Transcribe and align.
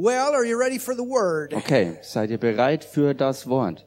Well, 0.00 0.32
are 0.32 0.44
you 0.44 0.56
ready 0.56 0.78
for 0.78 0.94
the 0.94 1.02
word? 1.02 1.52
Okay, 1.52 1.98
seid 2.02 2.30
ihr 2.30 2.38
bereit 2.38 2.84
für 2.84 3.14
das 3.14 3.48
Wort? 3.48 3.84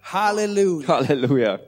Hallelujah. 0.00 0.88
Halleluja. 0.88 1.60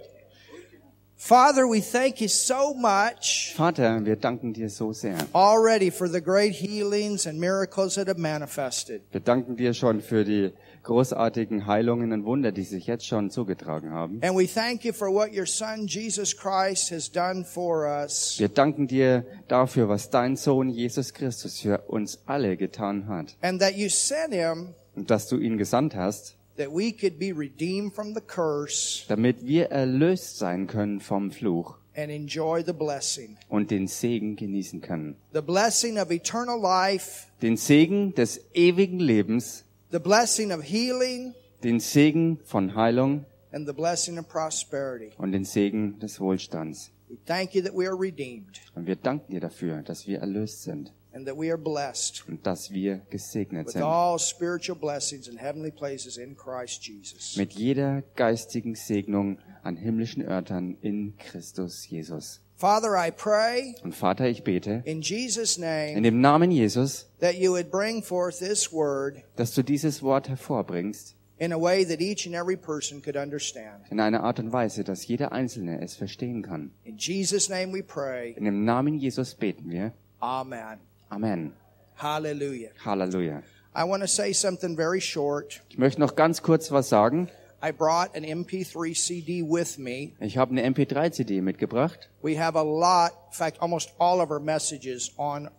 Father, 1.22 1.66
we 1.68 1.82
thank 1.82 2.22
you 2.22 2.28
so 2.28 2.72
much 2.72 3.52
Vater, 3.54 4.02
wir 4.06 4.16
danken 4.16 4.54
dir 4.54 4.70
so 4.70 4.94
sehr. 4.94 5.18
already 5.34 5.90
for 5.90 6.08
the 6.08 6.20
great 6.20 6.54
healings 6.54 7.26
and 7.26 7.38
miracles 7.38 7.96
that 7.96 8.08
have 8.08 8.18
manifested. 8.18 9.02
Wir 9.12 9.20
danken 9.20 9.54
dir 9.54 9.74
schon 9.74 10.00
für 10.00 10.24
die 10.24 10.52
großartigen 10.82 11.66
Heilungen 11.66 12.12
und 12.14 12.24
Wunder, 12.24 12.52
die 12.52 12.62
sich 12.62 12.86
jetzt 12.86 13.06
schon 13.06 13.28
zugetragen 13.30 13.90
haben. 13.92 14.22
And 14.22 14.34
we 14.34 14.46
thank 14.46 14.82
you 14.82 14.94
for 14.94 15.12
what 15.12 15.36
your 15.36 15.44
son 15.44 15.86
Jesus 15.86 16.34
Christ 16.34 16.90
has 16.90 17.12
done 17.12 17.44
for 17.44 17.84
us. 17.84 18.36
Wir 18.38 18.48
danken 18.48 18.86
dir 18.86 19.26
dafür, 19.46 19.90
was 19.90 20.08
dein 20.08 20.36
Sohn 20.36 20.70
Jesus 20.70 21.12
Christus 21.12 21.60
für 21.60 21.80
uns 21.88 22.22
alle 22.24 22.56
getan 22.56 23.08
hat. 23.08 23.36
And 23.42 23.60
that 23.60 23.74
you 23.74 23.90
sent 23.90 24.32
him 24.32 24.74
Und 24.96 25.10
dass 25.10 25.28
du 25.28 25.36
ihn 25.36 25.58
gesandt 25.58 25.94
hast, 25.94 26.38
that 26.60 26.72
we 26.74 26.92
could 26.92 27.18
be 27.18 27.32
redeemed 27.32 27.92
from 27.94 28.14
the 28.14 28.20
curse 28.20 29.04
damit 29.08 29.46
wir 29.46 29.70
erlöst 29.70 30.38
sein 30.38 30.66
können 30.66 31.00
vom 31.00 31.30
Fluch 31.30 31.76
and 31.96 32.10
enjoy 32.10 32.62
the 32.64 32.72
blessing. 32.72 33.36
und 33.48 33.70
den 33.70 33.86
Segen 33.88 34.36
genießen 34.36 34.80
können. 34.80 35.16
The 35.32 35.40
blessing 35.42 35.98
of 35.98 36.10
eternal 36.10 36.60
life, 36.60 37.26
Den 37.42 37.56
Segen 37.56 38.14
des 38.14 38.40
ewigen 38.54 39.00
Lebens, 39.00 39.64
the 39.90 39.98
blessing 39.98 40.52
of 40.52 40.62
healing, 40.62 41.34
den 41.64 41.80
Segen 41.80 42.38
von 42.44 42.74
Heilung 42.74 43.24
and 43.52 43.66
the 43.66 43.72
blessing 43.74 44.18
of 44.18 44.28
prosperity. 44.28 45.10
und 45.18 45.32
den 45.32 45.44
Segen 45.44 45.98
des 45.98 46.20
Wohlstands. 46.20 46.90
We 47.08 47.16
thank 47.26 47.54
you 47.56 47.62
that 47.62 47.72
we 47.74 47.86
are 47.88 47.98
redeemed 47.98 48.60
Und 48.76 48.86
wir 48.86 48.94
danken 48.94 49.32
dir 49.32 49.40
dafür, 49.40 49.82
dass 49.82 50.06
wir 50.06 50.20
erlöst 50.20 50.62
sind 50.62 50.92
and 51.12 51.26
that 51.26 51.36
we 51.36 51.48
are 51.48 51.58
blessed 51.58 52.24
und 52.28 52.46
dass 52.46 52.70
wir 52.70 53.00
gesegnet 53.10 53.66
with 53.66 53.72
sind. 53.72 53.82
all 53.82 54.18
spiritual 54.18 54.78
blessings 54.78 55.26
in 55.28 55.36
heavenly 55.36 55.70
places 55.70 56.16
in 56.16 56.36
Christ 56.36 56.86
Jesus. 56.86 57.36
Mit 57.36 57.52
jeder 57.52 58.02
geistigen 58.16 58.74
Segnung 58.74 59.38
an 59.62 59.76
himmlischen 59.76 60.22
Örtern 60.22 60.76
in 60.80 61.16
Christus 61.18 61.86
Jesus. 61.88 62.40
Father, 62.56 62.94
I 62.94 63.10
pray 63.10 63.74
Und 63.82 63.94
Vater, 63.94 64.28
ich 64.28 64.44
bete 64.44 64.82
in 64.84 65.00
Jesus' 65.00 65.56
in 65.56 65.62
name 65.62 66.02
dem 66.02 66.20
Namen 66.20 66.50
Jesus, 66.50 67.08
that 67.20 67.34
you 67.36 67.52
would 67.52 67.70
bring 67.70 68.02
forth 68.02 68.38
this 68.38 68.70
word 68.72 69.22
dass 69.36 69.54
du 69.54 69.62
dieses 69.62 70.02
Wort 70.02 70.28
hervorbringst 70.28 71.16
in 71.38 71.54
a 71.54 71.58
way 71.58 71.86
that 71.86 72.02
each 72.02 72.26
and 72.26 72.34
every 72.34 72.58
person 72.58 73.00
could 73.00 73.16
understand. 73.16 73.86
in 73.90 73.98
einer 73.98 74.22
Art 74.22 74.38
und 74.40 74.52
Weise, 74.52 74.84
dass 74.84 75.06
jeder 75.06 75.32
Einzelne 75.32 75.80
es 75.80 75.96
verstehen 75.96 76.42
kann. 76.42 76.70
In 76.84 76.98
Jesus' 76.98 77.48
name 77.48 77.72
we 77.72 77.82
pray. 77.82 78.34
In 78.36 78.44
dem 78.44 78.64
Namen 78.66 78.98
Jesus 78.98 79.34
beten 79.34 79.70
wir. 79.70 79.94
Amen. 80.18 80.78
Amen. 81.10 81.52
Hallelujah. 81.96 82.70
Halleluja. 82.84 83.42
I 83.74 83.84
want 83.84 84.02
to 84.02 84.08
say 84.08 84.32
something 84.32 84.76
very 84.76 85.00
short. 85.00 85.60
Ich 85.68 85.78
möchte 85.78 86.00
noch 86.00 86.16
ganz 86.16 86.42
kurz 86.42 86.70
was 86.70 86.88
sagen. 86.88 87.28
I 87.62 87.72
brought 87.72 88.16
an 88.16 88.24
MP3 88.24 88.94
CD 88.94 89.42
with 89.42 89.76
me. 89.76 90.12
Ich 90.18 90.38
habe 90.38 90.52
eine 90.52 90.66
MP3-CD 90.66 91.42
mitgebracht. 91.42 92.08
We 92.22 92.40
have 92.40 92.56
a 92.56 92.62
lot, 92.62 93.10
in 93.28 93.32
fact, 93.32 93.60
almost 93.60 93.92
all 93.98 94.20
of 94.20 94.30
our 94.30 94.40
messages 94.40 95.12
on 95.18 95.50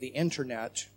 the 0.00 0.08
internet. 0.08 0.88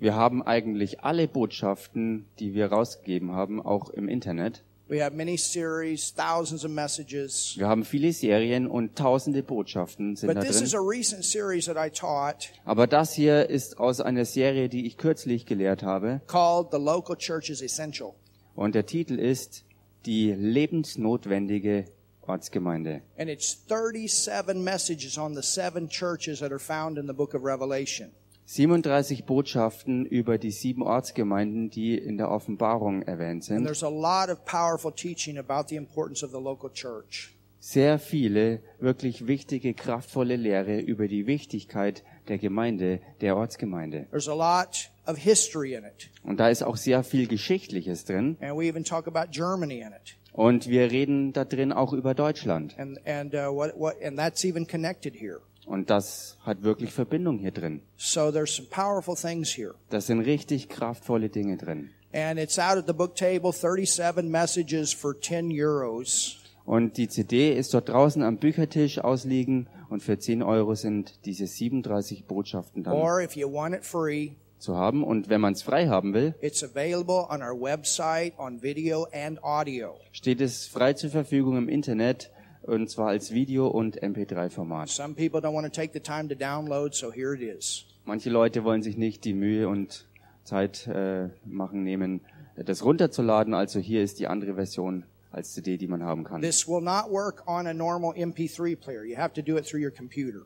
Wir 0.00 0.16
haben 0.16 0.42
eigentlich 0.42 1.04
alle 1.04 1.28
Botschaften, 1.28 2.26
die 2.40 2.54
wir 2.54 2.72
rausgegeben 2.72 3.30
haben, 3.30 3.64
auch 3.64 3.90
im 3.90 4.08
Internet. 4.08 4.64
We 4.88 5.02
have 5.02 5.14
many 5.16 5.38
series, 5.38 6.12
thousands 6.14 6.64
of 6.64 6.70
messages. 6.70 7.54
Wir 7.56 7.68
haben 7.68 7.84
viele 7.84 8.12
Serien 8.12 8.66
und 8.66 8.96
tausende 8.96 9.42
Botschaften 9.42 10.16
sind 10.16 10.26
But 10.28 10.36
da 10.36 10.40
this 10.42 10.60
is 10.60 10.74
a 10.74 10.78
drin. 10.78 10.88
recent 10.88 11.24
series 11.24 11.66
that 11.66 11.76
I 11.78 11.88
taught 11.88 12.50
Aber 12.64 12.86
das 12.86 13.12
hier 13.14 13.48
ist 13.48 13.78
aus 13.78 14.00
einer 14.00 14.24
Serie, 14.24 14.68
die 14.68 14.86
ich 14.86 14.98
kürzlich 14.98 15.46
gelehrt 15.46 15.82
habe. 15.82 16.20
called 16.26 16.68
The 16.72 16.78
Local 16.78 17.16
Church 17.16 17.48
is 17.48 17.62
Essential. 17.62 18.12
Und 18.54 18.74
der 18.74 18.84
Titel 18.84 19.18
ist 19.18 19.64
Die 20.04 20.32
lebensnotwendige 20.32 21.86
Ortsgemeinde. 22.22 23.02
And 23.16 23.30
it's 23.30 23.56
37 23.68 24.62
messages 24.62 25.16
on 25.16 25.34
the 25.34 25.42
seven 25.42 25.88
churches 25.88 26.40
that 26.40 26.50
are 26.50 26.58
found 26.58 26.98
in 26.98 27.06
the 27.06 27.12
book 27.14 27.34
of 27.34 27.42
Revelation. 27.44 28.10
37 28.52 29.24
Botschaften 29.24 30.04
über 30.04 30.36
die 30.36 30.50
sieben 30.50 30.82
Ortsgemeinden, 30.82 31.70
die 31.70 31.96
in 31.96 32.18
der 32.18 32.30
Offenbarung 32.30 33.00
erwähnt 33.00 33.44
sind. 33.44 33.64
there's 33.64 33.82
a 33.82 33.88
lot 33.88 34.28
of 34.28 34.44
powerful 34.44 34.92
teaching 34.92 35.38
about 35.38 35.68
the 35.70 35.76
importance 35.76 36.22
of 36.22 36.32
the 36.32 36.38
local 36.38 36.70
church. 36.70 37.34
Sehr 37.60 37.98
viele 37.98 38.60
wirklich 38.78 39.26
wichtige, 39.26 39.72
kraftvolle 39.72 40.36
Lehre 40.36 40.80
über 40.80 41.08
die 41.08 41.26
Wichtigkeit 41.26 42.04
der 42.28 42.36
Gemeinde, 42.36 43.00
der 43.22 43.38
Ortsgemeinde. 43.38 44.06
There's 44.10 44.28
a 44.28 44.34
lot 44.34 44.90
of 45.06 45.16
history 45.16 45.72
in 45.72 45.84
it. 45.84 46.10
Und 46.22 46.38
da 46.38 46.50
ist 46.50 46.62
auch 46.62 46.76
sehr 46.76 47.04
viel 47.04 47.28
Geschichtliches 47.28 48.04
drin. 48.04 48.36
And 48.42 48.58
we 48.58 48.68
even 48.68 48.84
talk 48.84 49.08
about 49.08 49.30
Germany 49.30 49.78
in 49.78 49.92
it. 49.92 50.18
Und 50.34 50.68
wir 50.68 50.90
reden 50.90 51.32
da 51.32 51.46
drin 51.46 51.72
auch 51.72 51.94
über 51.94 52.12
Deutschland. 52.12 52.78
And, 52.78 52.98
and, 53.06 53.32
uh, 53.32 53.50
what, 53.50 53.72
what, 53.78 53.94
and 54.04 54.18
that's 54.18 54.44
even 54.44 54.66
connected 54.66 55.14
here. 55.14 55.40
Und 55.66 55.90
das 55.90 56.36
hat 56.44 56.62
wirklich 56.62 56.92
Verbindung 56.92 57.38
hier 57.38 57.52
drin. 57.52 57.82
So 57.96 58.30
there's 58.32 58.54
some 58.54 58.68
powerful 58.68 59.14
things 59.14 59.56
here. 59.56 59.74
Das 59.90 60.06
sind 60.06 60.20
richtig 60.20 60.68
kraftvolle 60.68 61.28
Dinge 61.28 61.56
drin. 61.56 61.90
And 62.12 62.38
it's 62.38 62.58
out 62.58 62.76
at 62.76 62.86
the 62.86 62.92
book 62.92 63.14
table, 63.14 63.52
37 63.52 64.28
messages 64.28 64.92
for 64.92 65.18
10 65.18 65.50
euros. 65.52 66.38
Und 66.64 66.96
die 66.96 67.08
CD 67.08 67.54
ist 67.56 67.74
dort 67.74 67.88
draußen 67.88 68.22
am 68.22 68.36
Büchertisch 68.38 68.98
ausliegen 68.98 69.66
und 69.88 70.02
für 70.02 70.18
10 70.18 70.42
Euro 70.42 70.74
sind 70.74 71.24
diese 71.24 71.46
37 71.46 72.26
Botschaften 72.26 72.82
dann 72.84 72.94
Or 72.94 73.20
if 73.20 73.34
you 73.34 73.50
want 73.52 73.74
it 73.74 73.84
free, 73.84 74.32
zu 74.58 74.76
haben. 74.76 75.02
Und 75.04 75.28
wenn 75.28 75.40
man 75.40 75.54
es 75.54 75.62
frei 75.62 75.88
haben 75.88 76.14
will, 76.14 76.34
it's 76.40 76.62
available 76.62 77.26
on 77.28 77.42
our 77.42 77.58
website 77.58 78.32
on 78.38 78.62
video 78.62 79.06
and 79.12 79.42
audio. 79.42 79.96
steht 80.12 80.40
es 80.40 80.66
frei 80.66 80.92
zur 80.92 81.10
Verfügung 81.10 81.56
im 81.56 81.68
Internet 81.68 82.30
und 82.62 82.88
zwar 82.90 83.08
als 83.08 83.32
Video- 83.32 83.68
und 83.68 84.02
MP3-Format. 84.02 84.88
Some 84.88 85.14
people 85.14 85.40
don't 85.40 85.54
want 85.54 85.66
to 85.66 85.72
take 85.72 85.92
the 85.92 86.00
time 86.00 86.28
to 86.28 86.34
download, 86.34 86.94
so 86.94 87.12
here 87.12 87.34
it 87.34 87.40
is. 87.42 87.84
Manche 88.04 88.30
Leute 88.30 88.64
wollen 88.64 88.82
sich 88.82 88.96
nicht 88.96 89.24
die 89.24 89.34
Mühe 89.34 89.68
und 89.68 90.06
Zeit 90.44 90.86
äh, 90.88 91.28
machen, 91.44 91.84
nehmen, 91.84 92.20
das 92.56 92.84
runterzuladen. 92.84 93.54
Also 93.54 93.78
hier 93.78 94.02
ist 94.02 94.18
die 94.18 94.26
andere 94.26 94.54
Version 94.54 95.04
als 95.30 95.52
CD, 95.54 95.78
die 95.78 95.86
man 95.86 96.02
haben 96.02 96.24
kann. 96.24 96.42
This 96.42 96.68
will 96.68 96.82
not 96.82 97.10
work 97.10 97.44
on 97.46 97.66
a 97.66 97.72
normal 97.74 98.12
MP3 98.12 98.76
player. 98.76 99.04
You 99.04 99.16
have 99.16 99.32
to 99.34 99.42
do 99.42 99.56
it 99.56 99.66
through 99.66 99.82
your 99.82 99.90
computer. 99.90 100.42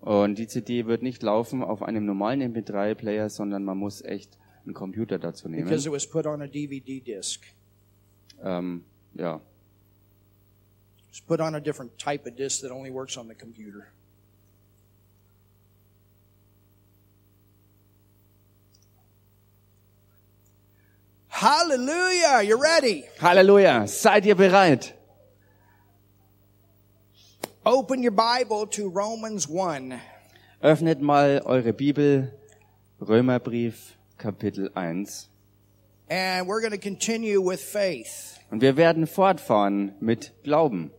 Und 0.00 0.38
die 0.38 0.46
CD 0.46 0.86
wird 0.86 1.02
nicht 1.02 1.22
laufen 1.22 1.62
auf 1.62 1.82
einem 1.82 2.04
normalen 2.06 2.54
MP3-Player, 2.54 3.30
sondern 3.30 3.64
man 3.64 3.78
muss 3.78 4.00
echt 4.02 4.38
einen 4.64 4.74
Computer 4.74 5.18
dazu 5.18 5.48
nehmen. 5.48 5.64
because 5.64 5.88
it 5.88 5.92
was 5.92 6.06
put 6.06 6.26
on 6.26 6.40
a 6.42 6.46
DVD 6.46 7.00
disc. 7.00 7.42
Ähm, 8.42 8.84
ja, 9.14 9.40
It's 11.10 11.20
put 11.20 11.40
on 11.40 11.54
a 11.54 11.60
different 11.60 11.98
type 11.98 12.26
of 12.26 12.36
disc 12.36 12.62
that 12.62 12.70
only 12.70 12.90
works 12.90 13.16
on 13.16 13.28
the 13.28 13.34
computer. 13.34 13.88
Hallelujah! 21.28 22.42
You 22.42 22.60
ready? 22.60 23.04
Hallelujah, 23.20 23.86
Seid 23.86 24.26
ihr 24.26 24.34
bereit? 24.34 24.92
Open 27.64 28.02
your 28.02 28.12
Bible 28.12 28.66
to 28.66 28.88
Romans 28.88 29.46
1. 29.46 30.00
Öffnet 30.62 31.00
mal 31.00 31.40
eure 31.46 31.72
Bibel, 31.72 32.32
Römerbrief, 33.00 33.94
Kapitel 34.18 34.70
1. 34.74 35.28
And 36.10 36.48
we're 36.48 36.60
going 36.60 36.72
to 36.72 36.78
continue 36.78 37.40
with 37.40 37.60
faith. 37.60 38.40
Und 38.50 38.60
wir 38.62 38.76
werden 38.76 39.06
fortfahren 39.06 39.92
mit 40.00 40.32
Glauben. 40.42 40.90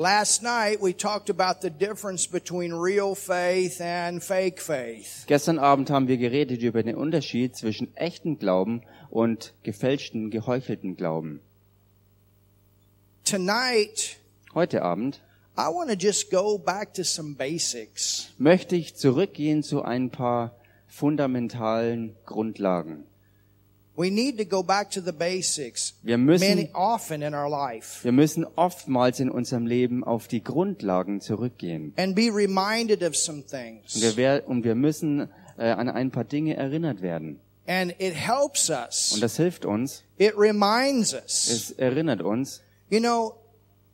Last 0.00 0.42
night 0.42 0.80
we 0.80 0.94
talked 0.94 1.28
about 1.28 1.60
the 1.60 1.68
difference 1.68 2.26
between 2.26 2.72
real 2.72 3.14
faith 3.14 3.82
and 3.82 4.22
fake 4.22 4.58
faith. 4.58 5.26
Gestern 5.26 5.58
Abend 5.58 5.90
haben 5.90 6.08
wir 6.08 6.16
geredet 6.16 6.62
über 6.62 6.82
den 6.82 6.94
Unterschied 6.96 7.54
zwischen 7.54 7.94
echten 7.98 8.38
Glauben 8.38 8.80
und 9.10 9.52
gefälschten, 9.62 10.30
geheuchelten 10.30 10.96
Glauben. 10.96 11.40
Tonight, 13.26 14.16
Heute 14.54 14.80
Abend 14.80 15.20
I 15.58 15.68
want 15.68 15.90
to 15.90 15.96
just 15.96 16.30
go 16.30 16.56
back 16.56 16.94
to 16.94 17.04
some 17.04 17.34
basics. 17.34 18.32
möchte 18.38 18.76
ich 18.76 18.94
zurückgehen 18.96 19.62
zu 19.62 19.82
ein 19.82 20.08
paar 20.08 20.54
fundamentalen 20.86 22.16
Grundlagen. 22.24 23.04
We 24.00 24.10
need 24.10 24.38
to 24.38 24.44
go 24.46 24.62
back 24.62 24.90
to 24.92 25.00
the 25.02 25.12
basics 25.12 25.94
Wir 26.02 26.16
müssen, 26.16 26.48
many 26.48 26.70
often 26.72 27.20
in 27.22 27.34
our 27.34 27.50
life 27.50 28.02
wir 28.02 28.12
müssen 28.12 28.46
oftmals 28.56 29.20
in 29.20 29.28
unserem 29.30 29.66
Leben 29.66 30.04
auf 30.04 30.26
die 30.26 30.42
Grundlagen 30.42 31.20
zurückgehen. 31.20 31.92
and 31.98 32.14
be 32.14 32.30
reminded 32.32 33.02
of 33.02 33.14
some 33.14 33.38
Und 33.40 33.48
things. 33.48 34.00
wir, 34.00 34.16
wer- 34.16 34.48
und 34.48 34.64
wir 34.64 34.74
müssen 34.74 35.28
äh, 35.58 35.64
an 35.70 35.90
ein 35.90 36.10
paar 36.10 36.24
Dinge 36.24 36.56
erinnert 36.56 37.02
werden. 37.02 37.40
And 37.66 37.92
it 37.98 38.14
helps 38.14 38.70
Und 38.70 38.76
us. 38.76 39.18
das 39.20 39.36
hilft 39.36 39.64
uns. 39.66 40.02
It 40.16 40.32
reminds 40.36 41.12
us. 41.12 41.48
Es 41.50 41.70
erinnert 41.72 42.22
uns. 42.22 42.62
You 42.88 43.00
know, 43.00 43.34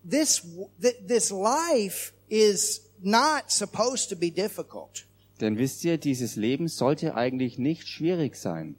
this 0.08 0.40
th- 0.80 0.94
this 1.08 1.30
life 1.30 2.12
is 2.28 2.80
not 3.02 3.44
supposed 3.48 4.08
to 4.10 4.16
be 4.16 4.30
difficult. 4.30 5.04
Denn 5.40 5.58
wisst 5.58 5.84
ihr, 5.84 5.98
dieses 5.98 6.36
Leben 6.36 6.68
sollte 6.68 7.14
eigentlich 7.16 7.58
nicht 7.58 7.88
schwierig 7.88 8.36
sein. 8.36 8.76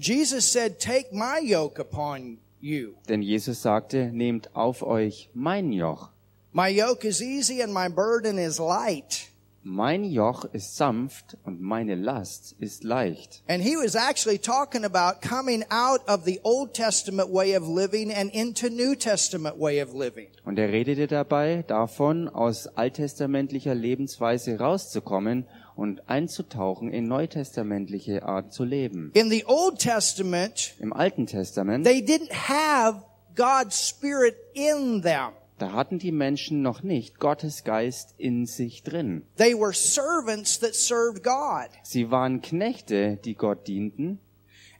Jesus 0.00 0.50
said, 0.50 0.80
Take 0.80 1.12
my 1.12 1.40
yoke 1.42 1.78
upon 1.78 2.38
you. 2.58 2.94
Denn 3.06 3.20
Jesus 3.20 3.60
sagte, 3.60 4.10
nehmt 4.10 4.56
auf 4.56 4.82
euch 4.82 5.28
mein 5.34 5.72
Joch. 5.72 6.08
My 6.52 6.68
yoke 6.68 7.06
is 7.06 7.20
easy 7.20 7.60
and 7.62 7.74
my 7.74 7.90
burden 7.90 8.38
is 8.38 8.58
light. 8.58 9.30
Mein 9.62 10.04
Joch 10.04 10.46
ist 10.54 10.78
sanft 10.78 11.36
und 11.44 11.60
meine 11.60 11.96
Last 11.96 12.56
ist 12.60 12.82
leicht. 12.82 13.42
And 13.46 13.62
he 13.62 13.76
was 13.76 13.94
actually 13.94 14.38
talking 14.38 14.86
about 14.86 15.20
coming 15.20 15.64
out 15.68 16.00
of 16.08 16.24
the 16.24 16.40
Old 16.44 16.72
Testament 16.72 17.28
way 17.30 17.54
of 17.54 17.68
living 17.68 18.10
and 18.10 18.32
into 18.32 18.70
New 18.70 18.94
Testament 18.94 19.58
way 19.58 19.82
of 19.82 19.92
living. 19.92 20.28
Und 20.46 20.58
er 20.58 20.72
redete 20.72 21.08
dabei 21.08 21.62
davon, 21.66 22.26
aus 22.30 22.68
alttestamentlicher 22.68 23.74
Lebensweise 23.74 24.58
rauszukommen 24.58 25.44
und 25.80 26.10
einzutauchen 26.10 26.90
in 26.92 27.08
neutestamentliche 27.08 28.22
Art 28.22 28.52
zu 28.52 28.64
leben. 28.64 29.10
In 29.14 29.30
the 29.30 29.44
Old 29.46 29.78
Testament, 29.78 30.74
Im 30.78 30.92
Alten 30.92 31.26
Testament, 31.26 31.86
they 31.86 32.00
didn't 32.00 32.32
have 32.32 33.02
God's 33.34 33.88
Spirit 33.88 34.36
in 34.52 35.00
them. 35.02 35.30
da 35.58 35.72
hatten 35.72 35.98
die 35.98 36.12
Menschen 36.12 36.60
noch 36.62 36.82
nicht 36.82 37.18
Gottes 37.18 37.64
Geist 37.64 38.14
in 38.18 38.46
sich 38.46 38.82
drin. 38.82 39.22
They 39.36 39.54
were 39.54 39.72
servants 39.72 40.58
that 40.60 40.74
served 40.74 41.22
God. 41.22 41.68
Sie 41.82 42.10
waren 42.10 42.42
Knechte, 42.42 43.18
die 43.24 43.34
Gott 43.34 43.66
dienten. 43.66 44.20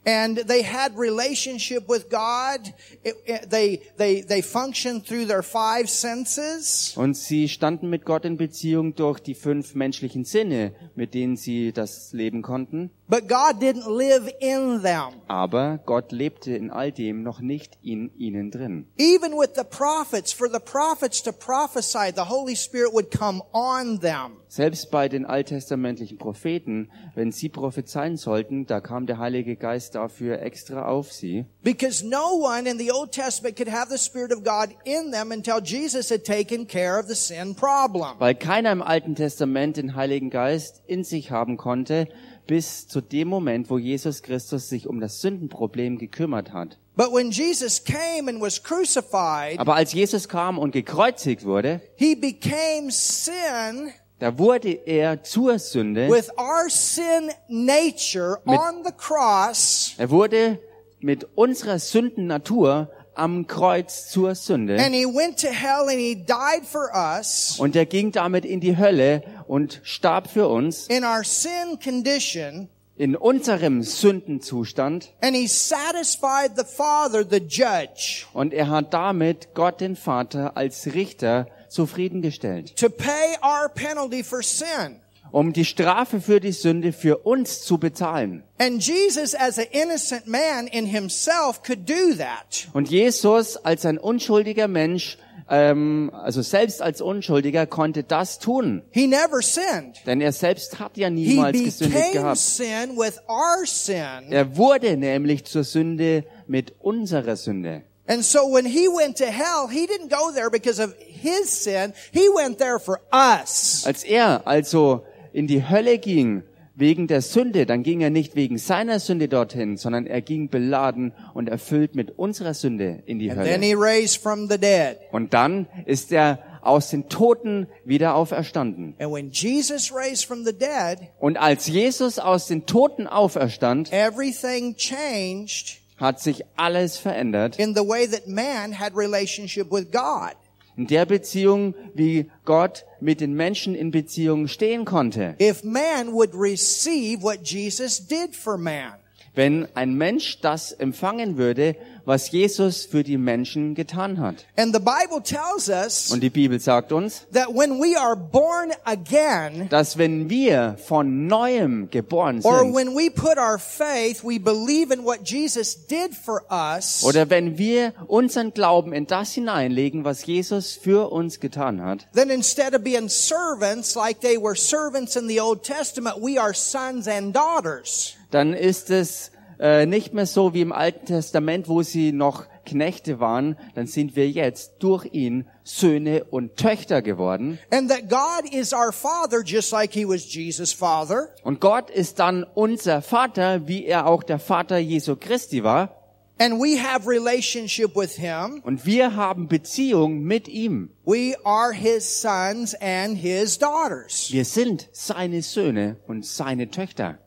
And 0.07 0.39
they 0.49 0.63
had 0.65 0.97
relationship 0.97 1.87
with 1.89 2.09
God. 2.09 2.73
It- 3.03 3.17
it- 3.27 3.51
they, 3.51 3.83
they, 3.99 4.23
they 4.23 4.41
functioned 4.43 5.05
through 5.07 5.27
their 5.27 5.43
five 5.43 5.91
senses. 5.91 6.95
Und 6.97 7.17
sie 7.17 7.49
standen 7.49 7.91
mit 7.91 8.05
Gott 8.07 8.25
in 8.25 8.37
Beziehung 8.37 8.95
durch 8.95 9.21
die 9.21 9.35
fünf 9.35 9.75
menschlichen 9.75 10.25
Sinne, 10.25 10.73
mit 10.95 11.13
denen 11.15 11.37
sie 11.37 11.73
das 11.73 12.13
leben 12.13 12.43
konnten. 12.43 12.91
But 13.09 13.29
God 13.29 13.61
didn't 13.61 13.89
live 13.95 14.33
in 14.41 14.83
them. 14.83 15.21
Aber 15.27 15.81
Gott 15.85 16.13
lebte 16.13 16.53
in 16.55 16.71
all 16.71 16.93
dem 16.93 17.23
noch 17.25 17.41
nicht 17.41 17.77
in 17.83 18.13
ihnen 18.17 18.51
drin. 18.53 18.87
Even 18.99 19.33
with 19.33 19.51
the 19.57 19.65
prophets, 19.65 20.33
for 20.33 20.49
the 20.49 20.61
prophets 20.61 21.21
to 21.25 21.33
prophesy, 21.33 22.13
the 22.15 22.29
Holy 22.29 22.55
Spirit 22.55 22.93
would 22.93 23.11
come 23.11 23.43
on 23.53 23.99
them. 24.01 24.37
Selbst 24.47 24.91
bei 24.93 25.09
den 25.09 25.27
alttestamentlichen 25.27 26.19
Propheten, 26.19 26.91
wenn 27.17 27.33
sie 27.33 27.49
prophezeien 27.49 28.17
sollten, 28.17 28.67
da 28.67 28.81
kam 28.81 29.07
der 29.07 29.19
Heilige 29.19 29.57
Geist 29.57 29.90
dafür 29.91 30.41
extra 30.41 30.87
auf 30.87 31.13
sie. 31.13 31.45
Because 31.63 32.07
no 32.07 32.41
one 32.41 32.69
in 32.69 32.79
the 32.79 32.93
Old 32.93 33.13
Testament 33.13 33.57
could 33.57 33.71
have 33.71 33.91
the 33.91 33.99
Spirit 33.99 34.33
of 34.33 34.45
God 34.45 34.71
in 34.85 35.13
them 35.13 35.33
until 35.33 35.61
Jesus 35.63 36.11
had 36.11 36.25
taken 36.25 36.67
care 36.67 36.99
of 36.99 37.07
the 37.09 37.15
sin 37.15 37.55
problem. 37.55 38.19
Weil 38.19 38.35
keiner 38.35 38.73
im 38.73 38.83
Alten 38.83 39.15
Testament 39.15 39.77
den 39.77 39.95
Heiligen 39.95 40.31
Geist 40.31 40.83
in 40.87 41.05
sich 41.05 41.31
haben 41.31 41.57
konnte, 41.57 42.09
bis 42.47 42.89
zu 42.89 43.01
dem 43.01 43.29
Moment, 43.29 43.71
wo 43.71 43.79
Jesus 43.79 44.23
Christus 44.23 44.69
sich 44.69 44.89
um 44.89 45.01
das 45.01 45.21
Sündenproblem 45.21 45.99
gekümmert 45.99 46.53
hat. 46.53 46.79
But 46.97 47.13
when 47.13 47.31
Jesus 47.31 47.83
came 47.85 48.29
and 48.29 48.41
was 48.41 48.63
crucified, 48.63 49.59
Aber 49.59 49.77
als 49.77 49.93
Jesus 49.93 50.29
kam 50.29 50.59
und 50.59 50.73
gekreuzigt 50.73 51.45
wurde, 51.45 51.81
he 51.97 52.15
became 52.15 52.91
sin 52.91 53.93
da 54.21 54.39
wurde 54.39 54.71
er 54.87 55.23
zur 55.23 55.59
Sünde. 55.59 56.09
with 56.09 56.31
our 56.39 56.69
sin 56.69 57.31
nature 57.49 58.39
Mit- 58.45 58.59
on 58.59 58.85
the 58.85 58.93
cross, 58.97 59.95
Er 59.99 60.11
wurde 60.11 60.59
mit 61.01 61.27
unserer 61.35 61.79
Sündennatur 61.79 62.91
am 63.15 63.47
Kreuz 63.47 64.09
zur 64.11 64.35
Sünde. 64.35 64.77
and 64.79 64.95
he 64.95 65.05
went 65.05 65.41
to 65.41 65.49
hell 65.49 65.89
and 65.89 65.99
he 65.99 66.15
died 66.15 66.65
for 66.65 66.91
us 66.95 67.57
Und 67.59 67.75
er 67.77 67.87
ging 67.87 68.13
damit 68.13 68.45
in 68.45 68.61
die 68.61 68.77
Hölle 68.79 69.23
und 69.49 69.81
starb 69.83 70.29
für 70.29 70.49
uns 70.49 70.87
in 70.89 71.05
our 71.05 71.25
sin 71.25 71.79
condition, 71.83 72.69
in 72.97 73.17
unserem 73.17 73.83
Sündenzustand. 73.83 75.13
and 75.23 75.35
he 75.35 75.47
satisfied 75.47 76.53
the 76.57 76.65
Father, 76.65 77.25
the 77.29 77.39
judge, 77.39 78.27
Und 78.33 78.53
er 78.53 78.69
hat 78.69 78.93
damit 78.95 79.55
Gott 79.55 79.81
den 79.81 79.97
Vater 79.97 80.57
als 80.57 80.87
Richter 80.95 81.47
zufriedengestellt, 81.71 82.77
to 82.77 82.89
pay 82.89 83.37
our 83.43 83.69
penalty 83.69 84.23
for 84.23 84.43
sin. 84.43 84.97
um 85.33 85.53
die 85.53 85.65
Strafe 85.65 86.21
für 86.21 86.41
die 86.41 86.51
Sünde 86.53 86.93
für 86.93 87.19
uns 87.19 87.63
zu 87.63 87.79
bezahlen. 87.79 88.43
And 88.59 88.83
Jesus, 88.85 89.35
as 89.35 89.59
an 89.59 89.67
innocent 89.71 90.27
man 90.27 90.67
in 90.67 90.87
himself, 90.87 91.63
could 91.63 91.89
do 91.89 92.15
that. 92.19 92.69
Und 92.73 92.91
Jesus 92.91 93.57
als 93.57 93.87
ein 93.87 93.97
unschuldiger 93.99 94.67
Mensch, 94.67 95.19
ähm, 95.49 96.11
also 96.15 96.43
selbst 96.43 96.83
als 96.83 97.01
Unschuldiger, 97.01 97.67
konnte 97.67 98.03
das 98.03 98.39
tun. 98.41 98.83
He 98.91 99.07
never 99.07 99.41
sinned. 99.41 100.05
Denn 100.07 100.21
er 100.21 100.33
selbst 100.33 100.79
hat 100.81 100.97
ja 100.97 101.09
He 101.09 101.15
niemals 101.15 101.59
gesündigt 101.63 102.13
gehabt. 102.13 102.39
sin 102.39 102.97
with 102.97 103.21
our 103.29 103.65
sin. 103.67 104.31
Er 104.33 104.57
wurde 104.57 104.97
nämlich 104.97 105.45
zur 105.45 105.63
Sünde 105.65 106.25
mit 106.49 106.75
unserer 106.81 107.37
Sünde. 107.37 107.83
And 108.09 108.25
so 108.25 108.41
when 108.53 108.67
he 108.67 108.89
went 108.89 109.19
to 109.19 109.27
hell, 109.27 109.69
he 109.71 109.87
didn't 109.87 110.09
go 110.09 110.33
there 110.33 110.51
because 110.51 110.83
of 110.83 110.93
his 111.21 111.65
sin. 111.65 111.93
He 112.13 112.29
went 112.35 112.59
there 112.59 112.79
for 112.81 113.01
us. 113.13 113.85
Als 113.87 114.05
er 114.05 114.47
also 114.47 115.05
in 115.33 115.47
die 115.47 115.69
Hölle 115.69 115.99
ging 115.99 116.43
wegen 116.75 117.07
der 117.09 117.21
Sünde, 117.21 117.67
dann 117.67 117.83
ging 117.83 118.01
er 118.01 118.09
nicht 118.11 118.37
wegen 118.37 118.57
seiner 118.57 119.01
Sünde 119.01 119.29
dorthin, 119.29 119.77
sondern 119.77 120.07
er 120.07 120.23
ging 120.23 120.49
beladen 120.49 121.13
und 121.35 121.49
erfüllt 121.49 121.95
mit 121.95 122.19
unserer 122.19 122.55
Sünde 122.55 123.03
in 123.07 123.19
die 123.19 123.31
And 123.31 123.45
then 123.45 123.61
Hölle. 123.63 123.67
he 123.67 123.75
raised 123.75 124.23
from 124.23 124.49
the 124.49 124.57
dead. 124.59 124.97
Und 125.13 125.35
dann 125.35 125.67
ist 125.85 126.11
er 126.11 126.39
aus 126.63 126.89
den 126.91 127.09
Toten 127.09 127.69
wieder 127.85 128.15
auferstanden. 128.15 128.95
And 128.99 129.13
when 129.13 129.31
Jesus 129.31 129.93
raised 129.95 130.25
from 130.27 130.45
the 130.45 130.53
dead, 130.53 130.99
Und 131.19 131.37
als 131.39 131.67
Jesus 131.67 132.19
aus 132.19 132.47
den 132.47 132.65
Toten 132.67 133.07
auferstand, 133.07 133.93
everything 133.93 134.75
changed 134.77 135.79
hat 135.99 136.19
sich 136.21 136.45
alles 136.57 136.97
verändert. 136.97 137.59
in 137.59 137.75
the 137.75 137.83
way 137.87 138.07
that 138.09 138.27
man 138.27 138.79
had 138.79 138.97
relationship 138.97 139.71
with 139.71 139.91
God. 139.93 140.35
In 140.77 140.87
der 140.87 141.05
Beziehung, 141.05 141.75
wie 141.95 142.31
Gott 142.45 142.85
mit 143.01 143.21
den 143.21 143.35
Menschen 143.35 143.75
in 143.75 143.91
Beziehung 143.91 144.49
stehen 144.49 144.85
konnte. 144.85 145.35
If 145.41 145.65
man 145.65 146.13
would 146.13 146.31
receive 146.35 147.23
what 147.23 147.41
Jesus 147.45 148.07
did 148.07 148.35
for 148.35 148.57
man. 148.57 149.00
Wenn 149.41 149.69
ein 149.75 149.95
Mensch 149.95 150.43
das 150.43 150.71
empfangen 150.71 151.39
würde, 151.39 151.75
was 152.05 152.31
Jesus 152.31 152.85
für 152.85 153.03
die 153.03 153.17
Menschen 153.17 153.75
getan 153.75 154.19
hat. 154.19 154.45
And 154.59 154.75
the 154.75 154.81
Bible 154.81 155.23
tells 155.23 155.71
us 155.71 156.11
Und 156.11 156.21
die 156.21 156.29
Bibel 156.29 156.61
sagt 156.61 156.93
uns, 156.93 157.27
that 157.33 157.49
when 157.49 157.81
we 157.81 157.99
are 157.99 158.15
born 158.17 158.71
again, 158.85 159.69
dass 159.71 159.97
wenn 159.97 160.29
wir 160.29 160.77
von 160.87 161.27
neuem 161.27 161.89
geboren 161.89 162.43
or 162.43 162.59
sind, 162.59 162.75
when 162.75 162.95
we 162.95 163.11
put 163.11 163.39
our 163.39 163.59
faith, 163.59 164.23
we 164.23 164.39
believe 164.39 164.93
in 164.93 165.07
what 165.07 165.21
Jesus 165.25 165.87
did 165.87 166.15
for 166.15 166.43
us, 166.51 167.03
oder 167.03 167.31
wenn 167.31 167.57
wir 167.57 167.95
unseren 168.09 168.53
Glauben 168.53 168.93
in 168.93 169.07
das 169.07 169.33
hineinlegen, 169.33 170.05
was 170.05 170.27
Jesus 170.27 170.75
für 170.75 171.11
uns 171.11 171.41
getan 171.41 171.83
hat, 171.83 172.07
then 172.13 172.29
instead 172.29 172.75
of 172.75 172.83
being 172.83 173.09
servants 173.09 173.95
like 173.95 174.21
they 174.21 174.37
were 174.37 174.55
servants 174.55 175.17
in 175.17 175.29
the 175.29 175.41
Old 175.41 175.63
Testament, 175.63 176.17
we 176.21 176.39
are 176.39 176.53
sons 176.53 177.09
and 177.09 177.35
daughters. 177.35 178.17
Dann 178.31 178.55
ist 178.55 178.91
es 178.91 179.33
äh, 179.59 179.87
nicht 179.87 180.15
mehr 180.15 180.27
so 180.27 180.55
wie 180.55 180.63
im 180.63 180.73
Alten 180.73 181.07
Testament, 181.07 181.69
wo 181.69 181.83
sie 181.83 182.13
noch 182.13 182.47
Knechte 182.65 183.21
waren, 183.21 183.57
dann 183.75 183.87
sind 183.87 184.17
wir 184.17 184.29
jetzt 184.31 184.75
durch 184.79 185.07
ihn 185.13 185.47
Söhne 185.65 186.25
und 186.25 186.57
Töchter 186.57 187.03
geworden. 187.03 187.59
And 187.71 187.91
that 187.91 188.09
God 188.09 188.53
is 188.53 188.73
our 188.73 188.93
Father 188.93 189.43
just 189.45 189.73
like 189.73 189.93
He 189.93 190.07
was 190.07 190.33
Jesus' 190.33 190.73
Father. 190.73 191.29
Und 191.43 191.61
Gott 191.61 191.91
ist 191.91 192.19
dann 192.19 192.45
unser 192.55 193.03
Vater, 193.03 193.67
wie 193.67 193.85
er 193.85 194.07
auch 194.07 194.23
der 194.23 194.39
Vater 194.39 194.79
Jesu 194.79 195.17
Christi 195.17 195.65
war. 195.65 195.97
And 196.39 196.55
we 196.55 196.83
have 196.83 197.07
relationship 197.07 197.95
with 197.95 198.17
Him. 198.17 198.63
Und 198.65 198.87
wir 198.87 199.15
haben 199.15 199.47
Beziehung 199.47 200.23
mit 200.23 200.49
ihm. 200.49 200.91
We 201.05 201.35
are 201.45 201.75
His 201.75 202.23
sons 202.23 202.75
and 202.81 203.19
His 203.19 203.59
daughters. 203.59 204.29
Wir 204.31 204.47
sind 204.47 204.89
seine 204.93 205.43
Söhne 205.43 205.97
und 206.07 206.25
seine 206.25 206.71
Töchter. 206.71 207.19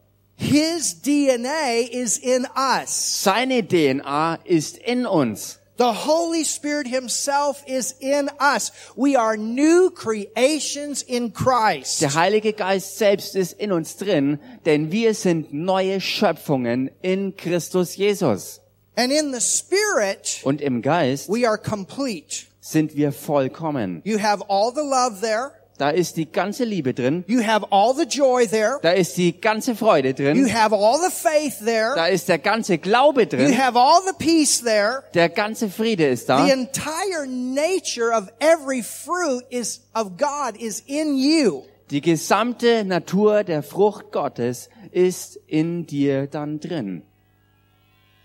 His 0.44 0.94
DNA 1.02 1.88
is 1.90 2.18
in 2.18 2.46
us. 2.56 3.24
Seine 3.24 3.64
DNA 3.64 4.40
ist 4.44 4.78
in 4.78 5.06
uns. 5.06 5.60
The 5.78 5.92
Holy 6.06 6.44
Spirit 6.44 6.86
Himself 6.88 7.64
is 7.66 7.96
in 8.00 8.30
us. 8.40 8.72
We 8.96 9.16
are 9.18 9.36
new 9.38 9.90
creations 9.90 11.02
in 11.02 11.34
Christ. 11.34 12.02
Der 12.02 12.14
Heilige 12.14 12.54
Geist 12.54 12.98
selbst 13.00 13.36
ist 13.36 13.54
in 13.54 13.72
uns 13.72 13.98
drin, 13.98 14.40
denn 14.66 14.92
wir 14.92 15.14
sind 15.16 15.52
neue 15.54 16.00
Schöpfungen 16.00 16.92
in 17.02 17.36
Christus 17.36 17.96
Jesus. 17.96 18.60
And 18.96 19.12
in 19.12 19.34
the 19.34 19.42
Spirit, 19.42 20.42
Und 20.44 20.62
im 20.62 20.82
Geist 20.84 21.28
we 21.30 21.48
are 21.48 21.58
complete. 21.58 22.46
sind 22.62 22.96
wir 22.96 23.12
vollkommen. 23.12 24.02
You 24.06 24.20
have 24.20 24.44
all 24.48 24.72
the 24.72 24.82
love 24.84 25.22
there. 25.22 25.54
Da 25.78 25.90
ist 25.90 26.18
die 26.18 26.32
ganze 26.32 26.66
Liebe 26.66 26.94
drin. 26.94 27.24
You 27.28 27.42
have 27.46 27.66
all 27.72 27.96
the 27.96 28.06
joy 28.06 28.48
there. 28.48 28.78
Da 28.84 28.92
ist 28.92 29.18
die 29.18 29.40
ganze 29.40 29.76
Freude 29.76 30.10
You 30.10 30.14
drin. 30.14 30.54
have 30.54 30.74
all 30.76 31.00
the 31.00 31.10
faith 31.12 31.60
there. 31.66 31.94
Da 31.96 32.06
ist 32.08 32.30
der 32.30 32.38
ganze 32.38 32.78
Glaube 32.78 33.24
You 33.24 33.28
drin. 33.30 33.58
have 33.58 33.78
all 33.78 34.02
the 34.06 34.14
peace 34.24 34.62
there. 34.64 35.04
Der 35.16 35.30
ganze 35.30 35.70
Friede 35.70 36.06
ist 36.08 36.28
The 36.28 36.34
da. 36.34 36.48
entire 36.48 37.26
nature 37.28 38.12
of 38.16 38.28
every 38.40 38.84
fruit 38.84 39.44
is 39.50 39.82
of 39.96 40.12
God 40.18 40.56
is 40.60 40.82
in 40.86 41.18
you. 41.18 41.64
Die 41.90 42.02
gesamte 42.02 42.84
Natur 42.86 43.44
der 43.44 43.62
Frucht 43.64 44.12
Gottes 44.12 44.70
ist 44.92 45.38
in 45.48 45.86
dir 45.88 46.28
dann 46.28 46.60
drin. 46.60 47.02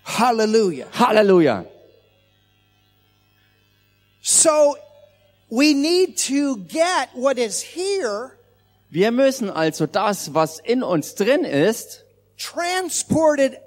Hallelujah. 0.05 0.85
Halleluja. 0.97 1.65
So 4.21 4.75
we 5.49 5.73
need 5.73 6.17
to 6.17 6.57
get 6.67 7.09
what 7.15 7.37
is 7.37 7.61
here 7.61 8.31
Wir 8.91 9.11
müssen 9.11 9.51
also 9.51 9.85
das, 9.85 10.33
was 10.33 10.59
in 10.59 10.81
uns 10.81 11.13
drin 11.13 11.43
ist, 11.43 12.05
transported 12.37 13.57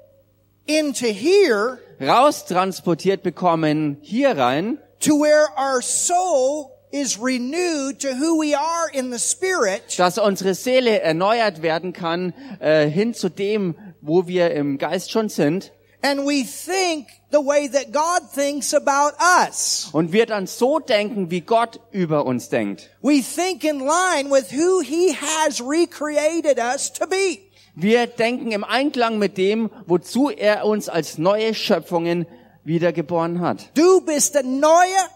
into 0.65 1.05
here 1.05 1.79
raustransportiert 1.99 3.23
bekommen 3.23 3.97
hier 4.01 4.37
rein, 4.37 4.79
to 4.99 5.19
where 5.19 5.47
our 5.57 5.81
soul 5.81 6.71
is 6.91 7.17
renewed 7.19 7.99
to 7.99 8.09
who 8.15 8.39
we 8.39 8.55
are 8.55 8.89
in 8.93 9.11
the 9.11 9.19
spirit. 9.19 9.97
dass 9.97 10.17
unsere 10.17 10.53
Seele 10.55 11.01
erneuert 11.01 11.61
werden 11.61 11.93
kann 11.93 12.33
äh, 12.59 12.87
hin 12.87 13.13
zu 13.13 13.29
dem, 13.29 13.75
wo 14.01 14.27
wir 14.27 14.51
im 14.51 14.77
Geist 14.77 15.11
schon 15.11 15.29
sind 15.29 15.71
and 16.03 16.25
we 16.25 16.43
think 16.43 17.07
the 17.31 17.39
way 17.39 17.67
that 17.67 17.91
God 17.91 18.29
thinks 18.33 18.73
about 18.73 19.13
us. 19.19 19.89
und 19.91 20.11
wir 20.11 20.25
dann 20.25 20.45
so 20.45 20.79
denken, 20.79 21.31
wie 21.31 21.41
Gott 21.41 21.79
über 21.91 22.25
uns 22.25 22.49
denkt. 22.49 22.89
We 23.01 23.21
think 23.21 23.63
in 23.63 23.79
line 23.79 24.29
with 24.29 24.51
who 24.51 24.81
he 24.81 25.15
has 25.15 25.59
recreated 25.61 26.59
us 26.59 26.91
to 26.93 27.07
be. 27.07 27.39
Wir 27.75 28.05
denken 28.05 28.51
im 28.51 28.63
Einklang 28.63 29.17
mit 29.17 29.37
dem, 29.37 29.71
wozu 29.87 30.29
er 30.29 30.65
uns 30.65 30.89
als 30.89 31.17
neue 31.17 31.55
Schöpfungen 31.55 32.27
wiedergeboren 32.63 33.39
hat. 33.39 33.69
Du 33.73 34.01
bist 34.01 34.37
eine 34.37 34.47
neue 34.47 34.69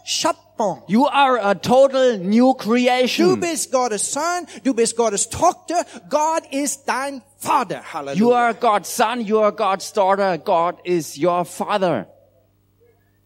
Schöpfung. 0.03 0.46
You 0.87 1.05
are 1.05 1.37
a 1.37 1.55
total 1.55 2.17
new 2.17 2.53
creation. 2.53 3.27
Du 3.27 3.37
bist 3.37 3.71
Gottes 3.71 4.11
Sohn, 4.11 4.47
du 4.63 4.73
bist 4.73 4.95
Gottes 4.95 5.29
Tochter, 5.29 5.85
Gott 6.09 6.43
ist 6.51 6.85
dein 6.87 7.21
Vater. 7.37 7.81
You 8.15 8.33
are 8.33 8.53
God's 8.53 8.89
son, 8.89 9.21
you 9.21 9.39
are 9.39 9.51
God's 9.51 9.91
daughter, 9.93 10.37
God 10.37 10.75
is 10.83 11.17
your 11.17 11.45
father. 11.45 12.07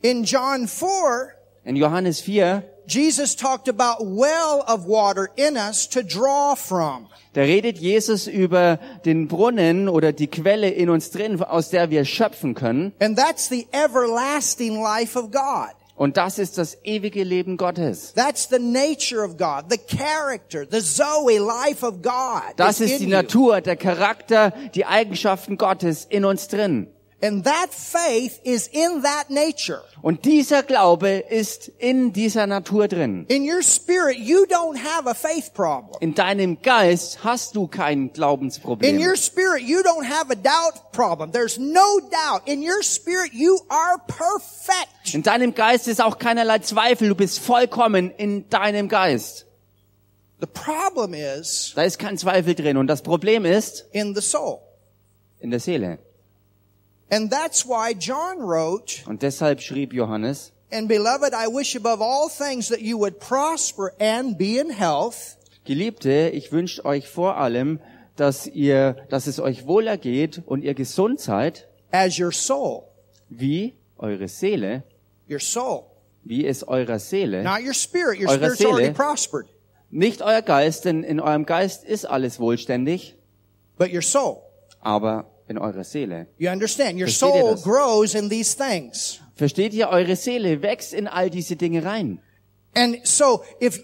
In 0.03 0.23
John 0.25 0.67
4, 0.67 1.35
In 1.63 1.75
Johannes 1.75 2.21
4, 2.21 2.63
Jesus 2.87 3.35
talked 3.35 3.67
about 3.69 3.97
well 4.01 4.63
of 4.67 4.85
water 4.85 5.29
in 5.37 5.55
us 5.55 5.87
to 5.89 6.01
draw 6.03 6.55
from. 6.55 7.07
da 7.33 7.41
redet 7.43 7.77
Jesus 7.77 8.27
über 8.27 8.77
den 9.05 9.27
Brunnen 9.29 9.87
oder 9.87 10.11
die 10.11 10.27
Quelle 10.27 10.69
in 10.69 10.89
uns 10.89 11.11
drin, 11.11 11.41
aus 11.41 11.69
der 11.69 11.89
wir 11.91 12.03
schöpfen 12.03 12.55
können. 12.55 12.91
And 12.99 13.17
that's 13.17 13.47
the 13.47 13.67
everlasting 13.71 14.81
life 14.81 15.17
of 15.17 15.31
God. 15.31 15.69
Und 16.01 16.17
das 16.17 16.39
ist 16.39 16.57
das 16.57 16.79
ewige 16.83 17.23
Leben 17.23 17.57
Gottes. 17.57 18.15
That's 18.15 18.49
the 18.49 18.57
nature 18.57 19.23
of 19.23 19.37
God, 19.37 19.65
the 19.69 19.77
character, 19.77 20.65
the 20.67 20.79
Zoe 20.79 21.37
life 21.37 21.85
of 21.85 22.01
God. 22.01 22.55
Das 22.55 22.79
is 22.79 22.93
ist 22.93 23.01
die. 23.01 23.05
Natur, 23.05 23.61
der 23.61 23.75
Charakter, 23.75 24.51
die 24.73 24.87
Eigenschaften 24.87 25.57
Gottes 25.57 26.07
in 26.09 26.25
uns 26.25 26.47
drin. 26.47 26.87
And 27.23 27.43
that 27.45 27.69
faith 27.71 28.39
is 28.43 28.67
in 28.67 29.03
that 29.03 29.29
nature. 29.29 29.83
Und 30.01 30.25
dieser 30.25 30.63
Glaube 30.63 31.09
ist 31.29 31.67
in 31.77 32.13
dieser 32.13 32.47
Natur 32.47 32.87
drin. 32.87 33.25
In 33.27 33.43
your 33.47 33.61
spirit, 33.61 34.17
you 34.17 34.45
don't 34.47 34.75
have 34.77 35.07
a 35.07 35.13
faith 35.13 35.53
problem. 35.53 35.97
In 35.99 36.15
deinem 36.15 36.61
Geist 36.63 37.23
hast 37.23 37.55
du 37.55 37.67
kein 37.67 38.07
In 38.07 38.13
Glaubensproblem. 38.13 38.97
your 38.99 39.15
spirit, 39.15 39.61
you 39.61 39.81
don't 39.81 40.03
have 40.09 40.31
a 40.31 40.35
doubt 40.35 40.91
problem. 40.91 41.31
There's 41.31 41.59
no 41.59 41.99
doubt. 42.09 42.41
In 42.47 42.61
your 42.63 42.81
spirit, 42.81 43.33
you 43.33 43.59
are 43.69 43.99
perfect. 44.07 45.13
In 45.13 45.21
deinem 45.21 45.53
Geist 45.53 45.87
ist 45.87 46.01
auch 46.01 46.17
keinerlei 46.17 46.59
Zweifel. 46.59 47.09
Du 47.09 47.15
bist 47.15 47.37
vollkommen 47.39 48.09
in 48.17 48.49
deinem 48.49 48.89
Geist. 48.89 49.45
The 50.39 50.47
problem 50.47 51.13
is 51.13 51.73
Da 51.75 51.83
ist 51.83 51.99
kein 51.99 52.17
Zweifel 52.17 52.55
drin. 52.55 52.77
Und 52.77 52.87
das 52.87 53.03
Problem 53.03 53.45
ist 53.45 53.85
in 53.91 54.15
the 54.15 54.21
soul. 54.21 54.57
in 55.39 55.51
der 55.51 55.59
Seele. 55.59 55.99
And 57.11 57.29
that's 57.29 57.65
why 57.65 57.93
John 57.93 58.39
wrote, 58.39 59.03
Und 59.05 59.21
deshalb 59.21 59.61
schrieb 59.61 59.93
Johannes, 59.93 60.53
And 60.71 60.87
beloved, 60.87 61.33
I 61.33 61.47
wish 61.53 61.75
above 61.75 62.01
all 62.01 62.29
things 62.29 62.69
that 62.69 62.79
you 62.79 62.97
would 62.97 63.19
prosper 63.19 63.91
and 63.99 64.37
be 64.37 64.57
in 64.57 64.69
health, 64.69 65.37
Geliebte, 65.65 66.29
ich 66.29 66.51
wünsche 66.51 66.83
euch 66.85 67.07
vor 67.07 67.37
allem, 67.37 67.79
dass 68.15 68.47
ihr, 68.47 68.95
dass 69.09 69.27
es 69.27 69.39
euch 69.39 69.67
wohlergeht 69.67 70.41
und 70.45 70.63
ihr 70.63 70.73
gesund 70.73 71.19
seid, 71.19 71.67
as 71.91 72.17
your 72.19 72.31
soul. 72.31 72.83
wie 73.29 73.73
eure 73.97 74.27
Seele, 74.29 74.83
Your 75.29 75.39
soul. 75.39 75.83
wie 76.23 76.45
es 76.47 76.63
eurer 76.67 76.99
Seele, 76.99 77.43
Not 77.43 77.59
your 77.65 77.73
spirit. 77.73 78.19
Your 78.21 78.29
spirit's 78.29 78.61
already 78.65 78.83
Seele. 78.85 78.93
prospered. 78.93 79.47
nicht 79.89 80.21
euer 80.21 80.41
Geist, 80.41 80.85
denn 80.85 81.03
in 81.03 81.19
eurem 81.19 81.45
Geist 81.45 81.83
ist 81.83 82.05
alles 82.05 82.39
wohlständig, 82.39 83.15
But 83.77 83.91
your 83.93 84.01
soul. 84.01 84.37
aber 84.79 85.25
in 85.47 85.57
eurer 85.57 85.83
Seele. 85.83 86.27
You 86.37 86.49
understand? 86.49 86.99
Your 86.99 87.07
Versteht 87.07 87.35
ihr 87.35 87.41
soul 87.41 87.55
grows 87.61 88.15
in 88.15 88.29
these 88.29 88.55
things. 88.55 89.19
Versteht 89.35 89.73
ihr, 89.73 89.89
eure 89.89 90.15
Seele 90.15 90.61
wächst 90.61 90.93
in 90.93 91.07
all 91.07 91.29
diese 91.29 91.55
Dinge 91.55 91.83
rein. 91.83 92.19
And 92.75 93.05
so 93.05 93.43
if, 93.59 93.79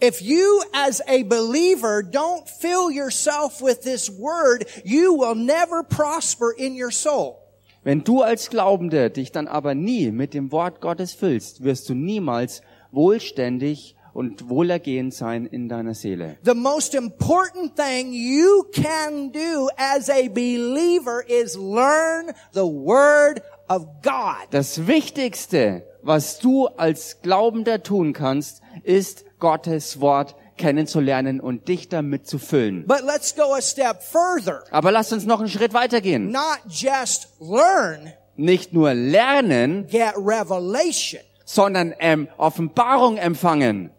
if 0.00 0.20
you 0.20 0.62
as 0.72 1.00
a 1.06 1.22
believer 1.22 2.02
don't 2.02 2.48
fill 2.48 2.90
yourself 2.90 3.60
with 3.60 3.82
this 3.82 4.10
word, 4.10 4.66
you 4.84 5.14
will 5.14 5.34
never 5.34 5.82
prosper 5.82 6.52
in 6.56 6.74
your 6.74 6.90
soul. 6.90 7.38
Wenn 7.84 8.04
du 8.04 8.22
als 8.22 8.48
Glaubender 8.48 9.10
dich 9.10 9.32
dann 9.32 9.48
aber 9.48 9.74
nie 9.74 10.10
mit 10.12 10.34
dem 10.34 10.52
Wort 10.52 10.80
Gottes 10.80 11.12
füllst, 11.14 11.64
wirst 11.64 11.88
du 11.88 11.94
niemals 11.94 12.62
wohlständig 12.92 13.96
und 14.14 14.48
wohlergehend 14.48 15.14
sein 15.14 15.46
in 15.46 15.68
deiner 15.68 15.94
Seele. 15.94 16.36
The 16.44 16.54
most 16.54 16.94
important 16.94 17.76
thing 17.76 18.12
you 18.12 18.64
can 18.74 19.32
do 19.32 19.68
as 19.76 20.08
a 20.10 20.28
believer 20.28 21.22
is 21.26 21.56
learn 21.56 22.32
the 22.52 22.60
word 22.62 23.42
of 23.68 23.86
God. 24.02 24.48
Das 24.50 24.86
Wichtigste, 24.86 25.84
was 26.02 26.38
du 26.38 26.66
als 26.66 27.22
Glaubender 27.22 27.82
tun 27.82 28.12
kannst, 28.12 28.60
ist 28.82 29.24
Gottes 29.38 30.00
Wort 30.00 30.34
kennenzulernen 30.58 31.40
und 31.40 31.68
dich 31.68 31.88
damit 31.88 32.26
zu 32.26 32.38
füllen. 32.38 32.86
But 32.86 33.02
let's 33.04 33.34
go 33.34 33.54
a 33.54 33.62
step 33.62 34.02
further. 34.02 34.62
Aber 34.70 34.92
lass 34.92 35.12
uns 35.12 35.24
noch 35.24 35.40
einen 35.40 35.48
Schritt 35.48 35.72
weitergehen. 35.74 36.30
Not 36.30 36.60
just 36.68 37.28
learn, 37.40 38.12
Nicht 38.36 38.72
nur 38.72 38.94
lernen, 38.94 39.86
get 39.88 40.14
revelation. 40.16 41.22
sondern 41.44 41.94
ähm, 41.98 42.28
Offenbarung 42.38 43.16
empfangen. 43.16 43.90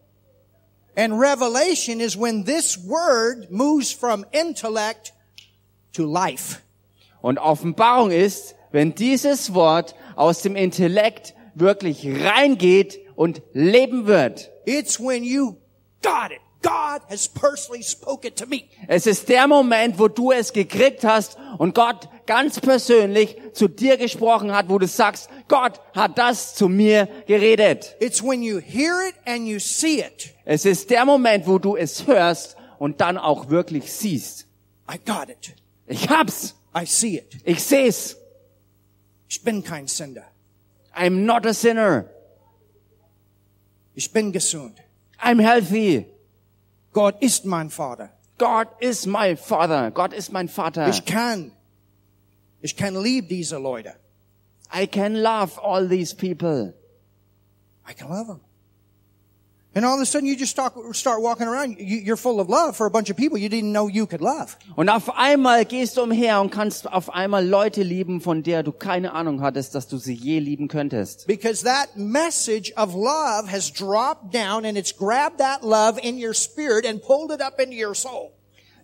And 0.95 1.19
revelation 1.19 1.99
is 1.99 2.15
when 2.15 2.43
this 2.43 2.77
word 2.77 3.49
moves 3.49 3.91
from 3.91 4.25
intellect 4.31 5.13
to 5.93 6.05
life. 6.05 6.61
Und 7.21 7.39
Offenbarung 7.39 8.11
ist, 8.11 8.55
wenn 8.71 8.93
dieses 8.93 9.53
Wort 9.53 9.95
aus 10.15 10.41
dem 10.41 10.55
Intellekt 10.55 11.33
wirklich 11.55 12.05
reingeht 12.05 12.99
und 13.15 13.41
leben 13.53 14.07
wird. 14.07 14.51
It's 14.65 14.99
when 14.99 15.23
you 15.23 15.57
got 16.01 16.31
it. 16.31 16.41
God 16.61 17.01
has 17.09 17.27
personally 17.27 17.83
spoken 17.83 18.33
to 18.35 18.45
me. 18.45 18.63
Es 18.87 19.05
ist 19.05 19.27
der 19.29 19.47
Moment, 19.47 19.99
wo 19.99 20.07
du 20.07 20.31
es 20.31 20.53
gekriegt 20.53 21.03
hast 21.03 21.37
und 21.57 21.75
Gott 21.75 22.07
ganz 22.25 22.59
persönlich 22.59 23.37
zu 23.53 23.67
dir 23.67 23.97
gesprochen 23.97 24.53
hat, 24.53 24.69
wo 24.69 24.79
du 24.79 24.87
sagst, 24.87 25.29
Gott 25.47 25.79
hat 25.93 26.17
das 26.17 26.55
zu 26.55 26.69
mir 26.69 27.07
geredet. 27.27 27.95
It's 27.99 28.23
when 28.23 28.41
you 28.41 28.59
hear 28.59 28.95
it 29.07 29.15
and 29.25 29.47
you 29.47 29.59
see 29.59 29.99
it. 29.99 30.33
Es 30.45 30.65
ist 30.65 30.89
der 30.89 31.05
Moment, 31.05 31.47
wo 31.47 31.59
du 31.59 31.75
es 31.75 32.07
hörst 32.07 32.55
und 32.79 33.01
dann 33.01 33.17
auch 33.17 33.49
wirklich 33.49 33.91
siehst. 33.91 34.47
I 34.91 34.97
got 34.97 35.29
it. 35.29 35.55
Ich 35.87 36.09
hab's. 36.09 36.55
I 36.75 36.85
see 36.85 37.17
it. 37.17 37.37
Ich 37.43 37.63
seh's. 37.63 38.17
Ich 39.29 39.43
bin 39.43 39.63
kein 39.63 39.87
Sünder. 39.87 40.23
I'm 40.95 41.25
not 41.25 41.45
a 41.45 41.53
sinner. 41.53 42.05
Ich 43.95 44.11
bin 44.11 44.31
gesund. 44.31 44.81
I'm 45.21 45.41
healthy. 45.41 46.05
Gott 46.91 47.21
ist 47.21 47.45
mein 47.45 47.69
Vater. 47.69 48.09
God 48.37 48.67
is 48.79 49.05
my 49.05 49.35
father. 49.35 49.91
Gott 49.91 50.13
ist 50.13 50.31
mein 50.31 50.49
Vater. 50.49 50.87
Ich 50.89 51.05
kann. 51.05 51.51
Ich 52.63 52.77
kann 52.77 52.95
lieb 52.95 53.27
diese 53.27 53.57
Leute. 53.57 53.93
I 54.73 54.87
can 54.87 55.21
love 55.21 55.59
all 55.61 55.87
these 55.87 56.15
people. 56.15 56.73
I 57.87 57.93
can 57.93 58.09
love 58.09 58.27
them. 58.27 58.39
And 59.75 59.85
all 59.85 59.95
of 59.95 60.01
a 60.01 60.05
sudden 60.05 60.27
you 60.27 60.37
just 60.37 60.51
start, 60.51 60.73
start 60.95 61.21
walking 61.21 61.47
around. 61.47 61.77
You, 61.77 61.97
you're 61.97 62.15
full 62.15 62.39
of 62.39 62.47
love 62.47 62.77
for 62.77 62.85
a 62.85 62.91
bunch 62.91 63.09
of 63.09 63.17
people 63.17 63.37
you 63.37 63.49
didn't 63.49 63.73
know 63.73 63.87
you 63.87 64.05
could 64.05 64.21
love. 64.21 64.55
Und 64.77 64.87
auf 64.89 65.17
einmal 65.17 65.65
gehst 65.65 65.97
du 65.97 66.03
umher 66.03 66.39
und 66.39 66.51
kannst 66.51 66.89
auf 66.89 67.09
einmal 67.09 67.45
Leute 67.45 67.83
lieben, 67.83 68.21
von 68.21 68.43
der 68.43 68.63
du 68.63 68.71
keine 68.71 69.11
Ahnung 69.13 69.41
hattest, 69.41 69.75
dass 69.75 69.89
du 69.89 69.97
sie 69.97 70.13
je 70.13 70.39
lieben 70.39 70.69
könntest. 70.69 71.27
Because 71.27 71.65
that 71.65 71.97
message 71.97 72.71
of 72.77 72.93
love 72.93 73.51
has 73.51 73.69
dropped 73.71 74.31
down 74.31 74.63
and 74.63 74.77
it's 74.77 74.95
grabbed 74.95 75.39
that 75.39 75.63
love 75.63 75.99
in 76.01 76.17
your 76.17 76.33
spirit 76.33 76.85
and 76.85 77.01
pulled 77.01 77.31
it 77.31 77.41
up 77.41 77.59
into 77.59 77.75
your 77.75 77.93
soul. 77.93 78.31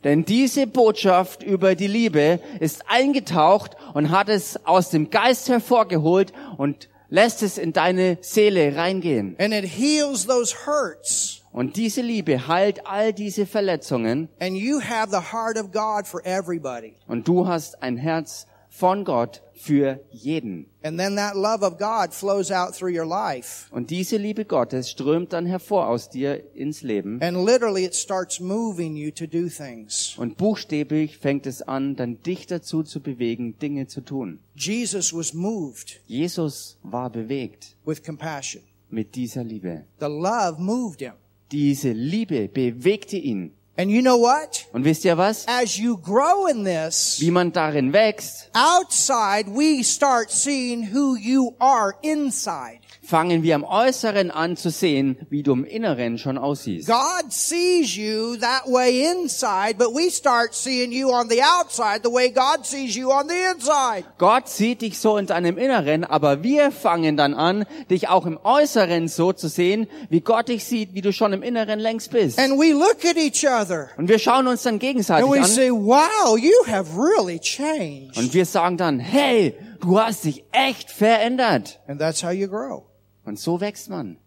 Denn 0.04 0.24
diese 0.26 0.66
Botschaft 0.68 1.44
über 1.44 1.76
die 1.76 1.88
Liebe 1.88 2.40
ist 2.60 2.84
eingetaucht 2.88 3.76
und 3.94 4.12
hat 4.12 4.30
es 4.30 4.66
aus 4.66 4.90
dem 4.92 5.10
Geist 5.10 5.50
hervorgeholt 5.50 6.32
und 6.58 6.88
lässt 7.10 7.44
es 7.44 7.58
in 7.58 7.74
deine 7.74 8.18
Seele 8.22 8.76
reingehen. 8.76 9.36
And 9.40 9.54
it 9.54 9.66
heals 9.66 10.26
those 10.26 10.56
hurts 10.66 11.42
Und 11.52 11.76
diese 11.76 12.02
Liebe 12.02 12.48
heilt 12.48 12.86
all 12.88 13.12
diese 13.12 13.46
Verletzungen 13.46 14.30
And 14.40 14.56
you 14.56 14.80
have 14.80 15.10
the 15.10 15.34
heart 15.34 15.58
of 15.58 15.72
God 15.72 16.08
for 16.08 16.22
everybody. 16.26 16.94
und 17.08 17.28
du 17.28 17.48
hast 17.48 17.82
ein 17.82 17.98
Herz 17.98 18.46
von 18.80 19.04
Gott 19.04 19.42
für 19.56 20.00
jeden. 20.10 20.68
And 20.84 20.98
then 20.98 21.18
that 21.18 21.36
love 21.36 21.66
of 21.66 21.78
God 21.78 22.14
flows 22.14 22.50
out 22.50 22.74
through 22.74 22.98
your 22.98 23.06
life. 23.06 23.68
Und 23.72 23.90
diese 23.90 24.16
Liebe 24.16 24.46
Gottes 24.46 24.90
strömt 24.90 25.34
dann 25.34 25.46
hervor 25.46 25.90
aus 25.90 26.10
dir 26.10 26.42
ins 26.56 26.82
Leben. 26.82 27.22
And 27.22 27.46
literally 27.46 27.84
it 27.84 27.94
starts 27.94 28.40
moving 28.40 28.96
you 28.96 29.12
to 29.12 29.26
do 29.28 29.50
things. 29.50 30.16
Und 30.18 30.38
buchstäblich 30.38 31.18
fängt 31.18 31.46
es 31.46 31.62
an, 31.62 31.98
dann 31.98 32.24
dich 32.24 32.48
dazu 32.48 32.84
zu 32.84 33.02
bewegen, 33.02 33.60
Dinge 33.60 33.88
zu 33.88 34.00
tun. 34.00 34.40
Jesus 34.56 35.14
was 35.14 35.34
moved 35.34 36.00
Jesus 36.08 36.78
war 36.82 37.10
bewegt 37.10 37.76
with 37.86 38.02
compassion. 38.02 38.64
mit 38.90 39.16
dieser 39.16 39.44
Liebe. 39.44 39.84
The 40.00 40.06
love 40.06 40.56
moved 40.58 41.02
him. 41.02 41.14
Diese 41.52 41.92
Liebe 41.92 42.48
bewegte 42.48 43.18
ihn. 43.18 43.52
And 43.80 43.90
you 43.90 44.02
know 44.02 44.18
what? 44.18 44.66
Und 44.74 44.84
wisst 44.84 45.06
ihr 45.06 45.18
was? 45.18 45.46
As 45.48 45.78
you 45.80 45.96
grow 45.96 46.48
in 46.48 46.66
this, 46.66 47.18
Wie 47.22 47.32
man 47.32 47.54
darin 47.54 47.94
wächst, 47.94 48.50
outside 48.54 49.48
we 49.48 49.86
start 49.86 50.32
seeing 50.32 50.84
who 50.94 51.16
you 51.16 51.56
are 51.62 51.96
inside. 52.02 52.82
Fangen 53.10 53.42
wir 53.42 53.56
am 53.56 53.64
Äußeren 53.64 54.30
an 54.30 54.56
zu 54.56 54.70
sehen, 54.70 55.18
wie 55.32 55.42
du 55.42 55.54
im 55.54 55.66
Inneren 55.66 56.20
schon 56.20 56.38
aussiehst. 56.38 56.88
God 56.88 57.32
sees 57.34 57.96
you 57.96 58.36
that 58.38 58.68
way 58.68 59.04
inside, 59.12 59.78
but 59.80 59.96
we 59.96 60.12
start 60.12 60.54
seeing 60.54 60.92
you 60.92 61.10
on 61.10 61.28
the 61.28 61.42
outside 61.42 62.02
the 62.04 62.14
way 62.14 62.30
God 62.30 62.68
sees 62.68 62.96
you 62.96 63.12
on 63.12 63.28
the 63.28 63.34
inside. 63.52 64.06
Gott 64.20 64.48
sieht 64.48 64.84
dich 64.84 65.00
so 65.00 65.18
in 65.18 65.26
deinem 65.26 65.58
Inneren, 65.58 66.04
aber 66.04 66.44
wir 66.44 66.72
fangen 66.72 67.18
dann 67.18 67.34
an, 67.34 67.66
dich 67.90 68.10
auch 68.10 68.28
im 68.28 68.40
Äußeren 68.44 69.08
so 69.08 69.34
zu 69.34 69.48
sehen, 69.48 69.88
wie 70.12 70.22
Gott 70.22 70.50
dich 70.50 70.64
sieht, 70.66 70.94
wie 70.94 71.02
du 71.02 71.12
schon 71.12 71.34
im 71.34 71.42
Inneren 71.42 71.80
längst 71.80 72.12
bist. 72.12 72.38
And 72.38 72.60
we 72.60 72.74
look 72.74 73.04
at 73.06 73.18
each 73.18 73.44
other 73.44 73.90
Und 73.98 74.08
wir 74.08 74.20
schauen 74.20 74.46
uns 74.46 74.62
dann 74.62 74.76
and 74.76 74.82
gegenseitig 74.82 75.28
we 75.28 75.40
an 75.40 75.46
say, 75.46 75.72
wow, 75.72 76.38
you 76.38 76.54
have 76.68 76.96
really 76.96 77.40
changed. 77.40 78.18
und 78.18 78.36
wir 78.36 78.46
sagen 78.46 78.78
dann, 78.78 79.00
hey, 79.00 79.56
du 79.82 80.00
hast 80.00 80.26
dich 80.26 80.44
echt 80.52 80.92
verändert. 80.92 81.80
And 81.88 82.00
that's 82.00 82.24
how 82.24 82.32
you 82.32 82.48
grow. 82.48 82.89
Und 83.26 83.40
so 83.40 83.60
wächst 83.60 83.90
man. 83.90 84.18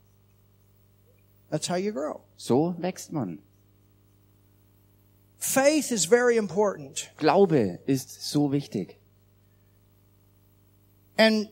That's 1.51 1.69
how 1.69 1.77
you 1.77 1.93
grow. 1.93 2.21
So 2.37 2.75
wächst 2.79 3.13
man. 3.13 3.41
Faith 5.39 5.91
is 5.91 6.07
very 6.07 6.37
important. 6.37 7.11
Glaube 7.17 7.81
ist 7.87 8.31
so 8.31 8.53
wichtig. 8.53 8.99
And 11.19 11.49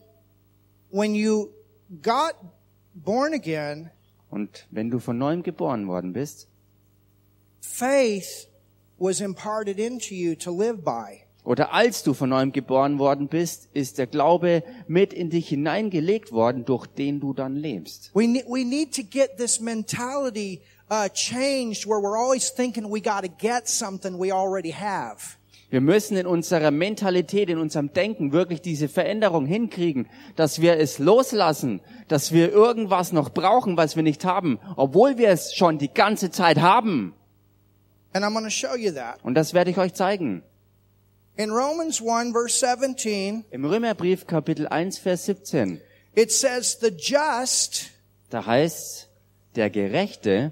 when 0.89 1.13
you 1.13 1.53
got 2.01 2.35
born 2.95 3.33
again, 3.33 3.91
Und 4.29 4.65
wenn 4.71 4.89
du 4.89 4.99
von 4.99 5.17
neuem 5.17 5.43
geboren 5.43 5.87
worden 5.87 6.13
bist, 6.13 6.47
faith 7.59 8.47
was 8.97 9.19
imparted 9.19 9.77
into 9.77 10.15
you 10.15 10.35
to 10.35 10.51
live 10.51 10.83
by. 10.83 11.20
Oder 11.43 11.73
als 11.73 12.03
du 12.03 12.13
von 12.13 12.29
neuem 12.29 12.51
geboren 12.51 12.99
worden 12.99 13.27
bist, 13.27 13.69
ist 13.73 13.97
der 13.97 14.07
Glaube 14.07 14.63
mit 14.87 15.11
in 15.13 15.29
dich 15.29 15.49
hineingelegt 15.49 16.31
worden, 16.31 16.65
durch 16.65 16.85
den 16.87 17.19
du 17.19 17.33
dann 17.33 17.55
lebst. 17.55 18.11
We 18.13 18.27
ne- 18.27 18.43
we 18.47 18.63
need 18.63 18.95
to 18.95 19.01
get 19.03 19.37
this 19.37 19.59
mentality 19.59 20.61
uh, 20.91 21.07
changed 21.13 21.87
where 21.87 21.99
we're 21.99 22.17
always 22.17 22.53
thinking 22.53 22.85
we 22.85 23.01
got 23.01 23.23
to 23.23 23.29
get 23.39 23.67
something 23.67 24.19
we 24.19 24.31
already 24.31 24.71
have. 24.71 25.37
Wir 25.71 25.79
müssen 25.79 26.17
in 26.17 26.27
unserer 26.27 26.69
Mentalität, 26.69 27.49
in 27.49 27.57
unserem 27.57 27.93
Denken 27.93 28.33
wirklich 28.33 28.61
diese 28.61 28.89
Veränderung 28.89 29.45
hinkriegen, 29.45 30.09
dass 30.35 30.59
wir 30.59 30.77
es 30.77 30.99
loslassen, 30.99 31.79
dass 32.09 32.33
wir 32.33 32.51
irgendwas 32.51 33.13
noch 33.13 33.29
brauchen, 33.29 33.77
was 33.77 33.95
wir 33.95 34.03
nicht 34.03 34.25
haben, 34.25 34.59
obwohl 34.75 35.17
wir 35.17 35.29
es 35.29 35.55
schon 35.55 35.77
die 35.77 35.91
ganze 35.91 36.29
Zeit 36.29 36.59
haben. 36.59 37.13
And 38.11 38.25
I'm 38.25 38.49
show 38.49 38.75
you 38.75 38.91
that. 38.91 39.23
Und 39.23 39.35
das 39.35 39.53
werde 39.53 39.71
ich 39.71 39.77
euch 39.77 39.93
zeigen. 39.93 40.43
In 41.37 41.49
Romans 41.51 42.01
1 42.01 42.33
verse 42.33 42.59
17, 42.59 43.45
Im 43.51 43.65
Römerbrief 43.65 44.27
Kapitel 44.27 44.67
1, 44.67 44.99
Vers 44.99 45.25
17, 45.25 45.79
it 46.13 46.31
says 46.31 46.77
the 46.79 46.91
just, 46.91 47.89
da 48.29 48.45
heißt 48.45 49.07
der 49.55 49.69
Gerechte, 49.69 50.51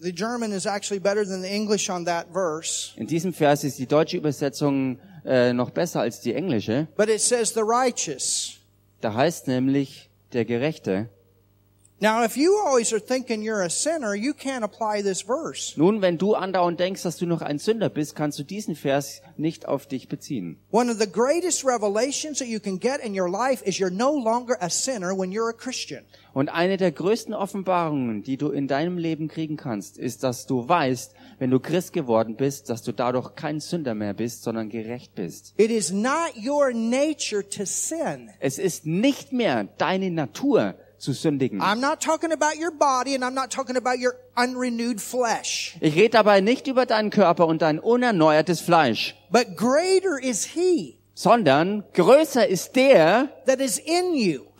the 0.00 0.12
German 0.12 0.52
is 0.52 0.66
actually 0.66 0.98
better 0.98 1.24
than 1.24 1.40
the 1.40 1.48
English 1.48 1.88
on 1.88 2.04
that 2.04 2.26
verse, 2.32 2.92
in 2.96 3.06
diesem 3.06 3.32
Vers 3.32 3.62
ist 3.64 3.78
die 3.78 3.86
deutsche 3.86 4.16
Übersetzung 4.16 4.98
äh, 5.24 5.52
noch 5.52 5.70
besser 5.70 6.00
als 6.00 6.20
die 6.20 6.34
englische, 6.34 6.88
but 6.96 7.08
it 7.08 7.20
says 7.20 7.54
the 7.54 7.62
righteous. 7.62 8.58
da 9.00 9.14
heißt 9.14 9.46
nämlich 9.46 10.10
der 10.32 10.44
Gerechte. 10.44 11.08
Now, 11.98 12.24
if 12.24 12.36
you 12.36 12.58
always 12.58 12.92
are 12.92 13.00
thinking 13.00 13.40
you're 13.40 13.62
a 13.62 13.70
sinner, 13.70 14.14
you 14.14 14.34
can't 14.34 14.62
apply 14.62 15.00
this 15.00 15.22
verse. 15.22 15.72
Nun, 15.78 16.02
wenn 16.02 16.18
du 16.18 16.34
andauernd 16.34 16.78
denkst, 16.78 17.02
dass 17.02 17.16
du 17.16 17.24
noch 17.24 17.40
ein 17.40 17.58
Sünder 17.58 17.88
bist, 17.88 18.14
kannst 18.14 18.38
du 18.38 18.42
diesen 18.42 18.76
Vers 18.76 19.22
nicht 19.38 19.66
auf 19.66 19.86
dich 19.86 20.06
beziehen. 20.06 20.58
One 20.70 20.90
of 20.90 20.98
the 20.98 21.10
greatest 21.10 21.64
revelations 21.64 22.38
that 22.40 22.48
you 22.48 22.60
can 22.60 22.78
get 22.78 23.00
in 23.02 23.18
your 23.18 23.30
life 23.30 23.64
is 23.64 23.78
you're 23.78 23.90
no 23.90 24.14
longer 24.14 24.58
a 24.60 24.68
sinner 24.68 25.16
when 25.16 25.32
you're 25.32 25.48
a 25.48 25.54
Christian. 25.54 26.04
Und 26.34 26.50
eine 26.50 26.76
der 26.76 26.92
größten 26.92 27.32
Offenbarungen, 27.32 28.22
die 28.22 28.36
du 28.36 28.50
in 28.50 28.68
deinem 28.68 28.98
Leben 28.98 29.28
kriegen 29.28 29.56
kannst, 29.56 29.96
ist, 29.96 30.22
dass 30.22 30.44
du 30.44 30.68
weißt, 30.68 31.14
wenn 31.38 31.50
du 31.50 31.60
Christ 31.60 31.94
geworden 31.94 32.36
bist, 32.36 32.68
dass 32.68 32.82
du 32.82 32.92
dadurch 32.92 33.36
kein 33.36 33.58
Sünder 33.58 33.94
mehr 33.94 34.12
bist, 34.12 34.42
sondern 34.42 34.68
gerecht 34.68 35.14
bist. 35.14 35.54
It 35.56 35.70
is 35.70 35.92
not 35.92 36.34
your 36.36 36.74
nature 36.74 37.42
to 37.48 37.64
sin. 37.64 38.28
Es 38.38 38.58
ist 38.58 38.84
nicht 38.84 39.32
mehr 39.32 39.66
deine 39.78 40.10
Natur 40.10 40.74
zu 40.98 41.12
sündigen. 41.12 41.60
I'm 41.60 41.80
not 41.80 42.00
talking 42.00 42.32
about 42.32 42.60
your 42.60 42.72
body 42.72 43.14
and 43.14 43.24
I'm 43.24 43.34
not 43.34 43.50
talking 43.50 43.76
about 43.76 43.98
your 43.98 44.14
unrenewed 44.36 45.00
flesh. 45.00 45.76
Ich 45.80 45.94
rede 45.94 46.10
dabei 46.10 46.40
nicht 46.40 46.66
über 46.66 46.86
deinen 46.86 47.10
Körper 47.10 47.46
und 47.46 47.62
dein 47.62 47.78
unerneuertes 47.78 48.60
Fleisch, 48.60 49.14
But 49.30 49.56
greater 49.56 50.22
is 50.22 50.44
He 50.44 50.96
sondern 51.18 51.82
größer 51.94 52.46
ist 52.46 52.76
der, 52.76 53.30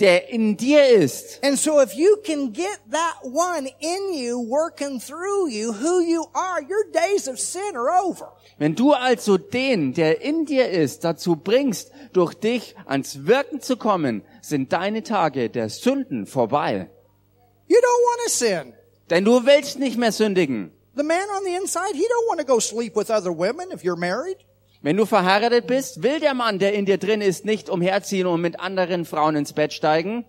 der 0.01 0.29
in 0.31 0.57
dir 0.57 0.89
ist. 0.89 1.45
And 1.45 1.59
so 1.59 1.83
if 1.83 1.93
you 1.93 2.17
can 2.25 2.51
get 2.55 2.81
that 2.91 3.17
one 3.23 3.69
in 3.79 4.15
you 4.15 4.39
working 4.39 4.99
through 4.99 5.51
you, 5.51 5.75
who 5.75 6.01
you 6.01 6.25
are, 6.33 6.63
your 6.63 6.91
days 6.93 7.29
of 7.29 7.39
sin 7.39 7.77
are 7.77 7.91
over. 8.03 8.33
Wenn 8.59 8.75
du 8.75 8.95
also 8.95 9.37
den, 9.37 9.93
der 9.93 10.23
in 10.23 10.47
dir 10.47 10.71
ist, 10.71 11.05
dazu 11.05 11.37
bringst, 11.37 11.93
durch 12.15 12.33
dich 12.33 12.75
ans 12.87 13.27
Wirken 13.27 13.61
zu 13.61 13.77
kommen, 13.77 14.23
sind 14.49 14.73
deine 14.73 15.03
Tage 15.03 15.51
der 15.51 15.69
Sünden 15.69 16.27
vorbei. 16.27 16.89
You 17.69 17.77
don't 17.77 17.83
want 17.83 18.21
to 18.25 18.31
sin. 18.31 18.73
Denn 19.11 19.25
du 19.25 19.45
willst 19.45 19.79
nicht 19.79 19.99
mehr 19.99 20.13
sündigen. 20.13 20.73
The 20.97 21.03
man 21.03 21.29
on 21.37 21.45
the 21.45 21.55
inside, 21.55 21.95
he 21.95 22.05
don't 22.05 22.29
want 22.29 22.41
to 22.41 22.47
go 22.47 22.59
sleep 22.59 22.97
with 22.97 23.11
other 23.11 23.31
women 23.31 23.71
if 23.73 23.83
you're 23.83 23.99
married. 23.99 24.39
Wenn 24.83 24.97
du 24.97 25.05
verheiratet 25.05 25.67
bist, 25.67 26.03
will 26.03 26.21
der 26.21 26.35
Mann, 26.35 26.59
der 26.59 26.75
in 26.75 26.87
dir 26.87 26.99
drin 26.99 27.21
ist, 27.21 27.45
nicht 27.45 27.69
umherziehen 27.69 28.27
und 28.27 28.41
mit 28.41 28.61
anderen 28.61 29.05
Frauen 29.05 29.37
ins 29.37 29.53
Bett 29.53 29.73
steigen. 29.73 30.25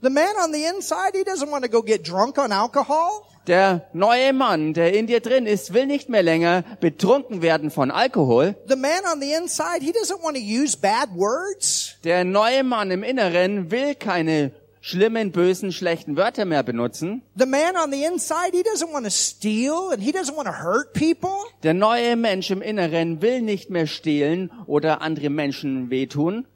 The 0.00 0.10
man 0.10 0.36
on 0.44 0.52
the 0.52 0.64
inside, 0.64 1.12
he 1.14 1.24
doesn't 1.24 1.50
want 1.50 1.64
to 1.64 1.70
go 1.70 1.82
get 1.82 2.08
drunk 2.08 2.38
on 2.38 2.52
alcohol. 2.52 3.26
Der 3.48 3.88
neue 3.94 4.34
Mann, 4.34 4.74
der 4.74 4.92
in 4.92 5.06
dir 5.06 5.20
drin 5.20 5.46
ist, 5.46 5.72
will 5.72 5.86
nicht 5.86 6.10
mehr 6.10 6.22
länger 6.22 6.64
betrunken 6.80 7.40
werden 7.40 7.70
von 7.70 7.90
Alkohol. 7.90 8.54
The 8.68 8.76
man 8.76 9.00
on 9.10 9.22
the 9.22 9.32
inside, 9.32 9.80
he 9.80 9.90
doesn't 9.90 10.22
want 10.22 10.36
to 10.36 10.42
use 10.42 10.76
bad 10.76 11.08
words. 11.16 11.96
Der 12.04 12.24
neue 12.24 12.62
Mann 12.62 12.90
im 12.90 13.02
Inneren 13.02 13.70
will 13.70 13.94
keine 13.94 14.52
schlimmen, 14.82 15.32
bösen, 15.32 15.72
schlechten 15.72 16.18
Wörter 16.18 16.44
mehr 16.44 16.62
benutzen. 16.62 17.22
The 17.38 17.46
man 17.46 17.76
on 17.82 17.90
the 17.90 18.04
inside, 18.04 18.50
he 18.52 18.62
doesn't 18.62 18.92
want 18.92 19.06
to 19.06 19.10
steal 19.10 19.92
and 19.92 20.02
he 20.02 20.12
doesn't 20.12 20.36
want 20.36 20.46
to 20.46 20.62
hurt 20.62 20.92
people. 20.92 21.30
Der 21.62 21.72
neue 21.72 22.16
Mensch 22.16 22.50
im 22.50 22.60
Inneren 22.60 23.22
will 23.22 23.40
nicht 23.40 23.70
mehr 23.70 23.86
stehlen 23.86 24.50
oder 24.66 25.00
andere 25.00 25.30
Menschen 25.30 25.88
wehtun. 25.88 26.46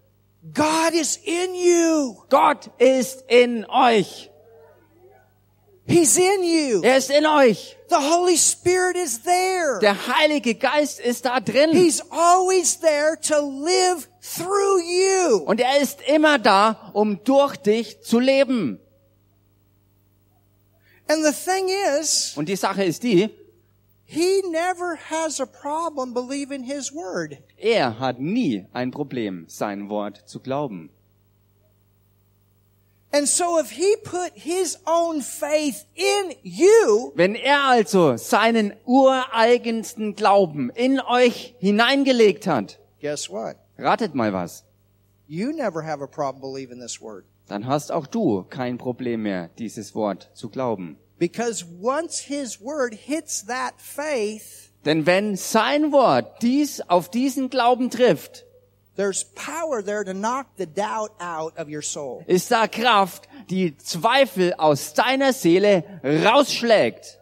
God 0.52 0.92
is 0.92 1.16
in 1.16 1.55
you. 1.55 2.16
Gott 2.28 2.70
ist 2.78 3.24
in 3.28 3.64
euch. 3.64 4.32
He's 5.87 6.16
in 6.16 6.42
you. 6.45 6.81
Er 6.83 6.97
ist 6.97 7.11
in 7.11 7.27
euch. 7.27 7.77
The 7.88 7.97
Holy 7.97 8.37
Spirit 8.38 8.97
is 8.97 9.21
there. 9.23 9.79
Der 9.81 9.95
Heilige 10.07 10.55
Geist 10.55 11.01
ist 11.01 11.25
da 11.25 11.40
drin. 11.40 11.73
He's 11.73 12.01
always 12.11 12.79
there 12.79 13.18
to 13.29 13.40
live 13.40 14.09
through 14.21 14.81
you. 14.81 15.38
Und 15.45 15.61
er 15.61 15.81
ist 15.81 16.01
immer 16.07 16.38
da, 16.38 16.90
um 16.95 17.23
durch 17.25 17.57
dich 17.57 18.01
zu 18.03 18.21
leben. 18.21 18.79
And 21.09 21.25
the 21.25 21.33
thing 21.33 21.68
is, 22.01 22.33
Und 22.37 22.49
die 22.49 22.57
Sache 22.57 22.85
ist 22.85 23.03
die, 23.03 23.29
he 24.05 24.42
never 24.51 24.97
has 25.11 25.40
a 25.40 25.47
problem 25.47 26.14
believing 26.14 26.62
his 26.62 26.92
word. 26.95 27.37
er 27.59 27.99
hat 27.99 28.18
nie 28.21 28.66
ein 28.73 28.92
Problem, 28.92 29.45
sein 29.49 29.88
Wort 29.90 30.23
zu 30.27 30.40
glauben. 30.40 30.90
And 30.90 30.90
so 30.90 30.90
if 30.90 30.90
he 30.90 30.90
put 30.90 30.90
his 30.90 30.90
own 30.90 30.90
faith 30.90 32.51
in 32.51 32.90
you, 32.92 33.02
Wenn 37.14 37.35
er 37.35 37.64
also 37.64 38.16
seinen 38.16 38.72
ureigensten 38.87 40.14
Glauben 40.14 40.70
in 40.70 41.01
euch 41.01 41.55
hineingelegt 41.59 42.46
hat, 42.46 42.79
guess 43.01 43.29
what? 43.31 43.57
ratet 43.79 44.14
mal 44.14 44.33
was, 44.33 44.64
You 45.27 45.53
never 45.53 45.85
have 45.85 46.03
a 46.03 46.07
problem 46.07 46.40
believing 46.40 46.81
this 46.81 47.01
word. 47.01 47.25
dann 47.48 47.66
hast 47.66 47.92
auch 47.92 48.07
du 48.07 48.44
kein 48.44 48.79
Problem 48.79 49.22
mehr, 49.22 49.51
dieses 49.59 49.94
Wort 49.94 50.31
zu 50.35 50.48
glauben. 50.48 50.96
Because 51.18 51.64
once 51.81 52.18
His 52.18 52.61
Word 52.61 52.94
hits 52.94 53.46
that 53.46 53.75
faith, 53.77 54.70
Denn 54.85 55.07
wenn 55.07 55.37
sein 55.37 55.92
Wort 55.92 56.42
dies 56.42 56.81
auf 56.88 57.09
diesen 57.11 57.51
Glauben 57.51 57.90
trifft, 57.90 58.44
there's 58.96 59.24
power 59.35 59.83
there 59.83 60.05
to 60.05 60.12
knock 60.12 60.57
the 60.57 60.66
doubt 60.66 61.12
out 61.20 61.57
of 61.57 61.68
your 61.68 61.83
soul. 61.83 62.24
ist 62.26 62.50
da 62.50 62.66
Kraft, 62.66 63.28
die 63.50 63.76
Zweifel 63.76 64.55
aus 64.55 64.94
deiner 64.94 65.33
Seele 65.33 65.85
rausschlägt. 66.02 67.18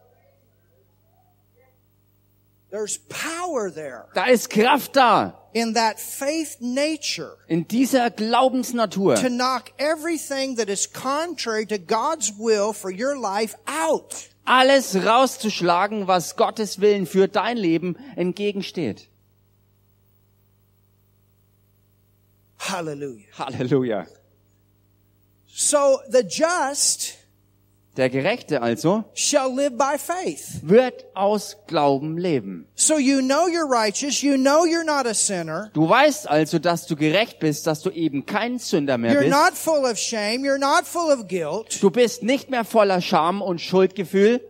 There's 2.71 2.99
power 3.09 3.73
there 3.73 4.07
Da 4.15 4.27
ist 4.27 4.49
Kraft 4.49 4.95
da 4.95 5.37
in 5.53 5.75
that 5.75 5.99
faith 5.99 6.59
nature 6.61 7.37
in 7.49 7.67
dieser 7.67 8.11
Glaubensnatur, 8.11 9.17
to 9.17 9.29
knock 9.29 9.73
everything 9.79 10.57
that 10.57 10.69
is 10.69 10.87
contrary 10.87 11.67
to 11.67 11.79
God's 11.79 12.33
will 12.39 12.73
for 12.73 12.91
your 12.91 13.19
life 13.19 13.57
out. 13.67 14.29
alles 14.45 14.95
rauszuschlagen, 15.05 16.07
was 16.07 16.37
Gottes 16.37 16.81
Willen 16.81 17.07
für 17.07 17.27
dein 17.27 17.57
Leben 17.57 17.97
entgegensteht. 18.15 19.10
Hallelujah. 22.61 23.25
Halleluja. 23.39 24.07
So 25.47 25.99
the 26.11 26.23
just 26.23 27.17
Der 27.97 28.09
Gerechte 28.09 28.63
also 28.63 29.05
shall 29.15 29.53
live 29.53 29.77
by 29.77 29.99
faith. 29.99 30.61
wird 30.63 31.05
aus 31.15 31.57
Glauben 31.67 32.17
leben. 32.19 32.67
So 32.77 32.99
you 32.99 33.21
know 33.21 33.49
you're 33.49 33.69
righteous. 33.69 34.23
You 34.23 34.37
know 34.37 34.65
you're 34.65 34.85
not 34.85 35.07
a 35.07 35.15
sinner. 35.15 35.71
Du 35.75 35.89
weißt 35.89 36.29
also, 36.31 36.61
dass 36.61 36.87
du 36.87 36.95
gerecht 36.95 37.41
bist, 37.41 37.67
dass 37.67 37.83
du 37.83 37.91
eben 37.91 38.27
kein 38.27 38.59
Sünder 38.61 38.97
mehr 38.97 39.13
You're 39.13 39.25
bist. 39.25 39.33
not 39.33 39.55
full 39.55 39.85
of 39.91 39.99
shame. 39.99 40.45
You're 40.45 40.59
not 40.59 40.87
full 40.87 41.11
of 41.13 41.27
guilt. 41.27 41.83
Du 41.83 41.91
bist 41.91 42.23
nicht 42.23 42.49
mehr 42.49 42.65
voller 42.65 43.01
Scham 43.01 43.43
und 43.43 43.61
Schuldgefühl. 43.61 44.41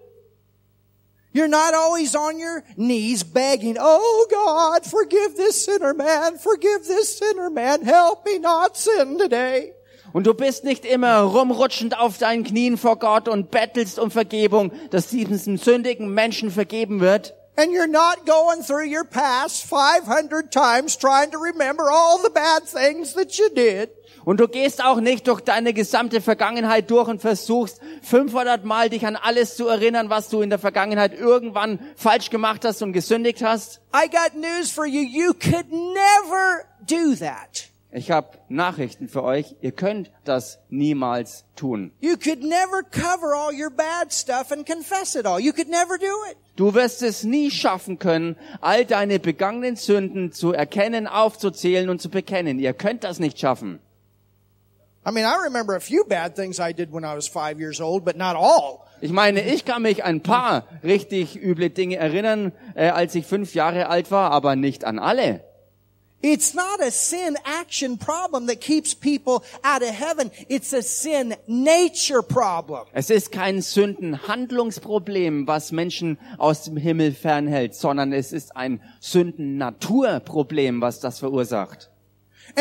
You're 1.32 1.48
not 1.48 1.74
always 1.74 2.16
on 2.16 2.40
your 2.40 2.64
knees 2.76 3.22
begging, 3.22 3.76
Oh 3.78 4.26
God, 4.30 4.84
forgive 4.84 5.36
this 5.36 5.64
sinner 5.64 5.94
man. 5.94 6.38
Forgive 6.38 6.86
this 6.86 7.18
sinner 7.18 7.50
man. 7.50 7.84
Help 7.84 8.26
me 8.26 8.38
not 8.38 8.76
sin 8.76 9.18
today. 9.18 9.72
Und 10.12 10.26
du 10.26 10.34
bist 10.34 10.64
nicht 10.64 10.84
immer 10.84 11.20
rumrutschend 11.20 11.96
auf 11.96 12.18
deinen 12.18 12.42
Knien 12.42 12.76
vor 12.76 12.98
Gott 12.98 13.28
und 13.28 13.52
bettelst 13.52 14.00
um 14.00 14.10
Vergebung, 14.10 14.72
dass 14.90 15.06
diesem 15.06 15.56
sündigen 15.56 16.12
Menschen 16.12 16.50
vergeben 16.50 17.00
wird. 17.00 17.34
And 17.56 17.72
you're 17.72 17.86
not 17.86 18.26
going 18.26 18.62
through 18.62 18.86
your 18.86 19.04
past 19.04 19.64
500 19.66 20.50
times 20.50 20.96
trying 20.96 21.30
to 21.30 21.38
remember 21.38 21.90
all 21.90 22.18
the 22.22 22.30
bad 22.30 22.64
things 22.64 23.14
that 23.14 23.38
you 23.38 23.50
did. 23.50 23.90
Und 24.24 24.40
du 24.40 24.48
gehst 24.48 24.84
auch 24.84 25.00
nicht 25.00 25.28
durch 25.28 25.40
deine 25.40 25.72
gesamte 25.72 26.20
Vergangenheit 26.20 26.90
durch 26.90 27.08
und 27.08 27.20
versuchst 27.20 27.80
500 28.02 28.64
Mal 28.64 28.90
dich 28.90 29.06
an 29.06 29.16
alles 29.16 29.56
zu 29.56 29.68
erinnern, 29.68 30.10
was 30.10 30.28
du 30.28 30.42
in 30.42 30.50
der 30.50 30.58
Vergangenheit 30.58 31.18
irgendwann 31.18 31.78
falsch 31.96 32.30
gemacht 32.30 32.64
hast 32.64 32.82
und 32.82 32.92
gesündigt 32.92 33.42
hast. 33.42 33.80
I 33.94 34.08
got 34.08 34.40
news 34.40 34.70
for 34.70 34.86
you. 34.86 35.02
You 35.02 35.32
could 35.32 35.70
never 35.70 36.64
do 36.86 37.14
that. 37.16 37.70
Ich 37.92 38.12
habe 38.12 38.38
Nachrichten 38.48 39.08
für 39.08 39.24
euch. 39.24 39.56
Ihr 39.62 39.72
könnt 39.72 40.12
das 40.24 40.60
niemals 40.68 41.44
tun. 41.56 41.90
You 42.00 42.16
could 42.16 42.40
never 42.40 42.84
cover 42.88 43.34
all 43.34 43.52
your 43.52 43.70
bad 43.70 44.12
stuff 44.12 44.52
and 44.52 44.64
confess 44.64 45.16
it 45.16 45.26
all. 45.26 45.40
You 45.40 45.52
could 45.52 45.68
never 45.68 45.98
do 45.98 46.06
it. 46.30 46.36
Du 46.54 46.74
wirst 46.74 47.02
es 47.02 47.24
nie 47.24 47.50
schaffen 47.50 47.98
können, 47.98 48.36
all 48.60 48.84
deine 48.84 49.18
begangenen 49.18 49.74
Sünden 49.74 50.30
zu 50.30 50.52
erkennen, 50.52 51.08
aufzuzählen 51.08 51.88
und 51.88 52.00
zu 52.00 52.10
bekennen. 52.10 52.60
Ihr 52.60 52.74
könnt 52.74 53.02
das 53.02 53.18
nicht 53.18 53.40
schaffen. 53.40 53.80
I 55.04 55.12
mean, 55.12 55.24
I 55.24 55.44
remember 55.44 55.74
a 55.74 55.80
few 55.80 56.04
bad 56.04 56.36
things 56.36 56.60
I 56.60 56.72
did 56.72 56.92
when 56.92 57.04
I 57.04 57.14
was 57.14 57.26
five 57.26 57.58
years 57.58 57.80
old, 57.80 58.04
but 58.04 58.16
not 58.16 58.36
all. 58.36 58.86
Ich 59.00 59.12
meine, 59.12 59.40
ich 59.40 59.64
kann 59.64 59.82
mich 59.82 60.04
an 60.04 60.16
ein 60.16 60.20
paar 60.20 60.64
richtig 60.84 61.36
üble 61.42 61.70
Dinge 61.70 61.96
erinnern, 61.96 62.52
äh, 62.74 62.88
als 62.90 63.14
ich 63.14 63.24
fünf 63.24 63.54
Jahre 63.54 63.88
alt 63.88 64.10
war, 64.10 64.30
aber 64.30 64.56
nicht 64.56 64.84
an 64.84 64.98
alle. 64.98 65.42
It's 66.22 66.52
not 66.52 66.82
a 66.82 66.90
sin 66.90 67.38
action 67.46 67.96
problem 67.96 68.46
that 68.48 68.60
keeps 68.60 68.94
people 68.94 69.42
out 69.64 69.80
of 69.82 69.88
heaven. 69.88 70.30
It's 70.50 70.74
a 70.74 70.82
sin 70.82 71.34
nature 71.46 72.22
problem. 72.22 72.84
Es 72.92 73.08
ist 73.08 73.32
kein 73.32 73.62
Sündenhandlungsproblem, 73.62 75.46
was 75.46 75.72
Menschen 75.72 76.18
aus 76.36 76.64
dem 76.64 76.76
Himmel 76.76 77.14
fernhält, 77.14 77.74
sondern 77.74 78.12
es 78.12 78.32
ist 78.32 78.54
ein 78.54 78.82
Sündennaturproblem, 79.00 80.82
was 80.82 81.00
das 81.00 81.20
verursacht. 81.20 81.89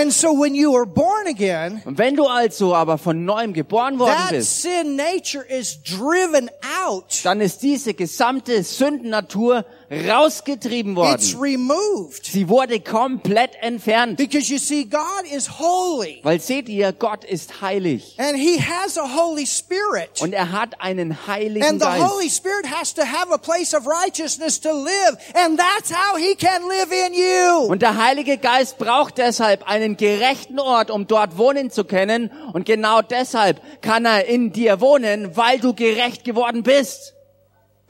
And 0.02 0.14
so 0.14 0.32
when 0.32 0.56
you 0.56 0.76
are 0.76 0.86
born 0.86 1.28
again, 1.28 1.82
Und 1.86 1.98
wenn 1.98 2.16
du 2.16 2.26
also 2.26 2.74
aber 2.74 2.98
von 2.98 3.26
neuem 3.26 3.54
geboren 3.54 4.00
worden 4.00 4.14
that 4.16 4.30
bist, 4.32 4.62
sin 4.62 4.96
nature 4.96 5.44
is 5.44 5.82
driven 5.84 6.50
out. 6.86 7.20
dann 7.24 7.42
ist 7.42 7.62
diese 7.62 7.94
gesamte 7.94 8.64
Sündennatur 8.64 9.66
rausgetrieben 9.92 10.92
It's 10.98 11.34
worden. 11.36 11.42
removed. 11.42 12.26
Sie 12.26 12.48
wurde 12.50 12.80
komplett 12.80 13.52
entfernt. 13.62 14.18
Because 14.18 14.52
you 14.52 14.60
see, 14.60 14.86
God 14.86 15.26
is 15.32 15.60
holy. 15.60 16.20
Weil 16.24 16.40
seht 16.40 16.70
ihr, 16.70 16.94
Gott 16.94 17.24
ist 17.24 17.62
heilig. 17.62 18.16
And 18.18 18.38
He 18.38 18.60
has 18.62 18.98
a 18.98 19.08
Holy 19.18 19.46
Spirit. 19.48 20.22
Und 20.22 20.34
er 20.34 20.52
hat 20.52 20.80
einen 20.82 21.28
heiligen 21.28 21.68
And 21.68 21.82
the 21.82 21.88
Geist. 21.88 22.12
Holy 22.12 22.30
Spirit 22.30 22.70
has 22.72 22.94
to 22.94 23.02
have 23.02 23.32
a 23.32 23.38
place 23.38 23.74
of 23.74 23.88
righteousness 23.88 24.60
to 24.62 24.72
live. 24.72 25.18
And 25.34 25.60
that's 25.60 25.92
how 25.92 26.18
He 26.18 26.36
can 26.36 26.62
live 26.68 26.92
in 26.92 27.14
you. 27.14 27.72
Und 27.72 27.82
der 27.82 27.98
Heilige 28.04 28.38
Geist 28.38 28.78
braucht 28.78 29.18
deshalb 29.18 29.68
einen 29.68 29.98
gerechten 29.98 30.60
Ort, 30.60 30.92
um 30.92 31.08
dort 31.08 31.38
wohnen 31.38 31.72
zu 31.72 31.84
können. 31.84 32.32
Und 32.54 32.66
genau 32.66 33.02
deshalb 33.02 33.62
kann 33.82 34.06
er 34.06 34.26
in 34.26 34.52
dir 34.52 34.82
wohnen, 34.82 35.36
weil 35.36 35.60
du 35.60 35.74
gerecht 35.74 36.24
geworden 36.24 36.64
bist. 36.64 37.14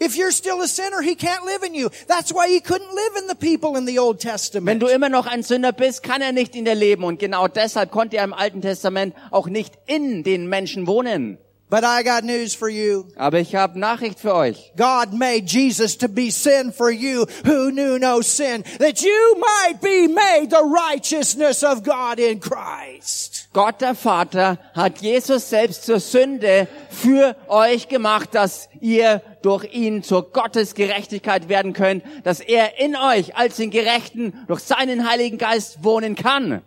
If 0.01 0.15
you're 0.15 0.31
still 0.31 0.62
a 0.62 0.67
sinner, 0.67 1.01
He 1.01 1.15
can't 1.15 1.45
live 1.45 1.63
in 1.63 1.73
you. 1.73 1.89
That's 2.07 2.31
why 2.31 2.47
He 2.47 2.62
couldn't 2.62 2.93
live 2.93 3.21
in 3.21 3.27
the 3.27 3.35
people 3.35 3.77
in 3.77 3.85
the 3.85 3.99
Old 3.99 4.23
Wenn 4.23 4.31
Testament. 4.31 4.81
du 4.81 4.88
immer 4.88 5.09
noch 5.09 5.25
ein 5.27 5.43
Sünder 5.43 5.71
bist, 5.71 6.03
kann 6.03 6.21
er 6.21 6.31
nicht 6.31 6.55
in 6.55 6.65
dir 6.65 6.75
leben. 6.75 7.03
Und 7.03 7.19
genau 7.19 7.47
deshalb 7.47 7.91
konnte 7.91 8.17
er 8.17 8.23
im 8.23 8.33
Alten 8.33 8.62
Testament 8.62 9.15
auch 9.31 9.47
nicht 9.47 9.73
in 9.88 10.23
den 10.23 10.47
Menschen 10.47 10.88
wohnen. 10.88 11.38
But 11.69 11.83
I 11.83 12.01
got 12.01 12.23
news 12.23 12.55
for 12.55 12.67
you. 12.67 13.03
Aber 13.15 13.39
ich 13.39 13.53
habe 13.53 13.77
Nachricht 13.77 14.19
für 14.19 14.33
euch. 14.33 14.71
God 14.75 15.13
made 15.13 15.43
Jesus 15.45 15.95
to 15.99 16.07
be 16.07 16.31
sin 16.31 16.73
for 16.73 16.89
you 16.89 17.27
who 17.45 17.69
knew 17.69 17.99
no 17.99 18.21
sin, 18.21 18.63
that 18.79 19.03
you 19.03 19.35
might 19.38 19.79
be 19.79 20.07
made 20.07 20.49
the 20.49 20.63
righteousness 20.63 21.63
of 21.63 21.83
God 21.83 22.17
in 22.17 22.39
Christ. 22.39 23.49
Gott 23.53 23.81
der 23.81 23.93
Vater 23.93 24.57
hat 24.73 24.99
Jesus 25.01 25.51
selbst 25.51 25.83
zur 25.83 25.99
Sünde 25.99 26.67
für 26.89 27.35
euch 27.47 27.88
gemacht, 27.88 28.29
dass 28.33 28.67
ihr 28.81 29.21
durch 29.41 29.73
ihn 29.73 30.04
zur 30.04 30.32
Gottes 30.32 30.75
Gerechtigkeit 30.75 31.49
werden 31.49 31.73
könnt, 31.73 32.04
dass 32.23 32.39
er 32.39 32.80
in 32.80 32.95
euch 32.95 33.36
als 33.36 33.58
den 33.58 33.71
Gerechten 33.71 34.34
durch 34.47 34.62
seinen 34.62 35.10
Heiligen 35.10 35.38
Geist 35.38 35.84
wohnen 35.84 36.15
kann. 36.15 36.62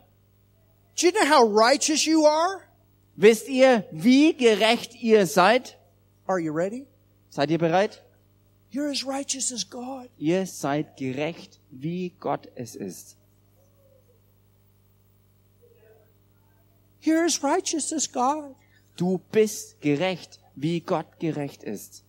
Do 0.94 1.06
you 1.06 1.12
know 1.12 1.28
how 1.28 1.42
righteous 1.42 2.04
you 2.04 2.26
are? 2.26 2.60
Wisst 3.16 3.48
ihr, 3.48 3.84
wie 3.90 4.34
gerecht 4.34 4.94
ihr 5.02 5.26
seid? 5.26 5.78
Are 6.26 6.38
you 6.38 6.52
ready? 6.52 6.86
Seid 7.30 7.50
ihr 7.50 7.58
bereit? 7.58 8.02
You're 8.70 8.90
as 8.90 9.06
righteous 9.06 9.52
as 9.52 9.68
God. 9.68 10.08
Ihr 10.16 10.46
seid 10.46 10.96
gerecht, 10.96 11.60
wie 11.70 12.10
Gott 12.18 12.48
es 12.54 12.74
ist. 12.74 13.16
You're 17.02 17.24
as 17.24 17.42
righteous 17.42 17.92
as 17.92 18.10
God. 18.10 18.54
Du 18.96 19.18
bist 19.30 19.80
gerecht, 19.80 20.40
wie 20.54 20.80
Gott 20.80 21.18
gerecht 21.18 21.62
ist. 21.62 22.01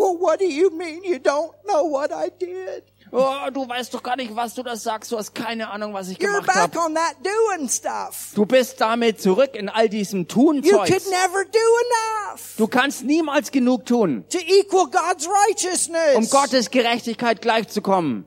Well, 0.00 0.16
what 0.18 0.38
do 0.40 0.46
you 0.46 0.70
mean 0.70 1.02
you 1.04 1.16
don't 1.18 1.52
know 1.68 1.84
what 1.84 2.10
I 2.10 2.30
did? 2.30 2.84
Oh, 3.12 3.50
du 3.52 3.68
weißt 3.68 3.92
doch 3.92 4.02
gar 4.02 4.16
nicht, 4.16 4.34
was 4.34 4.54
du 4.54 4.62
das 4.62 4.82
sagst. 4.84 5.10
Du 5.12 5.18
hast 5.18 5.34
keine 5.34 5.68
Ahnung, 5.70 5.92
was 5.92 6.08
ich 6.08 6.16
You're 6.18 6.40
gemacht 6.40 6.46
back 6.46 6.74
habe. 6.74 6.78
on 6.78 6.94
that 6.94 7.16
doing 7.22 7.68
stuff. 7.68 8.32
Du 8.34 8.46
bist 8.46 8.80
damit 8.80 9.20
zurück 9.20 9.54
in 9.54 9.68
all 9.68 9.88
diesem 9.88 10.20
You 10.20 10.24
Tunzeug. 10.26 10.86
could 10.86 11.06
never 11.10 11.44
do 11.44 11.58
enough 11.58 12.54
Du 12.56 12.66
kannst 12.68 13.02
niemals 13.04 13.50
genug 13.50 13.84
tun, 13.84 14.24
to 14.30 14.38
equal 14.38 14.86
God's 14.86 15.28
righteousness. 15.28 16.14
um 16.16 16.30
Gottes 16.30 16.70
Gerechtigkeit 16.70 17.42
gleichzukommen. 17.42 18.24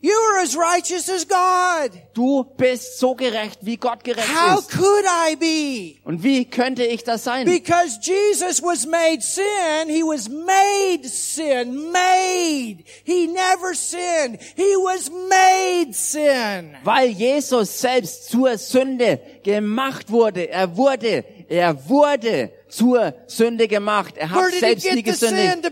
You 0.00 0.12
are 0.12 0.42
as 0.42 0.56
righteous 0.56 1.08
as 1.08 1.24
God. 1.26 1.90
Du 2.14 2.44
bist 2.56 3.00
so 3.00 3.16
gerecht, 3.16 3.58
wie 3.62 3.76
Gott 3.76 4.04
gerecht 4.04 4.28
How 4.28 4.60
ist. 4.60 4.70
could 4.70 5.04
I 5.04 5.34
be? 5.34 6.00
Und 6.04 6.22
wie 6.22 6.44
könnte 6.44 6.84
ich 6.84 7.02
das 7.02 7.24
sein? 7.24 7.46
Because 7.46 7.98
Jesus 8.00 8.62
was 8.62 8.86
made 8.86 9.20
sin. 9.20 9.88
He 9.88 10.04
was 10.04 10.28
made 10.28 11.08
sin. 11.08 11.90
Made. 11.90 12.84
He 13.02 13.26
never 13.26 13.74
sinned. 13.74 14.38
He 14.54 14.76
was 14.76 15.10
made 15.10 15.92
sin. 15.92 16.76
Weil 16.84 17.08
Jesus 17.08 17.80
selbst 17.80 18.30
zur 18.30 18.56
Sünde 18.56 19.20
gemacht 19.42 20.12
wurde. 20.12 20.48
Er 20.48 20.76
wurde, 20.76 21.24
er 21.48 21.88
wurde 21.88 22.52
zur 22.68 23.14
Sünde 23.26 23.68
gemacht. 23.68 24.14
Er 24.16 24.30
hat 24.30 24.52
selbst 24.52 24.84
nie 24.92 25.02
gesündigt. 25.02 25.64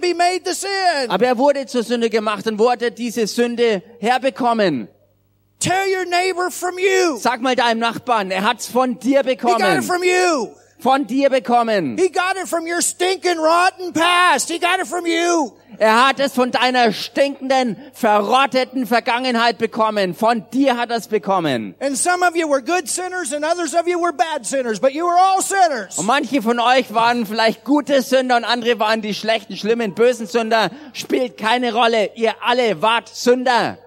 Aber 1.09 1.27
er 1.27 1.39
wurde 1.39 1.67
zur 1.67 1.83
Sünde 1.83 2.11
gemacht 2.11 2.47
und 2.47 2.59
wurde 2.59 2.91
diese 2.91 3.27
Sünde 3.27 3.83
herbekommen. 4.01 4.89
Tell 5.59 5.73
your 5.89 6.05
neighbor 6.05 6.51
from 6.51 6.79
you. 6.79 7.17
Sag 7.19 7.41
mal 7.41 7.57
deinem 7.57 7.79
Nachbarn, 7.81 8.31
er 8.31 8.45
hat's 8.45 8.67
von 8.67 8.99
dir 8.99 9.23
bekommen. 9.23 9.83
Von 10.79 11.07
dir 11.07 11.31
bekommen. 11.31 11.97
He 11.97 12.09
got 12.09 12.37
it 12.41 12.49
from 12.49 12.67
your 12.67 12.83
stinking 12.83 13.39
rotten 13.39 13.93
past. 13.93 14.51
He 14.51 14.59
got 14.59 14.79
it 14.81 14.87
from 14.87 15.07
you. 15.07 15.53
Er 15.79 16.07
hat 16.09 16.21
es 16.21 16.33
von 16.33 16.51
deiner 16.51 16.93
stinkenden, 16.93 17.77
verrotteten 17.93 18.87
Vergangenheit 18.87 19.59
bekommen. 19.59 20.15
Von 20.15 20.49
dir 20.51 20.77
hat 20.77 20.91
er 20.91 20.97
es 20.97 21.09
bekommen. 21.09 21.75
And 21.81 21.97
some 21.97 22.27
of 22.27 22.35
you 22.35 22.49
were 22.49 22.63
good 22.63 22.89
sinners 22.89 23.33
and 23.33 23.45
others 23.45 23.75
of 23.75 23.87
you 23.87 24.01
were 24.01 24.13
bad 24.13 24.47
sinners, 24.47 24.81
but 24.81 24.93
you 24.93 25.05
were 25.05 25.19
all 25.19 25.43
sinners. 25.43 25.99
Und 25.99 26.07
manche 26.07 26.41
von 26.41 26.59
euch 26.61 26.93
waren 26.95 27.27
vielleicht 27.27 27.65
gute 27.65 28.01
Sünder 28.03 28.37
und 28.37 28.45
andere 28.45 28.79
waren 28.79 29.03
die 29.03 29.15
schlechten, 29.15 29.57
schlimmen, 29.57 29.95
bösen 29.95 30.27
Sünder. 30.27 30.71
Spielt 30.93 31.37
keine 31.37 31.75
Rolle. 31.75 32.11
Ihr 32.15 32.35
alle 32.43 32.81
wart 32.81 33.09
Sünder. 33.09 33.79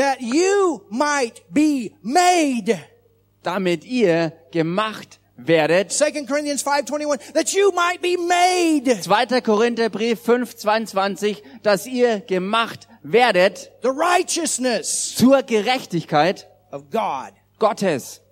That 0.00 0.22
you 0.22 0.80
might 0.88 1.42
be 1.52 1.94
made. 2.02 2.78
Damit 3.42 3.84
ihr 3.84 4.32
gemacht 4.50 5.20
werdet. 5.36 5.92
2 5.92 6.26
Corinthians 6.26 6.62
5:21 6.62 7.34
that 7.34 7.52
you 7.52 7.70
might 7.72 8.00
be 8.00 8.16
made 8.16 9.02
2. 9.02 9.42
Korintherbrief 9.42 10.26
5,22, 10.26 11.42
dass 11.62 11.84
ihr 11.84 12.20
gemacht 12.20 12.88
werdet 13.02 13.72
the 13.82 13.90
righteousness 13.90 15.14
zur 15.16 15.42
Gerechtigkeit 15.42 16.48
of 16.70 16.88
God. 16.90 17.34
Gottes. 17.58 18.22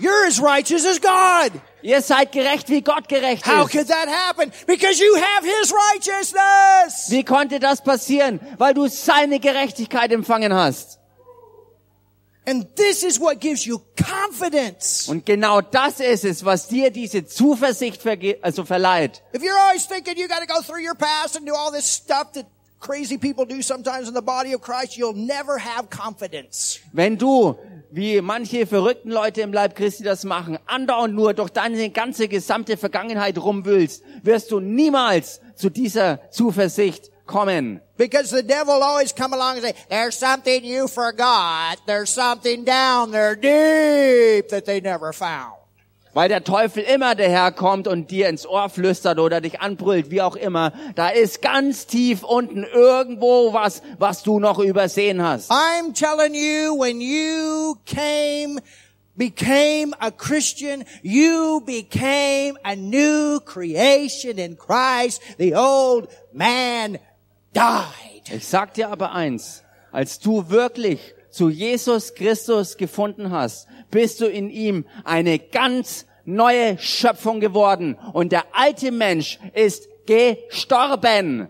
You're 0.00 0.26
as 0.26 0.40
righteous 0.40 0.84
as 0.84 0.98
God. 1.00 1.60
Ihr 1.88 2.02
seid 2.02 2.32
gerecht, 2.32 2.68
wie 2.68 2.82
Gott 2.82 3.08
gerecht 3.08 3.46
How 3.46 3.64
ist. 3.64 3.72
could 3.72 3.88
that 3.88 4.08
happen? 4.08 4.52
Because 4.66 5.02
you 5.02 5.16
have 5.16 5.42
His 5.42 5.72
righteousness. 5.72 7.10
Wie 7.10 7.24
konnte 7.24 7.58
das 7.60 7.82
passieren? 7.82 8.40
Weil 8.58 8.74
du 8.74 8.88
seine 8.88 9.40
Gerechtigkeit 9.40 10.12
empfangen 10.12 10.52
hast. 10.52 10.98
And 12.46 12.66
this 12.76 13.02
is 13.02 13.18
what 13.18 13.40
gives 13.40 13.64
you 13.64 13.80
confidence. 13.96 15.08
Und 15.08 15.24
genau 15.24 15.62
das 15.62 16.00
ist 16.00 16.26
es, 16.26 16.44
was 16.44 16.68
dir 16.68 16.90
diese 16.90 17.24
Zuversicht 17.24 18.02
verge 18.02 18.38
also 18.42 18.66
verleiht. 18.66 19.22
If 19.34 19.40
you're 19.40 19.58
always 19.58 19.88
thinking 19.88 20.18
you 20.18 20.28
got 20.28 20.40
to 20.40 20.46
go 20.46 20.60
through 20.60 20.86
your 20.86 20.94
past 20.94 21.38
and 21.38 21.48
do 21.48 21.54
all 21.54 21.72
this 21.72 21.90
stuff 21.90 22.32
that 22.32 22.44
crazy 22.80 23.18
people 23.18 23.44
do 23.44 23.62
sometimes 23.62 24.08
in 24.08 24.14
the 24.14 24.22
body 24.22 24.52
of 24.54 24.60
Christ, 24.60 24.96
you'll 24.96 25.16
never 25.16 25.58
have 25.58 25.88
confidence. 25.90 26.80
Wenn 26.92 27.18
du, 27.18 27.56
wie 27.90 28.20
manche 28.20 28.66
verrückten 28.66 29.10
Leute 29.10 29.40
im 29.40 29.52
Leib 29.52 29.74
Christi 29.74 30.02
das 30.04 30.24
machen, 30.24 30.58
andauernd 30.66 31.14
nur 31.14 31.34
durch 31.34 31.50
deine 31.50 31.90
ganze 31.90 32.28
gesamte 32.28 32.76
Vergangenheit 32.76 33.38
rumwühlst, 33.38 34.02
wirst 34.22 34.50
du 34.50 34.60
niemals 34.60 35.40
zu 35.54 35.70
dieser 35.70 36.30
Zuversicht 36.30 37.10
kommen. 37.26 37.80
Because 37.96 38.30
the 38.30 38.42
devil 38.42 38.82
always 38.82 39.12
come 39.12 39.34
along 39.34 39.56
and 39.56 39.62
say, 39.62 39.74
there's 39.88 40.16
something 40.16 40.64
you 40.64 40.88
forgot. 40.88 41.78
There's 41.86 42.10
something 42.10 42.64
down 42.64 43.10
there 43.10 43.36
deep 43.36 44.48
that 44.50 44.64
they 44.64 44.80
never 44.80 45.12
found. 45.12 45.57
Weil 46.18 46.28
der 46.28 46.42
Teufel 46.42 46.82
immer 46.82 47.14
daherkommt 47.14 47.86
und 47.86 48.10
dir 48.10 48.28
ins 48.28 48.44
Ohr 48.44 48.68
flüstert 48.70 49.20
oder 49.20 49.40
dich 49.40 49.60
anbrüllt, 49.60 50.10
wie 50.10 50.20
auch 50.20 50.34
immer. 50.34 50.72
Da 50.96 51.10
ist 51.10 51.42
ganz 51.42 51.86
tief 51.86 52.24
unten 52.24 52.64
irgendwo 52.64 53.52
was, 53.52 53.82
was 54.00 54.24
du 54.24 54.40
noch 54.40 54.58
übersehen 54.58 55.22
hast. 55.22 55.48
I'm 55.52 55.94
telling 55.94 56.34
you, 56.34 56.76
when 56.76 57.00
you 57.00 57.76
came, 57.86 58.60
became 59.14 59.94
a 60.00 60.10
Christian, 60.10 60.82
you 61.02 61.60
became 61.60 62.58
a 62.64 62.74
new 62.74 63.38
creation 63.38 64.38
in 64.38 64.58
Christ. 64.58 65.22
The 65.38 65.54
old 65.54 66.08
man 66.32 66.98
died. 67.54 68.28
Ich 68.34 68.48
sag 68.48 68.74
dir 68.74 68.88
aber 68.88 69.12
eins, 69.12 69.62
als 69.92 70.18
du 70.18 70.50
wirklich 70.50 71.14
zu 71.30 71.48
Jesus 71.48 72.14
Christus 72.14 72.76
gefunden 72.76 73.30
hast, 73.30 73.68
bist 73.90 74.20
du 74.20 74.26
in 74.26 74.50
ihm 74.50 74.86
eine 75.04 75.38
ganz 75.38 76.06
neue 76.24 76.78
Schöpfung 76.78 77.40
geworden 77.40 77.96
und 78.12 78.32
der 78.32 78.44
alte 78.52 78.90
Mensch 78.92 79.38
ist 79.54 79.88
gestorben. 80.06 81.48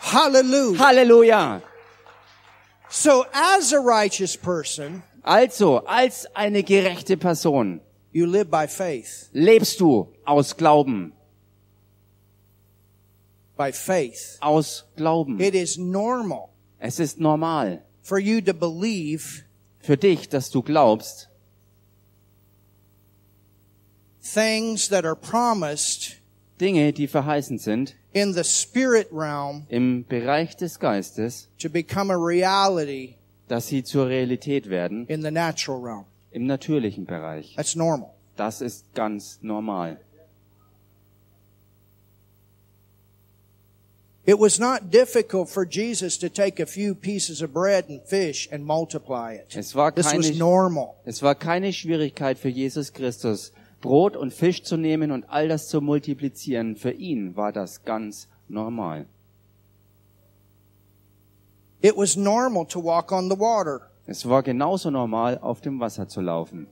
Hallelujah. 0.00 0.78
Halleluja. 0.78 1.62
So 2.88 3.24
as 3.32 3.72
a 3.72 3.80
righteous 3.80 4.36
person, 4.36 5.02
Also, 5.22 5.78
als 5.86 6.26
eine 6.36 6.62
gerechte 6.62 7.16
Person 7.16 7.80
you 8.12 8.26
live 8.26 8.48
by 8.48 8.68
faith. 8.68 9.28
lebst 9.32 9.80
du 9.80 10.12
aus 10.24 10.56
Glauben, 10.56 11.12
By 13.56 13.72
faith. 13.72 14.38
aus 14.40 14.84
Glauben. 14.96 15.40
It 15.40 15.54
is 15.54 15.76
normal 15.76 16.50
Es 16.78 17.00
ist 17.00 17.18
normal 17.18 17.82
for 18.06 18.20
you 18.20 18.40
to 18.40 18.54
believe 18.54 19.42
für 19.80 19.96
dich, 19.96 20.28
dass 20.28 20.50
du 20.50 20.62
glaubst, 20.62 21.28
things 24.22 24.88
that 24.88 25.04
are 25.04 25.16
promised 25.16 26.20
Dinge, 26.60 26.92
die 26.92 27.08
verheißen 27.08 27.58
sind, 27.58 27.96
in 28.12 28.32
the 28.32 28.44
spirit 28.44 29.08
realm 29.10 29.66
im 29.68 30.04
Bereich 30.04 30.56
des 30.56 30.78
Geistes, 30.78 31.48
to 31.58 31.68
become 31.68 32.12
a 32.12 32.16
reality 32.16 33.16
dass 33.48 33.66
sie 33.66 33.82
zur 33.82 34.08
Realität 34.08 34.70
werden 34.70 35.06
in 35.08 35.22
the 35.22 35.32
natural 35.32 35.80
realm. 35.82 36.04
im 36.30 36.46
natürlichen 36.46 37.06
Bereich. 37.06 37.54
That's 37.56 37.74
normal. 37.74 38.10
Das 38.36 38.60
ist 38.60 38.94
ganz 38.94 39.40
normal. 39.42 39.98
It 44.26 44.40
was 44.40 44.58
not 44.58 44.90
difficult 44.90 45.48
for 45.48 45.64
Jesus 45.64 46.18
to 46.18 46.28
take 46.28 46.60
a 46.60 46.66
few 46.66 46.96
pieces 46.96 47.42
of 47.42 47.52
bread 47.52 47.88
and 47.88 48.00
fish 48.02 48.48
and 48.50 48.64
multiply 48.64 49.34
it. 49.34 49.54
Es 49.56 49.72
war 49.76 49.92
This 49.92 50.06
was 50.06 50.12
keine, 50.12 50.36
normal. 50.36 50.96
es 51.04 51.22
war 51.22 51.36
keine 51.36 51.72
Schwierigkeit 51.72 52.36
für 52.36 52.48
Jesus 52.48 52.92
Christus, 52.92 53.52
Brot 53.80 54.16
und 54.16 54.32
Fisch 54.34 54.64
zu 54.64 54.76
nehmen 54.76 55.12
und 55.12 55.24
all 55.28 55.46
das 55.46 55.68
zu 55.68 55.80
multiplizieren. 55.80 56.74
Für 56.74 56.90
ihn 56.90 57.36
war 57.36 57.52
das 57.52 57.84
ganz 57.84 58.26
normal. 58.48 59.06
It 61.80 61.96
was 61.96 62.16
normal 62.16 62.66
to 62.66 62.82
walk 62.82 63.12
on 63.12 63.30
the 63.30 63.38
water. 63.38 63.82
Es 64.06 64.28
war 64.28 64.42
genauso 64.42 64.90
normal, 64.90 65.38
auf 65.38 65.60
dem 65.60 65.78
Wasser 65.78 66.08
zu 66.08 66.20
laufen. 66.20 66.66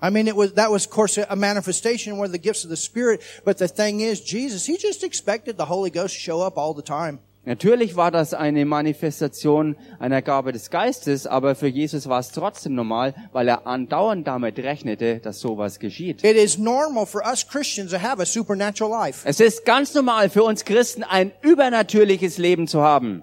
I 0.00 0.10
mean, 0.10 0.28
it 0.28 0.36
was, 0.36 0.52
that 0.54 0.70
was, 0.70 0.84
of 0.84 0.90
course, 0.90 1.16
a 1.18 1.36
manifestation 1.36 2.12
of 2.12 2.18
one 2.18 2.26
of 2.26 2.32
the 2.32 2.38
gifts 2.38 2.64
of 2.64 2.70
the 2.70 2.76
Spirit. 2.76 3.22
But 3.44 3.58
the 3.58 3.68
thing 3.68 4.00
is, 4.00 4.20
Jesus, 4.20 4.66
He 4.66 4.76
just 4.76 5.02
expected 5.02 5.56
the 5.56 5.66
Holy 5.66 5.90
Ghost 5.90 6.14
to 6.14 6.20
show 6.20 6.42
up 6.42 6.58
all 6.58 6.74
the 6.74 6.82
time. 6.82 7.20
Natürlich 7.46 7.94
war 7.94 8.10
das 8.10 8.34
eine 8.34 8.64
Manifestation 8.64 9.76
einer 10.00 10.20
Gabe 10.20 10.52
des 10.52 10.68
Geistes, 10.68 11.28
aber 11.28 11.54
für 11.54 11.68
Jesus 11.68 12.08
war 12.08 12.18
es 12.18 12.32
trotzdem 12.32 12.74
normal, 12.74 13.14
weil 13.32 13.46
er 13.46 13.68
andauernd 13.68 14.26
damit 14.26 14.58
rechnete, 14.58 15.20
dass 15.20 15.38
sowas 15.38 15.78
geschieht. 15.78 16.24
It 16.24 16.36
is 16.36 16.58
normal 16.58 17.06
for 17.06 17.24
us 17.24 17.46
Christians 17.46 17.92
to 17.92 18.02
have 18.02 18.20
a 18.20 18.26
supernatural 18.26 18.90
life. 18.90 19.20
Es 19.24 19.38
ist 19.38 19.64
ganz 19.64 19.94
normal 19.94 20.28
für 20.28 20.42
uns 20.42 20.64
Christen, 20.64 21.04
ein 21.04 21.30
übernatürliches 21.40 22.36
Leben 22.38 22.66
zu 22.66 22.80
haben. 22.80 23.22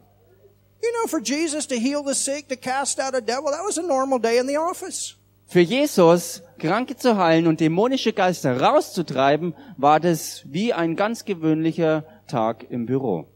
You 0.81 0.89
know, 1.01 1.07
for 1.09 1.19
Jesus 1.19 1.67
to 1.67 1.75
heal 1.75 2.01
the 2.05 2.15
sick, 2.15 2.47
to 2.47 2.55
cast 2.55 3.01
out 3.01 3.13
a 3.13 3.19
devil, 3.19 3.51
that 3.51 3.65
was 3.67 3.77
a 3.77 3.81
normal 3.81 4.19
day 4.19 4.37
in 4.37 4.47
the 4.47 4.57
office. 4.57 5.17
Für 5.53 5.59
Jesus, 5.59 6.41
Kranke 6.57 6.95
zu 6.95 7.15
heilen 7.15 7.45
und 7.45 7.59
dämonische 7.59 8.11
Geister 8.11 8.59
rauszutreiben, 8.59 9.53
war 9.77 9.99
das 9.99 10.41
wie 10.45 10.73
ein 10.73 10.95
ganz 10.95 11.25
gewöhnlicher 11.25 12.05
Tag 12.25 12.65
im 12.71 12.87
Büro. 12.87 13.27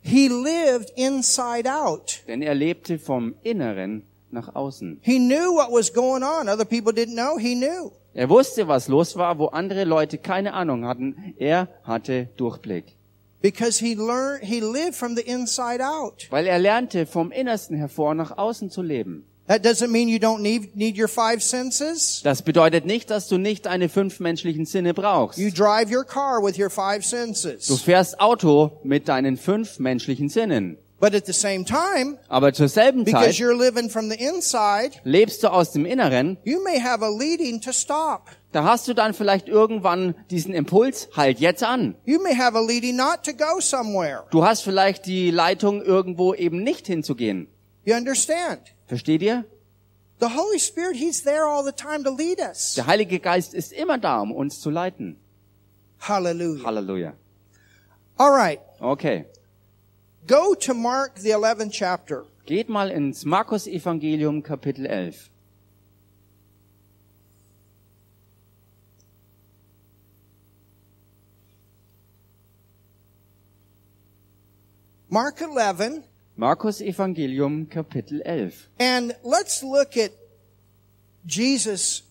He 0.00 0.28
lived 0.28 0.92
inside 0.94 1.68
out. 1.68 2.20
Denn 2.28 2.40
er 2.40 2.54
lebte 2.54 3.00
vom 3.00 3.34
Inneren 3.42 4.04
nach 4.30 4.54
außen. 4.54 5.00
He 5.02 5.18
knew 5.18 5.56
what 5.56 5.72
was 5.72 5.92
going 5.92 6.22
on. 6.22 6.48
Other 6.48 6.64
people 6.64 6.92
didn't 6.92 7.16
know. 7.16 7.36
He 7.36 7.56
knew. 7.56 7.90
Er 8.14 8.30
wusste, 8.30 8.68
was 8.68 8.86
los 8.86 9.16
war, 9.16 9.40
wo 9.40 9.46
andere 9.46 9.82
Leute 9.82 10.18
keine 10.18 10.54
Ahnung 10.54 10.86
hatten. 10.86 11.34
Er 11.36 11.66
hatte 11.82 12.28
Durchblick. 12.36 12.94
Because 13.42 13.78
he 13.78 13.94
learned, 13.94 14.42
he 14.42 14.60
lived 14.60 14.94
from 14.94 15.14
the 15.16 15.22
inside 15.22 15.80
out. 15.82 16.26
Weil 16.30 16.46
er 16.46 16.58
lernte, 16.58 17.06
vom 17.06 17.30
Innersten 17.30 17.76
hervor 17.76 18.14
nach 18.14 18.36
außen 18.38 18.70
zu 18.70 18.82
leben. 18.82 19.24
That 19.46 19.64
doesn't 19.64 19.92
mean 19.92 20.08
you 20.08 20.18
don't 20.18 20.40
need, 20.40 20.74
need 20.74 20.98
your 20.98 21.06
five 21.06 21.40
senses. 21.40 22.20
Das 22.24 22.42
bedeutet 22.42 22.84
nicht, 22.84 23.10
dass 23.10 23.28
du 23.28 23.38
nicht 23.38 23.66
deine 23.66 23.88
fünf 23.88 24.18
menschlichen 24.18 24.66
Sinne 24.66 24.92
brauchst. 24.92 25.38
You 25.38 25.50
drive 25.50 25.88
your 25.94 26.02
car 26.04 26.42
with 26.42 26.58
your 26.58 26.70
five 26.70 27.02
Du 27.02 27.08
senses. 27.08 27.80
fährst 27.82 28.18
Auto 28.18 28.80
mit 28.82 29.06
deinen 29.08 29.36
fünf 29.36 29.78
menschlichen 29.78 30.28
Sinnen. 30.28 30.78
But 30.98 31.14
at 31.14 31.26
the 31.26 31.32
same 31.34 31.64
time, 31.64 32.18
Aber 32.28 32.54
zur 32.54 32.68
selben 32.68 33.04
because 33.04 33.26
Zeit 33.26 33.34
you're 33.34 33.54
living 33.56 33.90
from 33.90 34.10
the 34.10 34.16
inside, 34.16 34.92
lebst 35.04 35.42
du 35.44 35.48
aus 35.52 35.70
dem 35.72 35.84
Inneren. 35.84 36.38
you 36.42 36.60
may 36.64 36.80
have 36.80 37.04
a 37.04 37.08
leading 37.10 37.60
to 37.60 37.70
stop. 37.70 38.30
Da 38.56 38.64
hast 38.64 38.88
du 38.88 38.94
dann 38.94 39.12
vielleicht 39.12 39.48
irgendwann 39.48 40.14
diesen 40.30 40.54
Impuls, 40.54 41.10
halt 41.14 41.40
jetzt 41.40 41.62
an. 41.62 41.94
You 42.06 42.18
may 42.22 42.34
have 42.34 42.56
a 42.56 42.60
leading 42.62 42.96
not 42.96 43.22
to 43.24 43.34
go 43.34 43.60
somewhere. 43.60 44.24
Du 44.30 44.46
hast 44.46 44.62
vielleicht 44.62 45.04
die 45.04 45.30
Leitung, 45.30 45.82
irgendwo 45.82 46.32
eben 46.32 46.62
nicht 46.62 46.86
hinzugehen. 46.86 47.48
You 47.84 47.94
understand? 47.94 48.62
Versteht 48.86 49.20
ihr? 49.20 49.44
The 50.20 50.28
Holy 50.34 50.58
Spirit, 50.58 50.96
He's 50.96 51.22
there 51.22 51.44
all 51.44 51.62
the 51.62 51.70
time 51.70 52.02
to 52.04 52.16
lead 52.16 52.38
us. 52.38 52.72
Der 52.76 52.86
Heilige 52.86 53.20
Geist 53.20 53.52
ist 53.52 53.74
immer 53.74 53.98
da, 53.98 54.22
um 54.22 54.32
uns 54.32 54.58
zu 54.58 54.70
leiten. 54.70 55.18
Hallelujah. 56.00 56.64
Halleluja. 56.64 57.12
All 58.16 58.30
right. 58.30 58.60
Okay. 58.80 59.26
Go 60.26 60.54
to 60.54 60.72
Mark, 60.72 61.18
the 61.18 61.34
11th 61.34 61.72
chapter. 61.72 62.24
Geht 62.46 62.70
mal 62.70 62.90
ins 62.90 63.26
Markus 63.26 63.66
Evangelium 63.66 64.42
Kapitel 64.42 64.86
11. 64.86 65.28
Mark 75.08 75.40
11. 75.40 76.02
Markus 76.34 76.80
Evangelium 76.80 77.68
Kapitel 77.70 78.20
11. 78.24 78.68
And 78.80 79.14
let's 79.22 79.62
look 79.62 79.96
at 79.96 80.10
Jesus' 81.24 82.02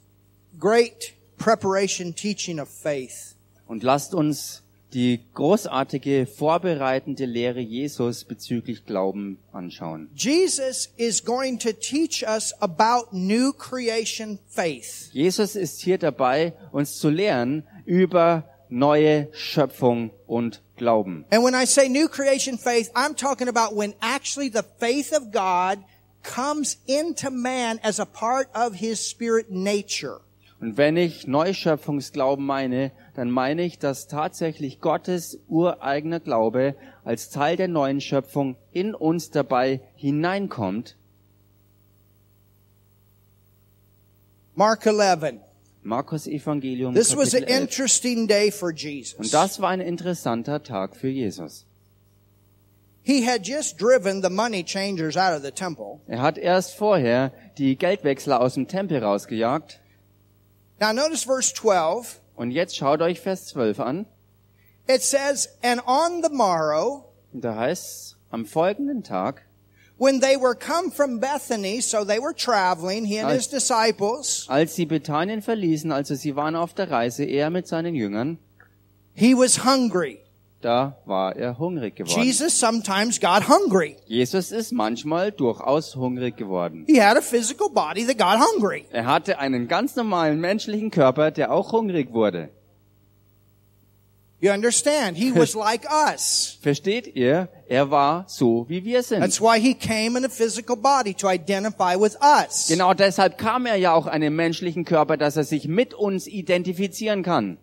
great 0.57 1.13
preparation 1.37 2.13
teaching 2.13 2.57
of 2.57 2.69
faith. 2.69 3.35
Und 3.67 3.83
lasst 3.83 4.13
uns 4.15 4.61
die 4.93 5.19
großartige 5.33 6.25
vorbereitende 6.25 7.25
Lehre 7.25 7.59
Jesus 7.59 8.23
bezüglich 8.23 8.85
Glauben 8.85 9.39
anschauen. 9.51 10.09
Jesus 10.15 10.89
is 10.95 11.21
going 11.21 11.59
to 11.59 11.73
teach 11.73 12.23
us 12.25 12.53
about 12.61 13.11
new 13.11 13.51
creation 13.51 14.39
faith. 14.47 15.09
Jesus 15.11 15.57
ist 15.57 15.81
hier 15.81 15.97
dabei, 15.97 16.53
uns 16.71 16.97
zu 16.97 17.09
lehren 17.09 17.63
über 17.83 18.45
neue 18.69 19.29
Schöpfung 19.31 20.11
und 20.27 20.61
Glauben. 20.75 21.25
And 21.31 21.43
when 21.43 21.53
I 21.53 21.65
say 21.65 21.87
new 21.87 22.07
creation 22.07 22.57
faith, 22.57 22.89
I'm 22.95 23.15
talking 23.15 23.47
about 23.47 23.75
when 23.75 23.93
actually 24.01 24.49
the 24.49 24.63
faith 24.79 25.13
of 25.13 25.31
God 25.31 25.79
comes 26.23 26.77
into 26.85 27.31
man 27.31 27.79
as 27.83 27.99
a 27.99 28.05
part 28.05 28.47
of 28.53 28.75
his 28.75 28.99
spirit 28.99 29.49
nature. 29.49 30.21
Und 30.59 30.77
wenn 30.77 30.97
ich 30.97 31.27
Neuschöpfungsglauben 31.27 32.45
meine, 32.45 32.91
dann 33.13 33.29
meine 33.29 33.63
ich, 33.63 33.77
dass 33.77 34.07
tatsächlich 34.07 34.79
Gottes 34.79 35.39
ureigener 35.47 36.19
Glaube 36.19 36.75
als 37.03 37.29
Teil 37.29 37.57
der 37.57 37.67
neuen 37.67 38.01
Schöpfung 38.01 38.55
in 38.71 38.95
uns 38.95 39.31
dabei 39.31 39.81
hineinkommt. 39.95 40.97
Mark 44.55 44.85
11. 44.85 45.44
Markus 45.85 46.25
Evangelium 46.27 46.93
This 46.95 47.15
was 47.15 47.33
an 47.35 47.41
Kapitel 47.41 47.49
11. 47.49 47.61
interesting 47.61 48.27
day 48.27 48.51
for 48.51 48.69
Und 48.69 48.81
Jesus. 48.81 49.31
das 49.31 49.61
war 49.61 49.69
ein 49.69 49.81
interessanter 49.81 50.63
Tag 50.63 50.95
für 50.95 51.09
Jesus. 51.09 51.65
He 53.03 53.23
had 53.23 53.45
just 53.45 53.79
driven 53.79 54.23
the 54.23 54.31
money 54.31 54.63
changers 54.63 55.15
out 55.15 55.33
of 55.37 55.43
the 55.43 55.51
temple. 55.51 55.99
Er 56.07 56.21
hat 56.23 56.39
erst 56.39 56.73
vorher 56.75 57.31
die 57.59 57.75
Geldwechsler 57.77 58.41
aus 58.41 58.55
dem 58.55 58.67
Tempel 58.67 58.97
rausgejagt. 59.03 59.79
Now 60.79 60.91
notice 60.91 61.23
verse 61.23 61.53
12. 61.53 62.19
Und 62.35 62.49
jetzt 62.51 62.75
schaut 62.75 63.01
euch 63.01 63.19
Vers 63.21 63.45
12 63.47 63.79
an. 63.79 64.05
It 64.87 65.03
says, 65.03 65.49
And 65.61 65.81
on 65.87 66.23
the 66.23 66.29
morrow, 66.31 67.05
Und 67.31 67.41
da 67.45 67.55
heißt 67.55 68.17
am 68.31 68.45
folgenden 68.45 69.03
Tag, 69.03 69.44
when 69.97 70.19
they 70.19 70.37
were 70.37 70.55
come 70.55 70.91
from 70.91 71.19
Bethany, 71.19 71.81
so 71.81 72.03
they 72.03 72.19
were 72.19 72.33
traveling, 72.33 73.05
he 73.05 73.19
and 73.19 73.31
his 73.31 73.47
disciples, 73.47 74.45
als 74.49 74.75
sie 74.75 74.85
Bethanien 74.85 75.41
verließen, 75.41 75.91
also 75.91 76.15
sie 76.15 76.35
waren 76.35 76.55
auf 76.55 76.73
der 76.73 76.89
Reise, 76.91 77.23
er 77.23 77.49
mit 77.49 77.67
seinen 77.67 77.95
Jüngern, 77.95 78.37
he 79.13 79.33
was 79.33 79.63
hungry. 79.63 80.19
da 80.65 80.97
war 81.05 81.35
er 81.35 81.59
hungrig 81.59 81.95
geworden. 81.95 82.23
Jesus 82.23 82.59
sometimes 82.59 83.19
got 83.19 83.47
hungry. 83.47 83.97
Jesus 84.07 84.51
ist 84.51 84.71
manchmal 84.71 85.31
durchaus 85.31 85.95
hungrig 85.95 86.37
geworden. 86.37 86.85
He 86.87 86.99
had 86.99 87.17
a 87.17 87.21
physical 87.21 87.69
body 87.69 88.05
that 88.05 88.17
got 88.17 88.39
hungry. 88.39 88.85
Er 88.91 89.05
hatte 89.05 89.37
einen 89.37 89.67
ganz 89.67 89.95
normalen 89.95 90.39
menschlichen 90.39 90.89
Körper, 90.89 91.31
der 91.31 91.51
auch 91.51 91.71
hungrig 91.71 92.11
wurde. 92.13 92.49
You 94.41 94.51
understand? 94.51 95.17
He 95.17 95.31
was 95.33 95.55
like 95.55 95.87
us. 95.89 96.57
Versteht 96.61 97.15
ihr? 97.15 97.47
Er 97.67 97.89
war 97.89 98.25
so, 98.27 98.65
wie 98.67 98.83
wir 98.83 99.01
sind. 99.01 99.21
That's 99.21 99.39
why 99.41 99.59
he 99.59 99.73
came 99.73 100.17
in 100.17 100.25
a 100.25 100.29
physical 100.29 100.75
body 100.75 101.13
to 101.15 101.29
identify 101.29 101.95
with 101.97 102.17
us. 102.21 102.67
Genau 102.67 102.93
deshalb 102.93 103.37
kam 103.37 103.65
er 103.65 103.75
ja 103.75 103.93
auch 103.93 104.07
in 104.07 104.11
einem 104.11 104.35
menschlichen 104.35 104.83
Körper, 104.85 105.17
dass 105.17 105.37
er 105.37 105.45
sich 105.45 105.67
mit 105.67 105.93
uns 105.93 106.27
identifizieren 106.27 107.23
kann. 107.23 107.57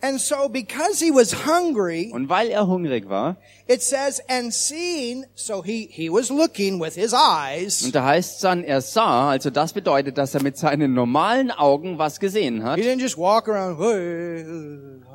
And 0.00 0.20
so 0.20 0.48
because 0.48 1.00
he 1.04 1.10
was 1.10 1.44
hungry, 1.44 2.10
Und 2.12 2.28
weil 2.28 2.50
er 2.50 2.68
hungrig 2.68 3.08
war, 3.08 3.36
it 3.66 3.82
says, 3.82 4.22
and 4.28 4.52
seeing, 4.52 5.24
so 5.34 5.60
he, 5.64 5.88
he 5.90 6.08
was 6.08 6.30
looking 6.30 6.80
with 6.80 6.94
his 6.94 7.12
eyes. 7.12 7.82
und 7.82 7.94
da 7.96 8.04
heißt 8.04 8.44
dann, 8.44 8.62
er 8.62 8.80
sah, 8.80 9.30
also 9.30 9.50
das 9.50 9.72
bedeutet, 9.72 10.16
dass 10.16 10.34
er 10.34 10.42
mit 10.42 10.56
seinen 10.56 10.94
normalen 10.94 11.50
Augen 11.50 11.98
was 11.98 12.20
gesehen 12.20 12.62
hat. 12.62 12.78
He 12.78 12.84
didn't 12.84 13.00
just 13.00 13.18
walk 13.18 13.48
around, 13.48 13.78
hey, 13.80 14.44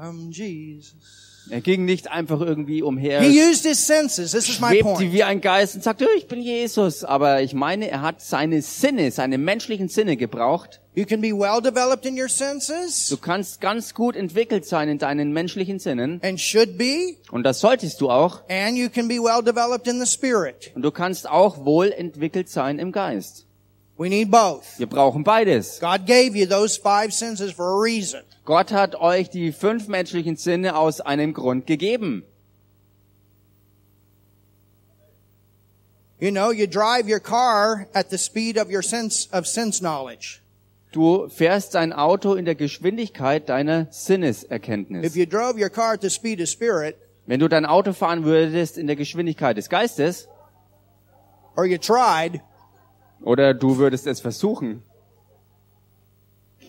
I'm 0.02 0.30
Jesus. 0.32 0.96
Er 1.50 1.60
ging 1.62 1.84
nicht 1.86 2.10
einfach 2.10 2.40
irgendwie 2.40 2.82
umher, 2.82 3.22
He 3.22 3.42
used 3.42 3.66
his 3.66 3.86
senses. 3.86 4.32
This 4.32 4.48
is 4.50 4.60
my 4.62 4.82
point. 4.82 5.12
wie 5.12 5.24
ein 5.24 5.42
Geist 5.42 5.76
und 5.76 5.84
sagte, 5.84 6.06
"Oh, 6.08 6.18
ich 6.18 6.28
bin 6.28 6.42
Jesus. 6.42 7.04
Aber 7.04 7.42
ich 7.42 7.54
meine, 7.54 7.90
er 7.90 8.02
hat 8.02 8.22
seine 8.22 8.62
Sinne, 8.62 9.12
seine 9.12 9.38
menschlichen 9.38 9.90
Sinne 9.90 10.16
gebraucht. 10.16 10.80
You 10.96 11.06
can 11.06 11.22
be 11.22 11.30
well 11.30 11.60
developed 11.62 12.06
in 12.06 12.18
your 12.20 12.30
senses 12.30 13.08
Du 13.10 13.18
kannst 13.18 13.60
ganz 13.62 13.94
gut 13.94 14.16
entwickelt 14.16 14.66
sein 14.66 14.88
in 14.90 15.00
deinen 15.00 15.34
menschlichen 15.34 15.80
Sinnen. 15.80 16.22
and 16.24 16.40
should 16.40 16.78
be, 16.78 17.16
Und 17.32 17.44
das 17.44 17.60
solltest 17.60 18.00
du 18.00 18.10
auch. 18.10 18.42
and 18.48 18.78
you 18.78 18.90
can 18.90 19.08
be 19.08 19.16
well 19.16 19.44
developed 19.44 19.88
in 19.88 20.00
the 20.00 20.06
spirit. 20.10 20.72
Und 20.76 20.84
du 20.84 20.92
kannst 20.92 21.28
auch 21.28 21.66
wohl 21.66 21.92
entwickelt 21.92 22.48
sein 22.50 22.80
im 22.80 22.92
Geist. 22.92 23.48
We 24.04 24.10
need 24.10 24.30
both. 24.30 24.78
Wir 24.78 24.88
brauchen 24.88 25.24
beides. 25.24 25.80
God 25.80 26.06
gave 26.06 26.36
you 26.36 26.46
those 26.46 26.76
five 26.76 27.14
senses 27.14 27.54
for 27.54 27.72
a 27.72 27.82
reason. 27.82 28.22
Gott 28.44 28.74
hat 28.74 28.96
euch 28.96 29.30
die 29.30 29.54
fünf 29.54 29.88
menschlichen 29.88 30.36
Sinne 30.36 30.76
aus 30.76 31.00
einem 31.00 31.34
Grund 31.34 31.68
gegeben. 31.68 32.26
You 36.20 36.32
know, 36.32 36.52
you 36.52 36.68
drive 36.68 37.08
your 37.08 37.22
car 37.22 37.88
at 37.94 38.10
the 38.10 38.18
speed 38.18 38.58
of 38.58 38.70
your 38.70 38.82
sense 38.82 39.30
of 39.32 39.48
sense 39.48 39.80
knowledge. 39.80 40.42
Du 40.92 41.30
fährst 41.30 41.74
dein 41.74 41.94
Auto 41.94 42.34
in 42.34 42.44
der 42.44 42.56
Geschwindigkeit 42.56 43.48
deiner 43.48 43.84
If 43.84 43.94
Sinneserkenntnis. 43.94 45.16
you 45.16 45.26
drove 45.26 45.58
your 45.58 45.70
car 45.70 45.94
at 45.94 46.02
the 46.02 46.10
speed 46.10 46.42
of 46.42 46.50
spirit, 46.50 46.98
Wenn 47.26 47.40
du 47.40 47.48
dein 47.48 47.66
Auto 47.66 47.94
fahren 47.94 48.26
würdest 48.26 48.78
in 48.78 48.88
der 48.88 48.98
Geschwindigkeit 48.98 49.56
des 49.56 49.70
Geistes, 49.70 50.28
or 51.56 51.66
you 51.66 51.78
tried, 51.78 52.42
oder 53.24 53.54
du 53.54 53.78
würdest 53.78 54.06
es 54.08 54.20
versuchen, 54.22 54.84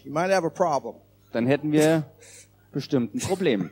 you 0.04 0.12
might 0.12 0.30
have 0.30 0.46
a 0.46 0.50
problem. 0.50 0.94
dann 1.32 1.46
hätten 1.46 1.72
wir 1.72 2.04
bestimmt 2.72 3.14
ein 3.14 3.20
Problem. 3.20 3.70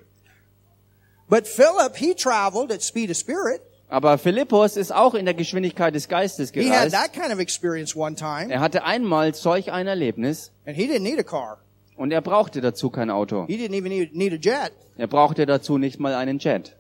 But 1.28 1.46
Philip, 1.46 1.96
he 1.96 2.14
traveled 2.14 2.70
at 2.72 2.82
speed 2.82 3.10
of 3.10 3.16
spirit. 3.16 3.60
Aber 3.88 4.16
Philippus 4.18 4.76
ist 4.76 4.90
auch 4.94 5.14
in 5.14 5.24
der 5.26 5.34
Geschwindigkeit 5.34 5.94
des 5.94 6.08
Geistes 6.08 6.50
He 6.52 6.60
had 6.70 6.88
gereist. 6.90 6.92
that 6.94 7.12
kind 7.12 7.32
of 7.32 7.38
experience 7.40 7.94
one 7.94 8.14
time, 8.16 8.50
Er 8.50 8.60
hatte 8.60 8.84
einmal 8.84 9.34
solch 9.34 9.70
ein 9.70 9.86
Erlebnis 9.86 10.50
and 10.66 10.76
he 10.76 10.84
didn't 10.86 11.02
need 11.02 11.18
a 11.18 11.22
car. 11.22 11.58
und 11.96 12.10
er 12.10 12.22
brauchte 12.22 12.60
dazu 12.62 12.88
kein 12.90 13.10
Auto. 13.10 13.46
He 13.46 13.56
didn't 13.56 13.74
even 13.76 13.90
need, 13.90 14.14
need 14.14 14.32
a 14.32 14.36
jet. 14.36 14.72
Er 14.96 15.06
brauchte 15.08 15.44
dazu 15.46 15.76
nicht 15.78 16.00
mal 16.00 16.14
einen 16.14 16.38
Jet. 16.38 16.74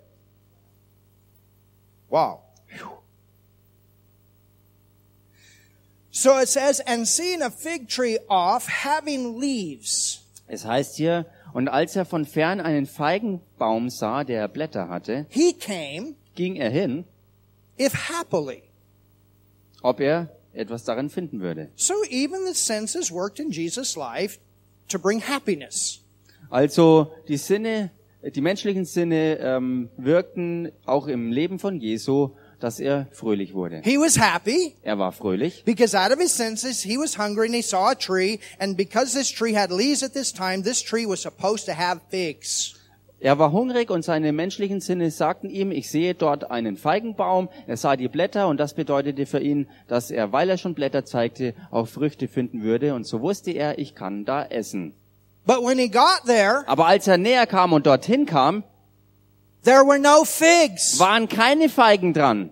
Wow. 2.08 2.40
So 6.14 6.38
it 6.38 6.48
says, 6.48 6.80
and 6.80 7.06
seeing 7.08 7.40
a 7.40 7.50
fig 7.50 7.88
tree 7.88 8.18
off, 8.28 8.68
having 8.68 9.40
leaves. 9.40 10.20
Es 10.46 10.66
heißt 10.66 10.96
hier, 10.96 11.24
und 11.54 11.68
als 11.68 11.96
er 11.96 12.04
von 12.04 12.26
fern 12.26 12.60
einen 12.60 12.84
Feigenbaum 12.86 13.88
sah, 13.88 14.22
der 14.22 14.46
Blätter 14.48 14.88
hatte, 14.90 15.24
He 15.30 15.54
came, 15.54 16.14
ging 16.34 16.56
er 16.56 16.68
hin, 16.70 17.04
if 17.80 17.94
happily. 18.10 18.62
ob 19.82 20.00
er 20.00 20.28
etwas 20.52 20.84
darin 20.84 21.08
finden 21.08 21.40
würde. 21.40 21.70
So 21.76 21.94
even 22.10 22.40
the 22.46 22.54
senses 22.54 23.10
worked 23.10 23.40
in 23.40 23.50
Jesus' 23.50 23.96
life 23.96 24.38
to 24.88 24.98
bring 24.98 25.22
happiness. 25.26 26.00
Also 26.50 27.10
die 27.28 27.38
Sinne, 27.38 27.90
die 28.22 28.42
menschlichen 28.42 28.84
Sinne 28.84 29.38
ähm, 29.38 29.88
wirkten 29.96 30.70
auch 30.84 31.06
im 31.06 31.32
Leben 31.32 31.58
von 31.58 31.80
Jesu, 31.80 32.32
dass 32.62 32.80
er 32.80 33.06
fröhlich 33.12 33.54
wurde. 33.54 33.80
He 33.84 33.98
was 33.98 34.18
happy 34.18 34.74
Er 34.82 34.98
war 34.98 35.12
fröhlich, 35.12 35.64
because 35.64 35.98
out 35.98 36.12
of 36.12 36.20
his 36.20 36.36
senses 36.36 36.82
he 36.82 36.96
was 36.96 37.18
hungry 37.18 37.46
and 37.46 37.54
he 37.54 37.62
saw 37.62 37.90
a 37.90 37.94
tree 37.94 38.38
and 38.58 38.76
because 38.76 39.16
this 39.16 39.30
tree 39.30 39.54
had 39.54 39.70
leaves 39.70 40.02
at 40.02 40.12
this 40.12 40.32
time, 40.32 40.62
this 40.62 40.82
tree 40.82 41.06
was 41.06 41.20
supposed 41.20 41.66
to 41.66 41.72
have 41.72 42.00
figs. 42.10 42.74
Er 43.24 43.38
war 43.38 43.52
hungrig 43.52 43.88
und 43.90 44.02
seine 44.04 44.32
menschlichen 44.32 44.80
Sinne 44.80 45.12
sagten 45.12 45.48
ihm, 45.48 45.70
ich 45.70 45.88
sehe 45.88 46.14
dort 46.14 46.50
einen 46.50 46.76
Feigenbaum, 46.76 47.48
er 47.68 47.76
sah 47.76 47.94
die 47.94 48.08
Blätter 48.08 48.48
und 48.48 48.58
das 48.58 48.74
bedeutete 48.74 49.26
für 49.26 49.38
ihn, 49.38 49.68
dass 49.86 50.10
er, 50.10 50.32
weil 50.32 50.50
er 50.50 50.58
schon 50.58 50.74
Blätter 50.74 51.04
zeigte, 51.04 51.54
auch 51.70 51.86
Früchte 51.86 52.26
finden 52.26 52.64
würde 52.64 52.94
und 52.94 53.06
so 53.06 53.20
wusste 53.20 53.52
er, 53.52 53.78
ich 53.78 53.94
kann 53.94 54.24
da 54.24 54.44
essen. 54.44 54.94
But 55.46 55.58
when 55.62 55.78
he 55.78 55.88
got 55.88 56.22
there, 56.26 56.64
Aber 56.66 56.86
als 56.86 57.06
er 57.06 57.16
näher 57.16 57.46
kam 57.46 57.72
und 57.72 57.86
dorthin 57.86 58.26
kam, 58.26 58.64
there 59.62 59.84
were 59.84 59.98
no 59.98 60.24
figs. 60.24 60.98
waren 60.98 61.28
keine 61.28 61.68
Feigen 61.68 62.12
dran. 62.12 62.50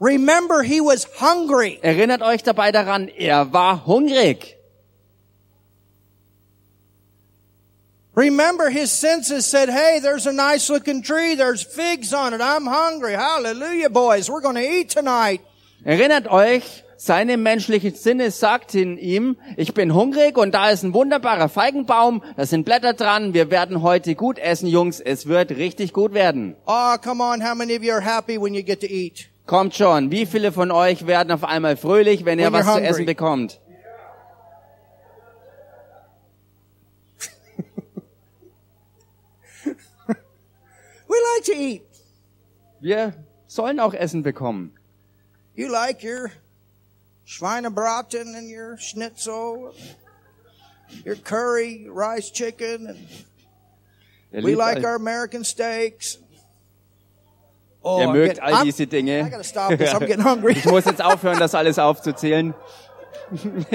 Remember, 0.00 0.62
he 0.62 0.80
was 0.80 1.04
hungry. 1.18 1.80
Erinnert 1.82 2.22
euch 2.22 2.42
dabei 2.42 2.70
daran, 2.70 3.10
er 3.18 3.52
war 3.52 3.82
hungrig. 3.86 4.54
Remember, 8.14 8.68
his 8.68 8.90
senses 8.90 9.46
said, 9.46 9.68
hey, 9.68 10.00
there's 10.00 10.26
a 10.26 10.32
nice 10.32 10.68
looking 10.68 11.02
tree. 11.02 11.36
There's 11.36 11.62
figs 11.62 12.12
on 12.12 12.34
it. 12.34 12.40
I'm 12.40 12.66
hungry. 12.66 13.12
Hallelujah, 13.12 13.90
boys. 13.90 14.28
We're 14.28 14.40
going 14.40 14.56
to 14.56 14.68
eat 14.68 14.90
tonight. 14.90 15.40
Erinnert 15.86 16.26
euch, 16.26 16.82
seine 16.98 17.36
menschliche 17.36 17.92
Sinne 17.92 18.32
sagten 18.32 18.98
ihm, 18.98 19.36
ich 19.56 19.72
bin 19.72 19.94
hungrig 19.94 20.36
und 20.36 20.52
da 20.52 20.70
ist 20.70 20.82
ein 20.82 20.92
wunderbarer 20.92 21.48
Feigenbaum, 21.48 22.24
da 22.36 22.44
sind 22.44 22.64
Blätter 22.64 22.92
dran, 22.92 23.34
wir 23.34 23.52
werden 23.52 23.82
heute 23.82 24.16
gut 24.16 24.38
essen, 24.38 24.66
Jungs, 24.66 24.98
es 25.00 25.26
wird 25.26 25.52
richtig 25.52 25.92
gut 25.92 26.12
werden. 26.12 26.56
Oh, 26.66 26.96
come 27.02 27.22
on. 27.22 27.40
How 27.40 27.54
many 27.54 27.76
of 27.76 27.84
you 27.84 27.92
are 27.92 28.04
happy 28.04 28.40
when 28.40 28.52
you 28.52 28.64
get 28.64 28.80
to 28.80 28.86
eat? 28.86 29.28
Kommt 29.46 29.76
schon, 29.76 30.10
wie 30.10 30.26
viele 30.26 30.50
von 30.52 30.72
euch 30.72 31.06
werden 31.06 31.30
auf 31.32 31.44
einmal 31.44 31.76
fröhlich, 31.76 32.24
wenn 32.24 32.40
ihr 32.40 32.52
When 32.52 32.66
was 32.66 32.74
zu 32.74 32.82
essen 32.82 33.06
bekommt? 33.06 33.60
We 41.06 41.16
like 41.36 41.44
to 41.44 41.52
eat. 41.52 41.82
Wir 42.80 43.14
sollen 43.46 43.78
auch 43.80 43.94
Essen 43.94 44.22
bekommen. 44.22 44.74
You 45.54 45.68
like 45.68 46.04
your 46.04 46.30
Schweinebraten 47.28 48.34
and 48.36 48.48
your 48.48 48.78
Schnitzel, 48.78 49.74
your 51.04 51.16
curry, 51.16 51.86
rice 51.90 52.30
chicken, 52.30 52.86
and 54.32 54.42
Ihr, 54.42 54.42
we 54.42 54.54
like 54.54 54.78
all- 54.78 54.86
our 54.86 54.94
American 54.96 55.44
steaks. 55.44 56.16
Oh, 57.84 58.00
I'm 58.00 58.12
mögt 58.12 58.40
all 58.40 58.64
diese 58.64 58.82
I 58.84 58.86
Dinge. 58.86 59.28
gotta 59.30 59.44
stop 59.44 59.76
this. 59.76 59.92
I'm 59.92 60.00
getting 60.00 60.20
hungry. 60.24 60.52
Ich 60.52 60.64
muss 60.64 60.84
jetzt 60.86 61.02
aufhören, 61.02 61.38
das 61.38 61.54
alles 61.54 61.78
aufzuzählen. 61.78 62.54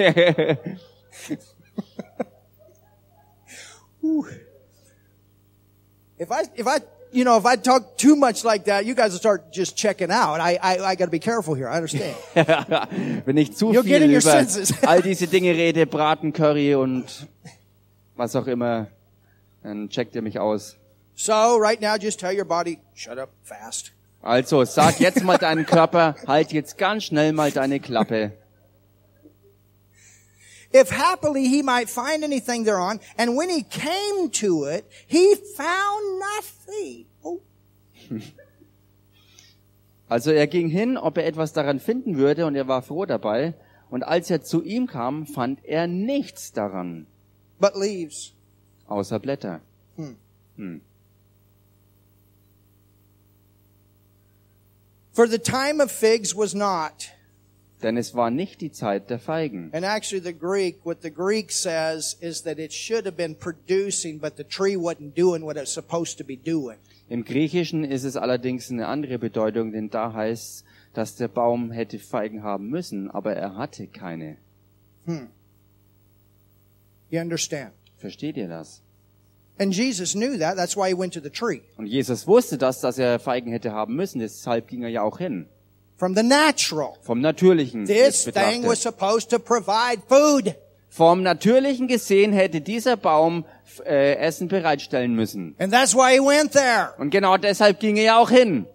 If 6.20 6.32
I, 6.32 6.43
if 6.56 6.68
I, 6.68 6.78
you 7.14 7.24
know, 7.24 7.38
if 7.38 7.45
I 7.45 7.55
talk 7.55 7.97
too 7.97 8.16
much 8.16 8.43
like 8.43 8.66
that, 8.66 8.86
you 8.86 8.95
guys 8.95 9.11
will 9.11 9.20
start 9.20 9.53
just 9.53 9.78
checking 9.78 10.11
out. 10.11 10.39
I, 10.39 10.57
I, 10.61 10.80
I 10.80 10.95
got 10.95 11.05
to 11.05 11.11
be 11.11 11.20
careful 11.20 11.53
here. 11.53 11.70
I 11.70 11.78
understand. 11.78 12.16
Wenn 13.26 13.38
ich 13.38 13.55
zu 13.55 13.72
You'll 13.72 13.84
viel 13.84 14.03
über 14.03 14.22
senses. 14.22 14.74
all 14.84 15.01
diese 15.01 15.28
Dinge 15.28 15.51
rede, 15.51 15.86
Braten, 15.86 16.34
Curry 16.34 16.76
und 16.76 17.28
was 18.16 18.36
auch 18.36 18.47
immer, 18.47 18.88
dann 19.61 19.89
checkt 19.89 20.16
ihr 20.16 20.22
mich 20.22 20.39
aus. 20.39 20.76
so 21.16 21.57
right 21.57 21.80
now, 21.80 21.95
just 21.95 22.20
tell 22.20 22.34
your 22.34 22.45
body, 22.45 22.80
shut 22.95 23.20
up, 23.20 23.30
fast. 23.43 23.91
Also, 24.22 24.64
sag 24.64 24.99
jetzt 24.99 25.24
mal 25.24 25.38
deinen 25.38 25.66
Körper, 25.66 26.16
halt 26.28 26.53
jetzt 26.53 26.78
ganz 26.78 27.03
schnell 27.05 27.34
mal 27.34 27.51
deine 27.51 27.80
Klappe. 27.80 28.32
If 30.74 30.89
happily 30.89 31.47
he 31.47 31.61
might 31.61 31.88
find 31.89 32.24
anything 32.24 32.65
thereon, 32.65 32.99
and 33.17 33.38
when 33.38 33.49
he 33.49 33.61
came 33.61 34.32
to 34.32 34.65
it, 34.65 34.86
he 35.07 35.36
found 35.55 36.19
nothing. 36.19 37.05
Oh, 37.24 37.41
Also 40.09 40.32
er 40.32 40.47
ging 40.47 40.67
hin, 40.69 40.97
ob 40.97 41.17
er 41.17 41.26
etwas 41.26 41.53
daran 41.53 41.80
finden 41.80 42.17
würde, 42.17 42.45
und 42.45 42.55
er 42.55 42.67
war 42.67 42.82
froh 42.82 43.05
dabei. 43.05 43.53
Und 43.89 44.03
als 44.03 44.30
er 44.30 44.41
zu 44.43 44.63
ihm 44.63 44.88
kam, 44.88 45.26
fand 45.26 45.63
er 45.65 45.88
nichts 45.88 46.51
daran, 46.51 47.07
but 47.59 47.76
leaves. 47.76 48.34
außer 48.88 49.19
Blätter. 49.19 49.61
For 55.13 55.28
the 55.28 55.38
time 55.39 55.80
of 55.82 55.91
figs 55.91 56.36
was 56.36 56.53
not. 56.53 57.11
Denn 57.84 57.98
es 57.98 58.16
war 58.16 58.32
nicht 58.32 58.62
die 58.62 58.72
Zeit 58.72 59.10
der 59.10 59.20
Feigen. 59.20 59.70
And 59.74 59.84
actually 59.84 60.24
the 60.24 60.34
Greek, 60.34 60.86
what 60.86 61.02
the 61.02 61.12
Greek 61.12 61.52
says 61.52 62.18
is 62.22 62.44
that 62.44 62.58
it 62.58 62.74
should 62.74 63.06
have 63.06 63.18
been 63.18 63.36
producing, 63.36 64.20
but 64.20 64.38
the 64.38 64.44
tree 64.44 64.76
wasn't 64.78 65.18
doing 65.18 65.44
what 65.44 65.58
it's 65.58 65.74
supposed 65.74 66.18
to 66.18 66.24
be 66.24 66.38
doing. 66.38 66.78
Im 67.10 67.26
Griechischen 67.26 67.84
ist 67.84 68.06
es 68.06 68.16
allerdings 68.16 68.72
eine 68.72 68.88
andere 68.88 69.20
Bedeutung, 69.20 69.74
denn 69.74 69.90
da 69.90 70.14
heißt 70.14 70.66
dass 70.94 71.16
der 71.16 71.28
Baum 71.28 71.72
hätte 71.72 72.00
Feigen 72.00 72.44
haben 72.44 72.70
müssen, 72.70 73.10
aber 73.10 73.36
er 73.36 73.58
hatte 73.58 73.88
keine. 73.88 74.38
You 77.10 77.20
understand? 77.20 77.72
Versteht 77.98 78.38
ihr 78.38 78.48
das? 78.48 78.82
And 79.60 79.76
Jesus 79.76 80.14
knew 80.14 80.38
that. 80.38 80.56
That's 80.56 80.76
why 80.76 80.90
he 80.90 80.98
went 80.98 81.14
to 81.14 81.20
the 81.20 81.30
tree. 81.30 81.62
Und 81.78 81.86
Jesus 81.88 82.26
wusste 82.28 82.58
das, 82.58 82.80
dass 82.82 82.98
er 82.98 83.20
Feigen 83.20 83.52
hätte 83.52 83.72
haben 83.72 83.96
müssen, 83.96 84.20
deshalb 84.20 84.68
ging 84.68 84.84
er 84.84 84.90
ja 84.90 85.02
auch 85.04 85.18
hin. 85.18 85.48
From 86.04 86.16
the 86.16 86.24
natural. 86.24 86.97
Vom 87.01 87.22
Natürlichen 87.22 87.86
This 87.86 88.26
thing 88.26 88.68
was 88.68 88.82
supposed 88.82 89.30
to 89.30 89.39
provide 89.39 90.01
food. 90.10 90.54
Vom 90.89 91.24
Natürlichen 91.24 91.88
gesehen 91.88 92.34
hätte 92.34 92.60
dieser 92.60 92.97
Baum 92.97 93.45
äh, 93.86 94.16
Essen 94.16 94.49
bereitstellen 94.49 95.16
müssen. 95.16 95.56
And 95.60 95.72
that's 95.72 95.95
why 95.95 96.12
he 96.12 96.20
went 96.20 96.51
there. 96.51 96.93
Und 96.97 97.12
genau 97.12 97.38
deshalb 97.38 97.80
ging 97.80 97.95
er 97.95 98.04
ja 98.04 98.18
auch 98.20 98.30
hin. 98.30 98.66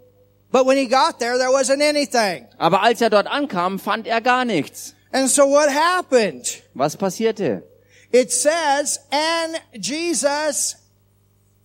But 0.51 0.67
when 0.67 0.79
he 0.79 0.87
got 0.87 1.19
there, 1.19 1.37
there 1.37 1.51
wasn't 1.51 1.83
anything. 1.83 2.47
Aber 2.57 2.83
als 2.83 3.03
er 3.03 3.11
dort 3.11 3.27
ankam, 3.27 3.79
fand 3.79 4.07
er 4.07 4.23
gar 4.23 4.47
nichts. 4.47 4.95
And 5.13 5.29
so 5.29 5.43
what 5.43 5.69
happened? 5.69 6.63
Was 6.73 6.97
passierte? 6.97 7.63
It 8.11 8.33
says, 8.33 9.01
and 9.11 9.61
Jesus 9.75 10.77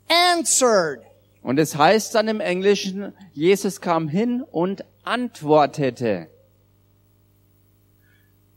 answered. 0.09 1.03
Und 1.44 1.60
es 1.60 1.76
heißt 1.76 2.16
dann 2.16 2.30
im 2.30 2.39
Englischen, 2.39 3.14
Jesus 3.34 3.82
kam 3.82 4.08
hin 4.08 4.41
und 4.41 4.86
antwortete. 5.04 6.28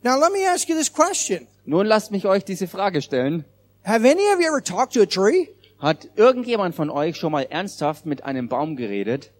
Now 0.03 0.17
let 0.17 0.31
me 0.31 0.47
ask 0.49 0.69
you 0.69 0.75
this 0.75 0.91
question. 0.91 1.47
Nun 1.65 1.85
lasst 1.85 2.11
mich 2.11 2.25
euch 2.25 2.45
diese 2.45 2.67
Frage 2.67 3.01
stellen. 3.01 3.43
Have 3.83 4.09
any 4.09 4.23
of 4.33 4.39
you 4.39 4.47
ever 4.47 4.63
talked 4.63 4.93
to 4.93 5.01
a 5.01 5.05
tree? 5.05 5.49
Hat 5.79 6.07
irgendjemand 6.15 6.75
von 6.75 6.89
euch 6.89 7.17
schon 7.17 7.33
mal 7.33 7.43
ernsthaft 7.43 8.05
mit 8.05 8.23
einem 8.23 8.47
Baum 8.47 8.77
geredet? 8.77 9.31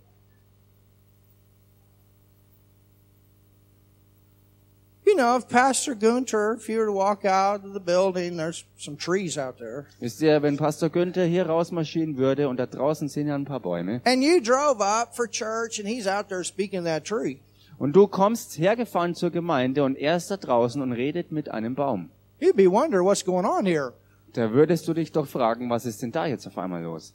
You 5.08 5.16
know, 5.16 5.38
if 5.38 5.48
Pastor 5.48 5.96
Gunter, 5.96 6.58
if 6.60 6.68
you 6.68 6.80
were 6.80 6.88
to 6.88 6.92
walk 6.92 7.24
out 7.24 7.64
of 7.64 7.72
the 7.72 7.80
building, 7.80 8.36
there's 8.36 8.66
some 8.78 8.98
trees 8.98 9.38
out 9.38 9.58
there. 9.58 9.86
Wisst 10.02 10.22
ihr, 10.22 10.42
wenn 10.42 10.58
Pastor 10.58 10.90
Günther 10.90 11.24
hier 11.24 11.46
rausmarschieren 11.46 12.18
würde 12.18 12.50
und 12.50 12.58
da 12.58 12.66
draußen 12.66 13.08
sind 13.08 13.28
ja 13.28 13.36
ein 13.36 13.46
paar 13.46 13.62
Bäume 13.62 14.02
And 14.04 14.22
you 14.22 14.42
drove 14.42 14.82
up 14.82 15.16
for 15.16 15.26
church 15.26 15.80
and 15.80 15.88
he's 15.88 16.08
out 16.08 16.28
there 16.28 16.44
speaking 16.44 16.84
that 16.84 17.06
tree. 17.06 17.38
und 17.78 17.96
du 17.96 18.08
kommst 18.08 18.60
hergefahren 18.60 19.16
zur 19.16 19.30
Gemeinde 19.30 19.86
und 19.86 19.98
er 19.98 20.18
ist 20.18 20.30
da 20.30 20.36
draußen 20.36 20.82
und 20.82 20.92
redet 20.92 21.32
mit 21.32 21.50
einem 21.52 21.74
Baum. 21.74 22.10
You'd 22.42 22.58
be 22.58 22.70
wondering 22.70 23.06
what's 23.06 23.24
going 23.24 23.46
on 23.46 23.66
here. 23.66 23.94
Da 24.34 24.52
würdest 24.52 24.90
du 24.90 24.94
dich 24.94 25.14
doch 25.14 25.26
fragen, 25.26 25.70
was 25.70 25.86
ist 25.86 26.02
denn 26.02 26.12
da 26.12 26.26
jetzt 26.26 26.46
auf 26.48 26.58
einmal 26.58 26.84
los? 26.84 27.14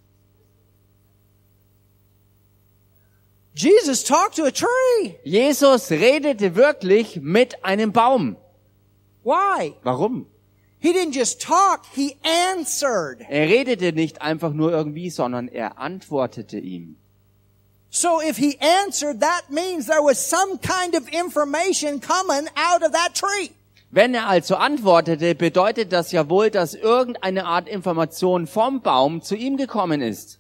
Jesus 3.55 4.03
talked 4.05 4.37
to 4.37 4.45
a 4.45 4.51
tree. 4.51 5.17
Jesus 5.25 5.91
redete 5.91 6.55
wirklich 6.55 7.21
mit 7.21 7.65
einem 7.65 7.93
Baum. 7.93 8.37
Why? 9.25 9.75
Warum? 9.83 10.27
He 10.79 10.93
didn't 10.93 11.15
just 11.15 11.41
talk, 11.41 11.87
he 11.95 12.17
answered. 12.25 13.25
Er 13.29 13.49
redete 13.49 13.93
nicht 13.93 14.21
einfach 14.21 14.53
nur 14.53 14.73
irgendwie, 14.73 15.11
sondern 15.11 15.49
er 15.49 15.79
antwortete 15.79 16.59
ihm. 16.59 16.97
So 17.89 18.21
if 18.21 18.39
he 18.39 18.59
answered, 18.59 19.21
that 19.21 19.51
means 19.51 19.87
there 19.87 20.03
was 20.03 20.19
some 20.19 20.59
kind 20.59 20.97
of 20.97 21.07
information 21.13 22.01
coming 22.01 22.49
out 22.57 22.83
of 22.83 22.93
that 22.93 23.15
tree. 23.15 23.51
Wenn 23.91 24.15
er 24.15 24.27
also 24.27 24.57
antwortete, 24.57 25.35
bedeutet 25.35 25.93
das 25.93 26.11
ja 26.13 26.31
wohl, 26.31 26.51
dass 26.51 26.73
irgendeine 26.73 27.45
Art 27.45 27.69
Information 27.69 28.47
vom 28.47 28.81
Baum 28.81 29.21
zu 29.21 29.37
ihm 29.37 29.59
gekommen 29.59 30.01
ist. 30.01 30.39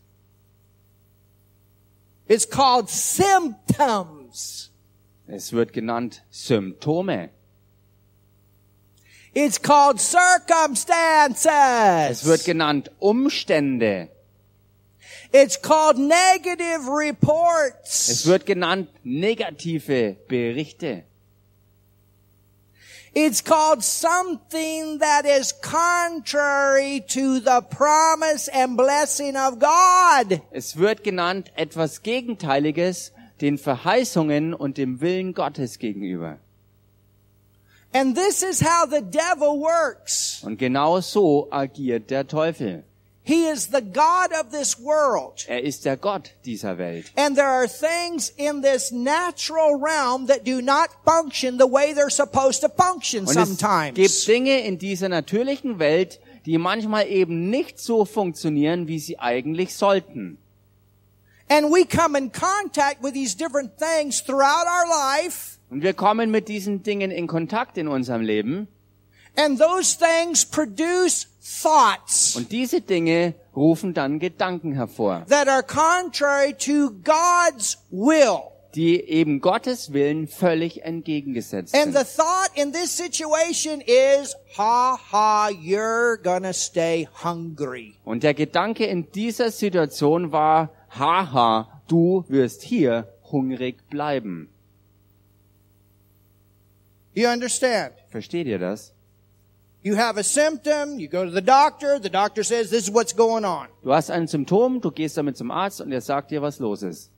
It's 2.32 2.46
called 2.46 2.88
symptoms. 2.88 4.70
Es 5.26 5.52
wird 5.52 5.74
genannt 5.74 6.22
Symptome. 6.30 7.28
It's 9.34 9.60
called 9.60 10.00
circumstances. 10.00 11.50
Es 12.10 12.24
wird 12.24 12.46
genannt 12.46 12.90
Umstände. 13.00 14.08
It's 15.30 15.60
called 15.60 15.98
negative 15.98 16.88
reports. 16.88 18.08
Es 18.08 18.24
wird 18.24 18.46
genannt 18.46 18.88
negative 19.04 20.16
Berichte. 20.26 21.04
It's 23.14 23.42
called 23.42 23.82
something 23.82 24.98
that 25.00 25.26
is 25.26 25.52
contrary 25.52 27.04
to 27.08 27.40
the 27.40 27.60
promise 27.60 28.48
and 28.48 28.74
blessing 28.74 29.36
of 29.36 29.58
God. 29.58 30.40
Es 30.50 30.78
wird 30.78 31.04
genannt 31.04 31.52
etwas 31.54 32.02
Gegenteiliges 32.02 33.12
den 33.42 33.58
Verheißungen 33.58 34.54
und 34.54 34.78
dem 34.78 35.02
Willen 35.02 35.34
Gottes 35.34 35.78
gegenüber. 35.78 36.38
And 37.92 38.16
this 38.16 38.42
is 38.42 38.62
how 38.62 38.86
the 38.88 39.02
devil 39.02 39.60
works. 39.60 40.42
Und 40.42 40.58
genau 40.58 41.00
so 41.00 41.48
agiert 41.50 42.10
der 42.10 42.26
Teufel. 42.26 42.84
He 43.24 43.46
is 43.46 43.68
the 43.68 43.80
God 43.80 44.32
of 44.32 44.50
this 44.50 44.80
world. 44.80 45.44
Er 45.46 45.62
ist 45.62 45.84
der 45.84 45.96
Gott 45.96 46.34
dieser 46.44 46.76
Welt. 46.76 47.06
And 47.16 47.36
there 47.36 47.46
are 47.46 47.68
things 47.68 48.30
in 48.36 48.62
this 48.62 48.90
natural 48.90 49.76
realm 49.80 50.26
that 50.26 50.44
do 50.44 50.60
not 50.60 50.88
function 51.04 51.56
the 51.56 51.70
way 51.70 51.94
they're 51.94 52.10
supposed 52.10 52.62
to 52.62 52.68
function 52.68 53.26
Und 53.26 53.36
es 53.36 53.94
gibt 53.94 54.26
Dinge 54.26 54.60
in 54.62 54.78
dieser 54.78 55.08
natürlichen 55.08 55.78
Welt, 55.78 56.18
die 56.46 56.58
manchmal 56.58 57.06
eben 57.08 57.48
nicht 57.48 57.78
so 57.78 58.04
funktionieren, 58.04 58.88
wie 58.88 58.98
sie 58.98 59.20
eigentlich 59.20 59.76
sollten. 59.76 60.38
And 61.48 61.70
we 61.70 61.84
come 61.84 62.16
in 62.16 62.32
contact 62.32 63.02
with 63.02 63.12
these 63.12 63.36
different 63.36 63.78
things 63.78 64.20
throughout 64.20 64.66
our 64.66 64.86
life. 64.88 65.58
Und 65.70 65.82
wir 65.82 65.94
kommen 65.94 66.32
mit 66.32 66.48
diesen 66.48 66.82
Dingen 66.82 67.12
in 67.12 67.28
Kontakt 67.28 67.78
in 67.78 67.86
unserem 67.86 68.22
Leben. 68.22 68.66
And 69.36 69.60
those 69.60 69.96
things 69.96 70.44
produce 70.44 71.28
thoughts 71.42 72.36
Und 72.36 72.52
diese 72.52 72.80
Dinge 72.80 73.34
rufen 73.54 73.94
dann 73.94 74.18
Gedanken 74.18 74.72
hervor, 74.74 75.24
that 75.28 75.48
are 75.48 75.62
contrary 75.62 76.54
to 76.54 76.90
God's 77.02 77.78
will. 77.90 78.38
die 78.74 79.00
eben 79.02 79.40
Gottes 79.42 79.92
Willen 79.92 80.26
völlig 80.28 80.82
entgegengesetzt 80.82 81.74
And 81.74 81.92
the 81.92 82.04
sind. 82.04 82.16
thought 82.16 82.50
in 82.54 82.72
this 82.72 82.96
situation 82.96 83.82
is, 83.82 84.34
ha 84.56 84.98
ha, 85.12 85.48
you're 85.50 86.16
gonna 86.22 86.52
stay 86.54 87.06
hungry. 87.22 87.96
Und 88.04 88.22
der 88.22 88.32
Gedanke 88.34 88.86
in 88.86 89.10
dieser 89.12 89.50
Situation 89.50 90.32
war, 90.32 90.70
haha, 90.98 91.82
du 91.88 92.24
wirst 92.28 92.62
hier 92.62 93.08
hungrig 93.30 93.88
bleiben. 93.90 94.48
You 97.14 97.28
understand? 97.28 97.92
Versteht 98.08 98.46
ihr 98.46 98.58
das? 98.58 98.94
You 99.84 99.96
have 99.96 100.16
a 100.16 100.22
symptom, 100.22 101.00
you 101.00 101.08
go 101.08 101.24
to 101.24 101.30
the 101.30 101.40
doctor, 101.42 101.98
the 101.98 102.08
doctor 102.10 102.44
says 102.44 102.70
this 102.70 102.84
is 102.84 102.90
what's 102.90 103.12
going 103.12 103.44
on. 103.44 103.66
Du 103.82 103.92
hast 103.92 104.10
ein 104.10 104.28
Symptom, 104.28 104.80
du 104.80 104.90
gehst 104.92 105.16
damit 105.16 105.36
zum 105.36 105.50
Arzt 105.50 105.80
und 105.80 105.90
er 105.90 106.00
sagt 106.00 106.30
dir, 106.30 106.40
was 106.40 106.60
los 106.60 106.82
ist. 106.82 107.10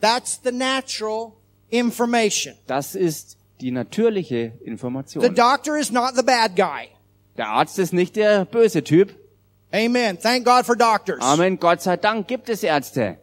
That's 0.00 0.40
the 0.42 0.50
natural 0.50 1.32
information. 1.70 2.54
Das 2.66 2.94
ist 2.94 3.36
die 3.60 3.70
natürliche 3.70 4.52
The 4.60 4.66
Information. 4.66 5.34
doctor 5.34 5.76
is 5.76 5.92
not 5.92 6.16
the 6.16 6.22
bad 6.22 6.56
guy. 6.56 6.88
Der 7.36 7.48
Arzt 7.48 7.78
ist 7.78 7.92
nicht 7.92 8.16
der 8.16 8.44
böse 8.44 8.82
Typ. 8.82 9.14
Amen. 9.72 10.18
Thank 10.18 10.44
God 10.44 10.66
for 10.66 10.74
doctors. 10.74 11.20
Amen. 11.22 11.58
Gott 11.60 11.80
sei 11.80 11.96
Dank 11.96 12.26
gibt 12.26 12.48
es 12.48 12.64
Ärzte. 12.64 13.18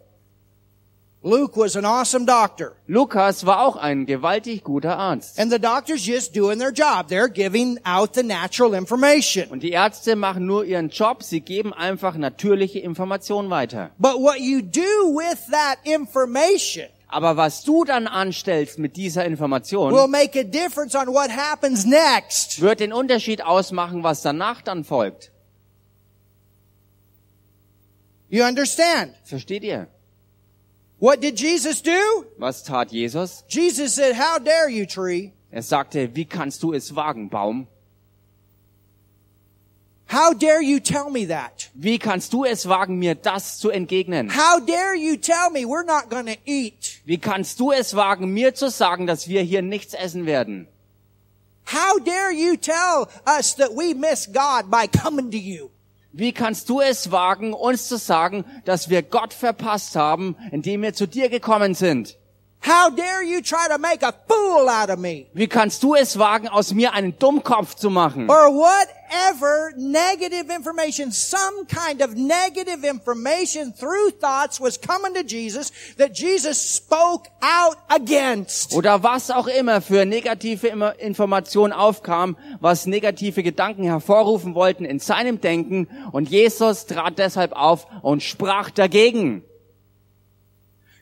Luke 1.22 1.56
was 1.56 1.74
an 1.74 1.84
awesome 1.84 2.26
doctor. 2.26 2.76
Lukas 2.86 3.44
war 3.44 3.66
auch 3.66 3.74
ein 3.74 4.06
gewaltig 4.06 4.62
guter 4.62 4.96
Arzt. 4.96 5.40
And 5.40 5.50
the 5.50 5.58
doctors 5.58 6.06
just 6.06 6.32
doing 6.36 6.60
their 6.60 6.70
job. 6.70 7.08
They're 7.08 7.28
giving 7.28 7.80
out 7.84 8.14
the 8.14 8.22
natural 8.22 8.72
information. 8.74 9.48
Und 9.50 9.64
die 9.64 9.72
Ärzte 9.72 10.14
machen 10.14 10.46
nur 10.46 10.64
ihren 10.64 10.90
Job. 10.90 11.24
Sie 11.24 11.40
geben 11.40 11.72
einfach 11.72 12.16
natürliche 12.16 12.78
Informationen 12.78 13.50
weiter. 13.50 13.90
But 13.98 14.20
what 14.20 14.38
you 14.38 14.62
do 14.62 14.80
with 15.16 15.38
that 15.50 15.78
information 15.82 16.86
Aber 17.08 17.36
was 17.36 17.64
du 17.64 17.84
dann 17.84 18.06
anstellst 18.06 18.78
mit 18.78 18.96
dieser 18.96 19.24
Information, 19.24 19.92
will 19.92 20.06
make 20.06 20.38
a 20.38 20.44
difference 20.44 20.94
on 20.94 21.08
what 21.08 21.30
happens 21.30 21.84
next. 21.84 22.60
wird 22.60 22.78
den 22.78 22.92
Unterschied 22.92 23.42
ausmachen, 23.42 24.04
was 24.04 24.22
danach 24.22 24.62
dann 24.62 24.84
folgt. 24.84 25.32
You 28.28 28.44
understand? 28.44 29.14
Versteht 29.24 29.64
ihr? 29.64 29.88
What 30.98 31.20
did 31.20 31.36
Jesus 31.36 31.80
do? 31.80 32.26
Was 32.38 32.62
tat 32.62 32.92
Jesus? 32.92 33.44
Jesus 33.48 33.94
said, 33.94 34.16
how 34.16 34.38
dare 34.38 34.68
you, 34.68 34.84
tree? 34.84 35.32
Er 35.52 35.62
sagte, 35.62 36.14
wie 36.14 36.24
kannst 36.24 36.62
du 36.62 36.74
es 36.74 36.94
wagen, 36.94 37.28
Baum? 37.28 37.68
How 40.08 40.32
dare 40.32 40.62
you 40.62 40.80
tell 40.80 41.10
me 41.10 41.26
that? 41.26 41.70
Wie 41.74 41.98
kannst 41.98 42.32
du 42.32 42.44
es 42.44 42.66
wagen, 42.66 42.98
mir 42.98 43.14
das 43.14 43.58
zu 43.58 43.70
entgegnen? 43.70 44.30
How 44.30 44.58
dare 44.58 44.96
you 44.96 45.16
tell 45.16 45.50
me 45.50 45.66
we're 45.66 45.84
not 45.84 46.08
going 46.08 46.26
to 46.26 46.36
eat? 46.46 47.00
Wie 47.04 47.18
kannst 47.18 47.60
du 47.60 47.72
es 47.72 47.94
wagen, 47.94 48.32
mir 48.32 48.54
zu 48.54 48.70
sagen, 48.70 49.06
dass 49.06 49.28
wir 49.28 49.42
hier 49.42 49.62
nichts 49.62 49.94
essen 49.94 50.24
werden? 50.26 50.66
How 51.66 51.98
dare 52.02 52.32
you 52.32 52.56
tell 52.56 53.08
us 53.26 53.54
that 53.56 53.76
we 53.76 53.94
miss 53.94 54.26
God 54.26 54.70
by 54.70 54.86
coming 54.86 55.30
to 55.30 55.38
you? 55.38 55.70
Wie 56.12 56.32
kannst 56.32 56.68
du 56.68 56.80
es 56.80 57.12
wagen, 57.12 57.52
uns 57.52 57.86
zu 57.88 57.98
sagen, 57.98 58.44
dass 58.64 58.88
wir 58.88 59.02
Gott 59.02 59.34
verpasst 59.34 59.94
haben, 59.94 60.36
indem 60.50 60.82
wir 60.82 60.94
zu 60.94 61.06
dir 61.06 61.28
gekommen 61.28 61.74
sind? 61.74 62.16
How 62.60 62.90
dare 62.90 63.22
you 63.22 63.40
try 63.40 63.68
to 63.68 63.78
make 63.78 64.02
a 64.02 64.12
fool 64.28 64.68
out 64.68 64.90
of 64.90 64.98
me? 64.98 65.26
Wie 65.32 65.46
kannst 65.46 65.82
du 65.82 65.94
es 65.94 66.18
wagen, 66.18 66.48
aus 66.48 66.74
mir 66.74 66.92
einen 66.92 67.16
Dummkopf 67.18 67.76
zu 67.76 67.88
machen? 67.88 68.28
Or 68.28 68.52
whatever 68.52 69.72
negative 69.76 70.52
information, 70.52 71.12
some 71.12 71.66
kind 71.66 72.02
of 72.02 72.14
negative 72.16 72.84
information 72.84 73.72
through 73.72 74.10
thoughts 74.20 74.60
was 74.60 74.76
coming 74.76 75.14
to 75.14 75.22
Jesus 75.22 75.70
that 75.98 76.18
Jesus 76.18 76.58
spoke 76.76 77.30
out 77.40 77.76
against. 77.88 78.74
Oder 78.74 79.02
was 79.04 79.30
auch 79.30 79.46
immer 79.46 79.80
für 79.80 80.04
negative 80.04 80.66
Informationen 80.98 81.72
aufkam, 81.72 82.36
was 82.60 82.86
negative 82.86 83.44
Gedanken 83.44 83.84
hervorrufen 83.84 84.56
wollten 84.56 84.84
in 84.84 84.98
seinem 84.98 85.40
Denken. 85.40 85.86
Und 86.10 86.28
Jesus 86.28 86.86
trat 86.86 87.18
deshalb 87.18 87.52
auf 87.52 87.86
und 88.02 88.22
sprach 88.22 88.70
dagegen. 88.70 89.44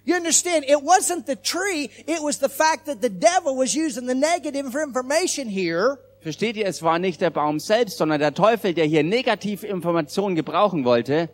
You 0.06 0.14
understand? 0.14 0.64
It 0.68 0.82
wasn't 0.82 1.26
the 1.26 1.36
tree, 1.36 1.90
it 2.06 2.22
was 2.22 2.38
the 2.38 2.48
fact 2.48 2.86
that 2.86 3.02
the 3.02 3.10
devil 3.10 3.56
was 3.56 3.74
using 3.74 4.06
the 4.06 4.14
negative 4.14 4.74
information 4.74 5.48
here 5.48 5.98
Versteht 6.26 6.56
ihr, 6.56 6.66
es 6.66 6.82
war 6.82 6.98
nicht 6.98 7.20
der 7.20 7.30
Baum 7.30 7.60
selbst, 7.60 7.98
sondern 7.98 8.18
der 8.18 8.34
Teufel, 8.34 8.74
der 8.74 8.84
hier 8.84 9.04
negative 9.04 9.64
Informationen 9.64 10.34
gebrauchen 10.34 10.84
wollte, 10.84 11.28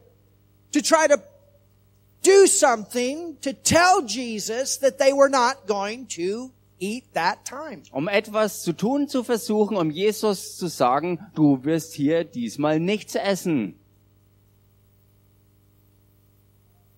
to 0.71 0.81
try 0.81 1.09
to 1.09 1.17
do 2.23 2.47
something 2.47 3.39
to 3.41 3.53
tell 3.53 4.03
Jesus 4.07 4.79
that 4.81 4.99
they 4.99 5.13
were 5.13 5.31
not 5.31 5.67
going 5.67 6.07
to 6.09 6.51
eat 6.79 7.05
that 7.15 7.45
time. 7.47 7.83
um 7.91 8.07
etwas 8.07 8.63
zu 8.63 8.75
tun 8.75 9.09
zu 9.09 9.25
versuchen, 9.25 9.79
um 9.79 9.91
Jesus 9.91 10.57
zu 10.59 10.67
sagen, 10.69 11.19
du 11.35 11.65
wirst 11.65 11.95
hier 11.95 12.25
diesmal 12.25 12.79
nichts 12.79 13.15
essen. 13.15 13.79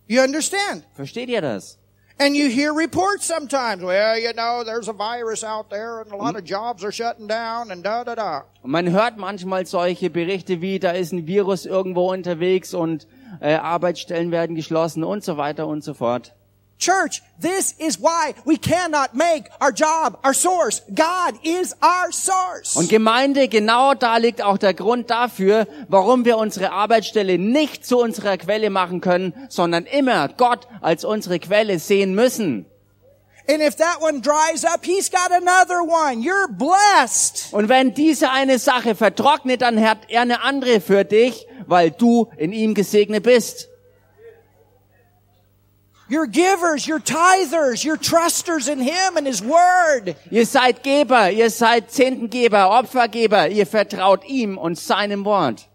You 0.07 0.21
understand? 0.21 0.85
Versteht 0.95 1.29
ihr 1.29 1.41
das? 1.41 1.79
And 2.19 2.37
you 2.37 2.49
hear 2.49 2.73
reports 2.73 3.27
sometimes. 3.27 3.83
Well, 3.83 4.17
you 4.19 4.33
know, 4.35 4.63
there's 4.65 4.89
a 4.89 4.93
virus 4.93 5.43
out 5.43 5.69
there 5.71 6.01
and 6.01 6.13
a 6.13 6.17
lot 6.17 6.37
of 6.37 6.45
jobs 6.45 6.85
are 6.85 6.93
shutting 6.93 7.27
down 7.27 7.73
and 7.73 7.83
da 7.83 8.05
da 8.05 8.15
da. 8.15 8.45
Und 8.63 8.71
man 8.71 8.91
hört 8.93 9.17
manchmal 9.17 9.67
solche 9.67 10.11
Berichte 10.11 10.61
wie, 10.61 10.79
da 10.79 10.93
ist 10.93 11.13
ein 11.13 11.27
Virus 11.27 11.67
irgendwo 11.67 12.13
unterwegs 12.13 12.73
und 12.73 13.09
äh, 13.41 13.55
Arbeitsstellen 13.55 14.31
werden 14.31 14.55
geschlossen 14.55 15.03
und 15.03 15.25
so 15.25 15.37
weiter 15.39 15.67
und 15.67 15.83
so 15.83 15.93
fort. 15.95 16.35
Church, 16.79 17.23
this 17.41 17.73
is 17.79 17.99
why 17.99 18.35
we 18.45 18.57
cannot 18.57 19.15
make 19.15 19.49
our 19.61 19.73
job 19.73 20.19
our 20.25 20.35
source. 20.35 20.83
God 20.95 21.35
is 21.43 21.75
our 21.83 22.13
source. 22.13 22.77
Und 22.77 22.89
Gemeinde, 22.89 23.49
genau 23.49 23.95
da 23.95 24.17
liegt 24.17 24.43
auch 24.43 24.59
der 24.59 24.75
Grund 24.75 25.09
dafür, 25.09 25.67
warum 25.89 26.25
wir 26.25 26.37
unsere 26.37 26.73
Arbeitsstelle 26.73 27.39
nicht 27.39 27.87
zu 27.87 27.99
unserer 27.99 28.37
Quelle 28.37 28.71
machen 28.71 29.01
können, 29.01 29.33
sondern 29.49 29.87
immer 29.87 30.29
Gott 30.29 30.67
als 30.81 31.05
unsere 31.05 31.39
Quelle 31.39 31.79
sehen 31.79 32.15
müssen. 32.15 32.67
And 33.47 33.61
if 33.63 33.77
that 33.77 34.01
one 34.01 34.21
dries 34.21 34.65
up, 34.65 34.85
he's 34.85 35.11
got 35.11 35.31
another 35.31 35.83
one. 35.83 36.23
You're 36.23 36.49
blessed. 36.49 37.53
Und 37.53 37.69
wenn 37.69 37.93
diese 37.93 38.31
eine 38.31 38.59
Sache 38.59 38.95
vertrocknet, 38.95 39.61
dann 39.61 39.81
hat 39.87 39.99
er 40.09 40.23
eine 40.23 40.43
andere 40.43 40.81
für 40.81 41.05
dich, 41.05 41.47
weil 41.67 41.91
du 41.91 42.31
in 42.39 42.53
ihm 42.53 42.73
gesegnet 42.75 43.23
bist. 43.23 43.69
You're 46.09 46.27
givers, 46.27 46.87
you're 46.87 47.01
tithers, 47.01 47.85
you're 47.85 47.97
trusters 47.97 48.69
in 48.69 48.79
him 48.79 49.17
and 49.17 49.27
his 49.27 49.43
word. 49.43 50.17
Ihr 50.31 50.45
seid 50.45 50.83
Geber, 50.83 51.31
ihr 51.31 51.49
seid 51.49 51.91
Zehntengeber, 51.91 52.71
Opfergeber, 52.71 53.49
ihr 53.49 53.67
vertraut 53.67 54.25
ihm 54.27 54.59
und 54.59 54.79
seinem 54.79 55.25
Wort. 55.25 55.67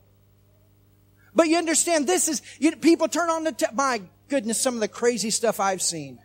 But 1.34 1.48
you 1.48 1.58
understand, 1.58 2.08
this 2.08 2.28
is, 2.28 2.42
you, 2.60 2.76
people 2.76 3.08
turn 3.08 3.30
on 3.30 3.44
the, 3.44 3.56
my 3.74 4.02
goodness, 4.28 4.62
some 4.62 4.76
of 4.76 4.82
the 4.82 4.88
crazy 4.88 5.32
stuff 5.32 5.60
I've 5.60 5.82
seen. 5.82 6.20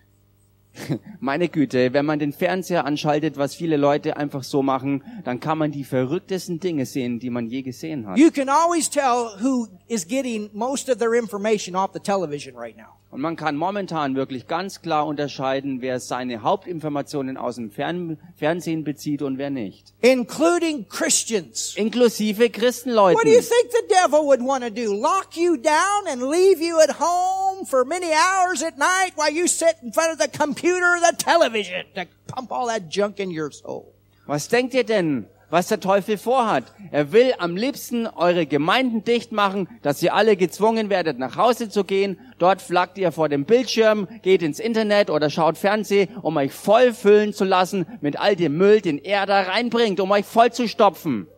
Meine 1.20 1.48
Güte, 1.48 1.92
wenn 1.92 2.06
man 2.06 2.18
den 2.18 2.32
Fernseher 2.32 2.84
anschaltet, 2.84 3.36
was 3.36 3.54
viele 3.54 3.76
Leute 3.76 4.16
einfach 4.16 4.42
so 4.42 4.62
machen, 4.62 5.02
dann 5.24 5.40
kann 5.40 5.58
man 5.58 5.70
die 5.70 5.84
verrücktesten 5.84 6.60
Dinge 6.60 6.86
sehen, 6.86 7.20
die 7.20 7.30
man 7.30 7.46
je 7.46 7.62
gesehen 7.62 8.06
hat. 8.06 8.18
You 8.18 8.30
can 8.30 8.48
always 8.48 8.88
tell 8.90 9.30
who 9.40 9.68
is 9.88 10.06
getting 10.06 10.50
most 10.52 10.88
of 10.90 10.98
their 10.98 11.14
information 11.14 11.76
off 11.76 11.90
the 11.92 12.00
television 12.00 12.56
right 12.56 12.76
now. 12.76 12.98
Und 13.14 13.20
man 13.20 13.36
kann 13.36 13.54
momentan 13.54 14.16
wirklich 14.16 14.48
ganz 14.48 14.82
klar 14.82 15.06
unterscheiden, 15.06 15.80
wer 15.80 16.00
seine 16.00 16.42
Hauptinformationen 16.42 17.36
aus 17.36 17.54
dem 17.54 17.70
Fern 17.70 18.18
Fernsehen 18.36 18.82
bezieht 18.82 19.22
und 19.22 19.38
wer 19.38 19.50
nicht. 19.50 19.94
Including 20.00 20.88
Christians. 20.88 21.74
Inklusive 21.76 22.40
What 22.40 23.24
do 23.24 23.30
you 23.30 23.40
think 23.40 23.70
the 23.70 23.86
devil 23.88 24.26
would 24.26 24.40
want 24.40 24.64
to 24.64 24.70
do? 24.70 24.92
Lock 24.92 25.36
you 25.36 25.56
down 25.56 26.08
and 26.10 26.22
leave 26.22 26.60
you 26.60 26.80
at 26.80 26.98
home 26.98 27.64
for 27.64 27.84
many 27.84 28.10
hours 28.12 28.64
at 28.64 28.78
night 28.78 29.12
while 29.14 29.32
you 29.32 29.46
sit 29.46 29.76
in 29.80 29.92
front 29.92 30.10
of 30.10 30.18
the 30.18 30.26
computer 30.26 30.63
or 30.72 31.00
the 31.00 31.16
television 31.16 31.84
to 31.94 32.06
pump 32.26 32.50
all 32.52 32.66
that 32.68 32.88
junk 32.88 33.18
in 33.18 33.30
your 33.30 33.50
soul? 33.50 33.92
Was 34.26 34.48
denkt 34.48 34.74
ihr 34.74 34.84
denn, 34.84 35.26
was 35.54 35.68
der 35.68 35.78
Teufel 35.78 36.18
vorhat. 36.18 36.64
Er 36.90 37.12
will 37.12 37.32
am 37.38 37.56
liebsten 37.56 38.08
eure 38.08 38.44
Gemeinden 38.44 39.04
dicht 39.04 39.30
machen, 39.30 39.68
dass 39.82 40.02
ihr 40.02 40.12
alle 40.12 40.36
gezwungen 40.36 40.90
werdet, 40.90 41.20
nach 41.20 41.36
Hause 41.36 41.68
zu 41.68 41.84
gehen. 41.84 42.18
Dort 42.40 42.60
flaggt 42.60 42.98
ihr 42.98 43.12
vor 43.12 43.28
dem 43.28 43.44
Bildschirm, 43.44 44.08
geht 44.22 44.42
ins 44.42 44.58
Internet 44.58 45.10
oder 45.10 45.30
schaut 45.30 45.56
Fernsehen, 45.56 46.08
um 46.22 46.36
euch 46.38 46.52
voll 46.52 46.92
füllen 46.92 47.32
zu 47.32 47.44
lassen 47.44 47.86
mit 48.00 48.18
all 48.18 48.34
dem 48.34 48.56
Müll, 48.56 48.80
den 48.80 48.98
er 48.98 49.26
da 49.26 49.42
reinbringt, 49.42 50.00
um 50.00 50.10
euch 50.10 50.24
voll 50.24 50.50
zu 50.52 50.66
stopfen. 50.66 51.28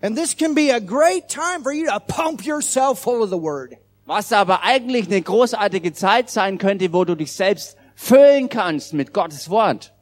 And 0.00 0.16
this 0.16 0.36
can 0.36 0.54
be 0.54 0.72
a 0.72 0.80
great 0.80 1.28
time 1.28 1.62
for 1.62 1.72
you 1.72 1.86
to 1.86 2.00
pump 2.00 2.44
yourself 2.44 2.98
full 2.98 3.22
of 3.22 3.30
the 3.30 3.40
word. 3.40 3.76
Was 4.08 4.32
aber 4.32 4.62
eigentlich 4.62 5.06
eine 5.06 5.20
großartige 5.20 5.92
Zeit 5.92 6.30
sein 6.30 6.56
könnte, 6.56 6.94
wo 6.94 7.04
du 7.04 7.14
dich 7.14 7.30
selbst 7.30 7.76
füllen 7.94 8.48
kannst 8.48 8.94
mit 8.94 9.12
Gottes 9.12 9.50
Wort. 9.50 9.92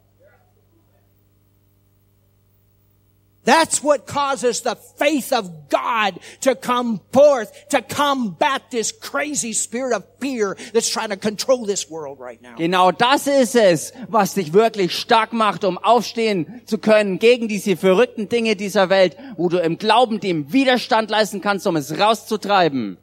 That's 3.44 3.82
what 3.82 4.06
causes 4.06 4.62
the 4.62 4.76
faith 4.96 5.32
of 5.32 5.50
God 5.70 6.20
to 6.42 6.54
come 6.54 7.00
forth, 7.12 7.50
to 7.70 7.82
combat 7.82 8.70
this 8.70 8.92
crazy 8.92 9.52
spirit 9.52 9.92
of 9.92 10.04
fear 10.20 10.56
that's 10.72 10.88
trying 10.88 11.10
to 11.10 11.16
control 11.16 11.66
this 11.66 11.90
world 11.90 12.20
right 12.20 12.40
now. 12.40 12.54
Genau 12.56 12.92
das 12.92 13.26
ist 13.26 13.56
es, 13.56 13.92
was 14.06 14.34
dich 14.34 14.52
wirklich 14.52 14.96
stark 14.96 15.32
macht, 15.32 15.64
um 15.64 15.78
aufstehen 15.78 16.62
zu 16.66 16.78
können 16.78 17.18
gegen 17.18 17.48
diese 17.48 17.76
verrückten 17.76 18.28
Dinge 18.28 18.54
dieser 18.54 18.88
Welt, 18.88 19.16
wo 19.36 19.48
du 19.48 19.58
im 19.58 19.78
Glauben 19.78 20.20
dem 20.20 20.52
Widerstand 20.52 21.10
leisten 21.10 21.40
kannst, 21.40 21.66
um 21.66 21.74
es 21.74 21.98
rauszutreiben. 21.98 22.98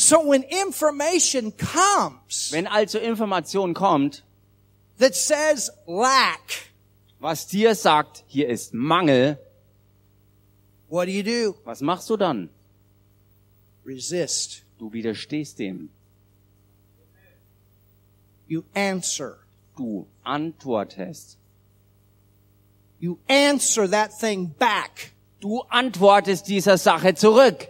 So 0.00 0.20
when 0.20 0.44
information 0.44 1.50
comes 1.50 2.52
Wenn 2.52 2.68
also 2.68 3.00
Information 3.00 3.74
kommt, 3.74 4.22
that 4.98 5.16
says 5.16 5.72
lack, 5.88 6.70
was 7.18 7.48
dir 7.48 7.74
sagt, 7.74 8.22
hier 8.28 8.48
ist 8.48 8.72
Mangel, 8.72 9.38
what 10.88 11.06
do 11.06 11.10
you 11.10 11.24
do? 11.24 11.56
was 11.64 11.80
machst 11.80 12.08
du 12.10 12.16
dann? 12.16 12.48
Resist. 13.84 14.62
Du 14.78 14.92
widerstehst 14.92 15.58
dem. 15.58 15.90
You 18.46 18.62
answer. 18.76 19.38
Du 19.76 20.06
antwortest. 20.22 21.36
You 23.00 23.18
answer 23.28 23.88
that 23.88 24.12
thing 24.16 24.54
back. 24.60 25.10
Du 25.40 25.62
antwortest 25.68 26.46
dieser 26.46 26.78
Sache 26.78 27.16
zurück. 27.16 27.68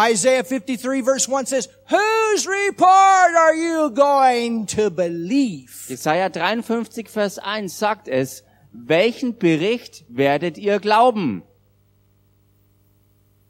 Isaiah 0.00 0.44
53 0.44 1.00
verse 1.00 1.28
1 1.28 1.46
says, 1.46 1.68
whose 1.88 2.46
report 2.46 3.34
are 3.36 3.54
you 3.54 3.90
going 3.90 4.66
to 4.66 4.90
believe? 4.90 5.86
Jesaja 5.88 6.30
53, 6.30 7.08
Vers 7.08 7.38
1 7.38 7.68
sagt 7.68 8.06
es, 8.06 8.44
welchen 8.72 9.38
Bericht 9.38 10.04
werdet 10.08 10.56
ihr 10.56 10.78
glauben? 10.78 11.42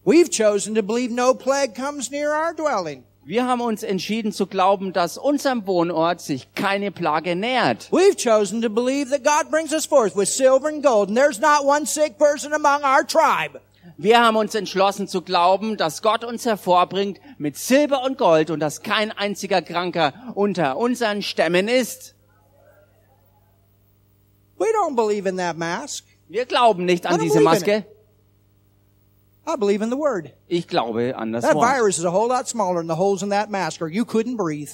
We've 0.05 0.31
chosen 0.31 0.75
to 0.77 0.83
believe 0.83 1.11
no 1.11 1.35
plague 1.35 1.75
comes 1.75 2.11
near 2.11 2.33
our 2.33 2.55
dwelling. 2.55 3.05
Wir 3.27 3.45
haben 3.47 3.61
uns 3.61 3.83
entschieden 3.83 4.33
zu 4.33 4.47
glauben, 4.47 4.95
dass 4.95 5.19
unserem 5.19 5.67
Wohnort 5.67 6.23
sich 6.23 6.55
keine 6.55 6.91
Plage 6.91 7.37
nähert. 7.37 7.91
We've 7.91 8.17
chosen 8.17 8.63
to 8.63 8.71
believe 8.71 9.11
that 9.11 9.23
God 9.23 9.51
brings 9.51 9.75
us 9.75 9.85
forth 9.85 10.17
with 10.17 10.31
silver 10.31 10.69
and 10.69 10.83
gold, 10.83 11.11
and 11.11 11.19
there's 11.19 11.39
not 11.39 11.67
one 11.67 11.85
sick 11.85 12.17
person 12.17 12.55
among 12.55 12.85
our 12.85 13.05
tribe. 13.07 13.61
Wir 14.01 14.25
haben 14.25 14.37
uns 14.37 14.55
entschlossen 14.55 15.09
zu 15.09 15.23
glauben, 15.23 15.77
dass 15.77 16.03
Gott 16.03 16.23
uns 16.23 16.47
hervorbringt 16.47 17.19
mit 17.37 17.57
Silber 17.57 18.05
und 18.05 18.17
Gold 18.17 18.49
und 18.51 18.61
dass 18.61 18.83
kein 18.83 19.11
einziger 19.11 19.61
Kranker 19.61 20.13
unter 20.37 20.77
unseren 20.77 21.21
Stämmen 21.21 21.67
ist. 21.67 22.15
We 24.57 24.67
don't 24.67 24.95
believe 24.95 25.29
in 25.29 25.37
that 25.39 25.57
mask. 25.57 26.05
Wir 26.29 26.47
glauben 26.47 26.85
nicht 26.85 27.07
an 27.07 27.19
diese 27.21 27.41
Maske. 27.41 27.87
I 29.49 29.57
believe 29.59 29.83
in 29.83 29.91
the 29.91 29.97
word. 29.97 30.33
Ich 30.47 30.69
glaube 30.69 31.17
an 31.17 31.33
das 31.33 31.45
That 31.45 31.57
Wort. 31.57 31.67
virus 31.67 31.99
is 31.99 32.05
a 32.05 32.13
whole 32.13 32.29
lot 32.29 32.47
smaller 32.47 32.79
than 32.79 32.89
the 32.89 32.97
holes 32.97 33.23
in 33.23 33.31
that 33.31 33.51
mask, 33.51 33.83
or 33.83 33.89
you 33.89 34.05
couldn't 34.05 34.37
breathe. 34.37 34.71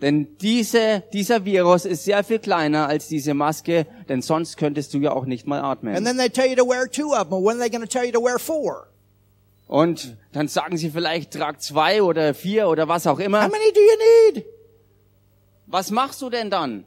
Denn 0.00 0.36
diese, 0.38 1.02
dieser 1.12 1.44
Virus 1.44 1.84
ist 1.84 2.04
sehr 2.04 2.22
viel 2.22 2.38
kleiner 2.38 2.86
als 2.86 3.08
diese 3.08 3.34
Maske, 3.34 3.86
denn 4.08 4.22
sonst 4.22 4.56
könntest 4.56 4.94
du 4.94 4.98
ja 4.98 5.12
auch 5.12 5.24
nicht 5.24 5.46
mal 5.46 5.60
atmen. 5.60 5.96
Und 9.66 10.16
dann 10.32 10.48
sagen 10.48 10.76
sie 10.76 10.90
vielleicht, 10.90 11.32
trag 11.32 11.60
zwei 11.60 12.02
oder 12.02 12.32
vier 12.32 12.68
oder 12.68 12.88
was 12.88 13.06
auch 13.06 13.18
How 13.18 13.24
immer. 13.24 13.40
many 13.48 13.72
do 13.74 13.80
you 13.80 14.34
need? 14.34 14.44
Was 15.66 15.90
machst 15.90 16.22
du 16.22 16.30
denn 16.30 16.48
dann? 16.48 16.84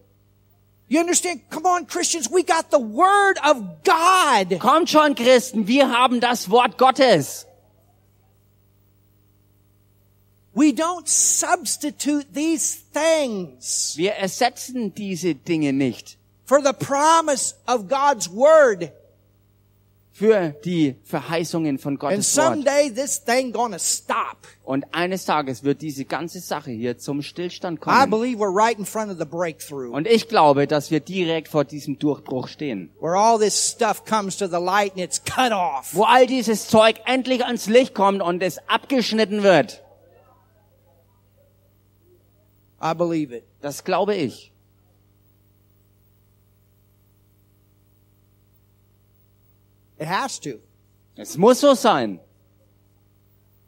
You 0.88 1.00
understand? 1.00 1.42
Come 1.52 1.68
on, 1.68 1.88
Christians, 1.88 2.30
we 2.32 2.44
got 2.44 2.66
the 2.72 2.80
word 2.80 3.40
of 3.46 3.58
God. 3.86 4.60
Kommt 4.60 4.90
schon, 4.90 5.16
Christen, 5.16 5.68
wir 5.68 5.90
haben 5.90 6.20
das 6.20 6.50
Wort 6.50 6.78
Gottes. 6.78 7.46
We 10.54 10.72
don't 10.74 11.08
substitute 11.08 12.26
these 12.34 12.78
things 12.94 13.94
Wir 13.96 14.14
ersetzen 14.14 14.94
diese 14.94 15.34
Dinge 15.36 15.72
nicht 15.74 16.18
for 16.46 16.62
the 16.62 16.74
promise 16.74 17.56
of 17.68 17.88
God's 17.88 18.30
word. 18.30 18.92
für 20.14 20.50
die 20.66 20.96
Verheißungen 21.06 21.80
von 21.80 21.94
And 21.94 22.00
Gottes 22.02 22.36
Wort. 22.38 22.54
someday 22.54 22.92
this 22.94 23.24
thing 23.24 23.54
gonna 23.54 23.80
stop. 23.80 24.38
Und 24.66 24.86
eines 24.94 25.24
Tages 25.26 25.64
wird 25.64 25.82
diese 25.82 26.04
ganze 26.06 26.42
Sache 26.42 26.70
hier 26.72 26.98
zum 26.98 27.22
Stillstand 27.22 27.80
I 27.80 27.82
kommen. 27.82 28.10
believe 28.10 28.38
we're 28.40 28.54
right 28.54 28.78
in 28.78 28.86
front 28.86 29.10
of 29.10 29.18
the 29.18 29.26
breakthrough 29.26 29.90
Und 29.92 30.06
ich 30.06 30.28
glaube, 30.28 30.68
dass 30.68 30.92
wir 30.92 31.00
direkt 31.00 31.48
vor 31.48 31.64
diesem 31.64 31.98
Durchbruch 31.98 32.50
stehen. 32.50 32.90
where 33.00 33.16
all 33.18 33.40
this 33.40 33.72
stuff 33.72 34.04
comes 34.04 34.36
to 34.38 34.48
the 34.48 34.60
light 34.62 34.92
and 34.92 35.00
it's 35.02 35.24
cut 35.24 35.54
off. 35.54 35.96
Wo 35.96 36.04
all 36.04 36.28
dieses 36.28 36.68
Zeug 36.68 36.98
endlich 37.06 37.46
ans 37.46 37.68
Licht 37.68 37.96
kommt 37.96 38.22
und 38.22 38.44
es 38.44 38.60
abgeschnitten 38.68 39.44
wird. 39.44 39.82
I 42.82 42.94
believe 42.94 43.32
it. 43.32 43.44
Das 43.62 43.84
glaube 43.84 44.16
ich. 44.16 44.52
It 50.00 50.08
has 50.08 50.40
to. 50.40 50.60
Es 51.16 51.38
muss 51.38 51.60
so 51.60 51.76
sein. 51.76 52.20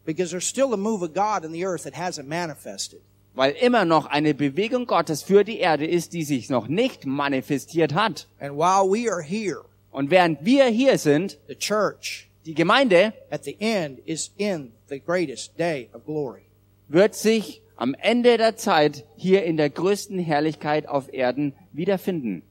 Because 0.04 0.30
there's 0.30 0.46
still 0.46 0.74
a 0.74 0.76
move 0.76 1.02
of 1.02 1.14
God 1.14 1.44
in 1.44 1.52
the 1.52 1.64
earth 1.64 1.84
that 1.84 1.94
hasn't 1.94 2.26
manifested. 2.26 3.00
Weil 3.34 3.52
immer 3.60 3.84
noch 3.84 4.06
eine 4.06 4.34
Bewegung 4.34 4.86
Gottes 4.86 5.22
für 5.22 5.44
die 5.44 5.58
Erde 5.58 5.86
ist, 5.86 6.12
die 6.12 6.24
sich 6.24 6.50
noch 6.50 6.68
nicht 6.68 7.04
manifestiert 7.06 7.94
hat. 7.94 8.26
And 8.40 8.56
while 8.56 8.84
we 8.88 9.10
are 9.10 9.22
here, 9.22 9.64
Und 9.90 10.10
während 10.10 10.44
wir 10.44 10.66
hier 10.66 10.98
sind, 10.98 11.38
the 11.46 11.54
church 11.54 12.28
die 12.44 12.54
Gemeinde 12.54 13.12
at 13.30 13.44
the 13.44 13.56
end 13.60 14.00
is 14.04 14.32
in 14.36 14.72
the 14.88 15.00
greatest 15.00 15.56
day 15.58 15.88
of 15.94 16.04
glory. 16.04 16.42
wird 16.88 17.14
sich 17.14 17.62
am 17.76 17.94
Ende 17.94 18.36
der 18.36 18.56
Zeit 18.56 19.04
hier 19.16 19.44
in 19.44 19.56
der 19.56 19.70
größten 19.70 20.18
Herrlichkeit 20.18 20.88
auf 20.88 21.12
Erden 21.12 21.54
wiederfinden. 21.72 22.42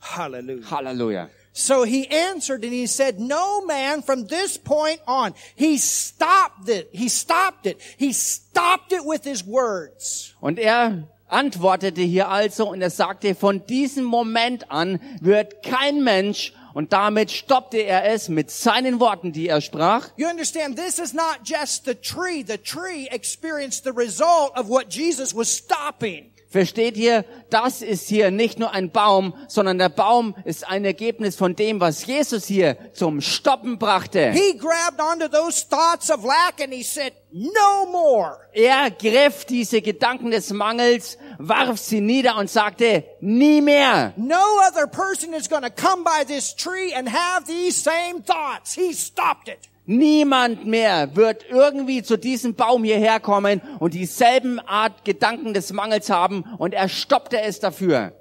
Hallelujah. 0.00 0.70
Halleluja. 0.70 1.30
So 1.52 1.84
he 1.84 2.06
answered 2.06 2.64
and 2.64 2.72
he 2.72 2.86
said, 2.86 3.18
no 3.18 3.62
man 3.64 4.02
from 4.02 4.26
this 4.26 4.58
point 4.58 5.00
on. 5.06 5.32
He 5.54 5.78
stopped 5.78 6.68
it. 6.68 6.90
He 6.92 7.08
stopped 7.08 7.66
it. 7.66 7.80
He 7.96 8.12
stopped 8.12 8.92
it 8.92 9.04
with 9.04 9.24
his 9.24 9.46
words. 9.46 10.34
Und 10.40 10.58
er 10.58 11.08
antwortete 11.28 12.02
hier 12.02 12.28
also 12.28 12.68
und 12.68 12.82
er 12.82 12.90
sagte, 12.90 13.34
von 13.34 13.66
diesem 13.66 14.04
Moment 14.04 14.70
an 14.70 15.00
wird 15.20 15.62
kein 15.62 16.04
Mensch 16.04 16.52
und 16.76 16.92
damit 16.92 17.30
stoppte 17.30 17.78
er 17.78 18.04
es 18.04 18.28
mit 18.28 18.50
seinen 18.50 19.00
Worten, 19.00 19.32
die 19.32 19.48
er 19.48 19.62
sprach. 19.62 20.10
You 20.18 20.28
understand, 20.28 20.76
this 20.76 20.98
is 20.98 21.14
not 21.14 21.38
just 21.42 21.86
the 21.86 21.94
tree. 21.94 22.42
The 22.42 22.58
tree 22.58 23.08
experienced 23.10 23.84
the 23.84 23.94
result 23.96 24.54
of 24.54 24.68
what 24.68 24.90
Jesus 24.90 25.34
was 25.34 25.48
stopping. 25.48 26.32
Versteht 26.48 26.96
ihr, 26.96 27.24
das 27.50 27.82
ist 27.82 28.08
hier 28.08 28.30
nicht 28.30 28.58
nur 28.58 28.72
ein 28.72 28.90
Baum, 28.90 29.34
sondern 29.48 29.78
der 29.78 29.88
Baum 29.88 30.36
ist 30.44 30.66
ein 30.66 30.84
Ergebnis 30.84 31.34
von 31.34 31.56
dem, 31.56 31.80
was 31.80 32.06
Jesus 32.06 32.46
hier 32.46 32.76
zum 32.94 33.20
Stoppen 33.20 33.78
brachte. 33.78 34.30
He 34.30 34.56
grabbed 34.56 35.00
onto 35.00 35.28
those 35.28 35.68
thoughts 35.68 36.08
of 36.08 36.24
lack 36.24 36.62
and 36.62 36.72
he 36.72 36.84
said, 36.84 37.12
no 37.32 37.90
more. 37.90 38.38
Er 38.52 38.90
griff 38.92 39.44
diese 39.44 39.82
Gedanken 39.82 40.30
des 40.30 40.52
Mangels, 40.52 41.18
warf 41.38 41.78
sie 41.78 42.00
nieder 42.00 42.36
und 42.36 42.48
sagte, 42.48 43.04
nie 43.20 43.60
mehr. 43.60 44.14
No 44.16 44.60
other 44.68 44.86
person 44.86 45.34
is 45.34 45.48
going 45.48 45.64
to 45.64 45.70
come 45.70 46.04
by 46.04 46.24
this 46.24 46.54
tree 46.54 46.94
and 46.94 47.08
have 47.08 47.46
these 47.46 47.76
same 47.76 48.22
thoughts. 48.24 48.72
He 48.72 48.92
stopped 48.92 49.48
it. 49.48 49.58
Niemand 49.86 50.66
mehr 50.66 51.14
wird 51.14 51.46
irgendwie 51.48 52.02
zu 52.02 52.16
diesem 52.16 52.54
Baum 52.54 52.82
hierher 52.82 53.20
kommen 53.20 53.62
und 53.78 53.94
dieselben 53.94 54.58
Art 54.58 55.04
Gedanken 55.04 55.54
des 55.54 55.72
Mangels 55.72 56.10
haben 56.10 56.42
und 56.58 56.74
er 56.74 56.88
stoppte 56.88 57.40
es 57.40 57.60
dafür. 57.60 58.12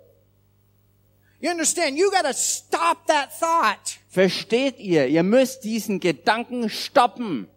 You 1.39 1.51
understand? 1.51 1.97
You 1.97 2.09
gotta 2.11 2.33
stop 2.33 3.05
that 3.07 3.29
thought. 3.39 3.99
Versteht 4.09 4.79
ihr? 4.79 5.07
Ihr 5.07 5.23
müsst 5.23 5.63
diesen 5.63 5.99
Gedanken 5.99 6.69
stoppen. 6.69 7.47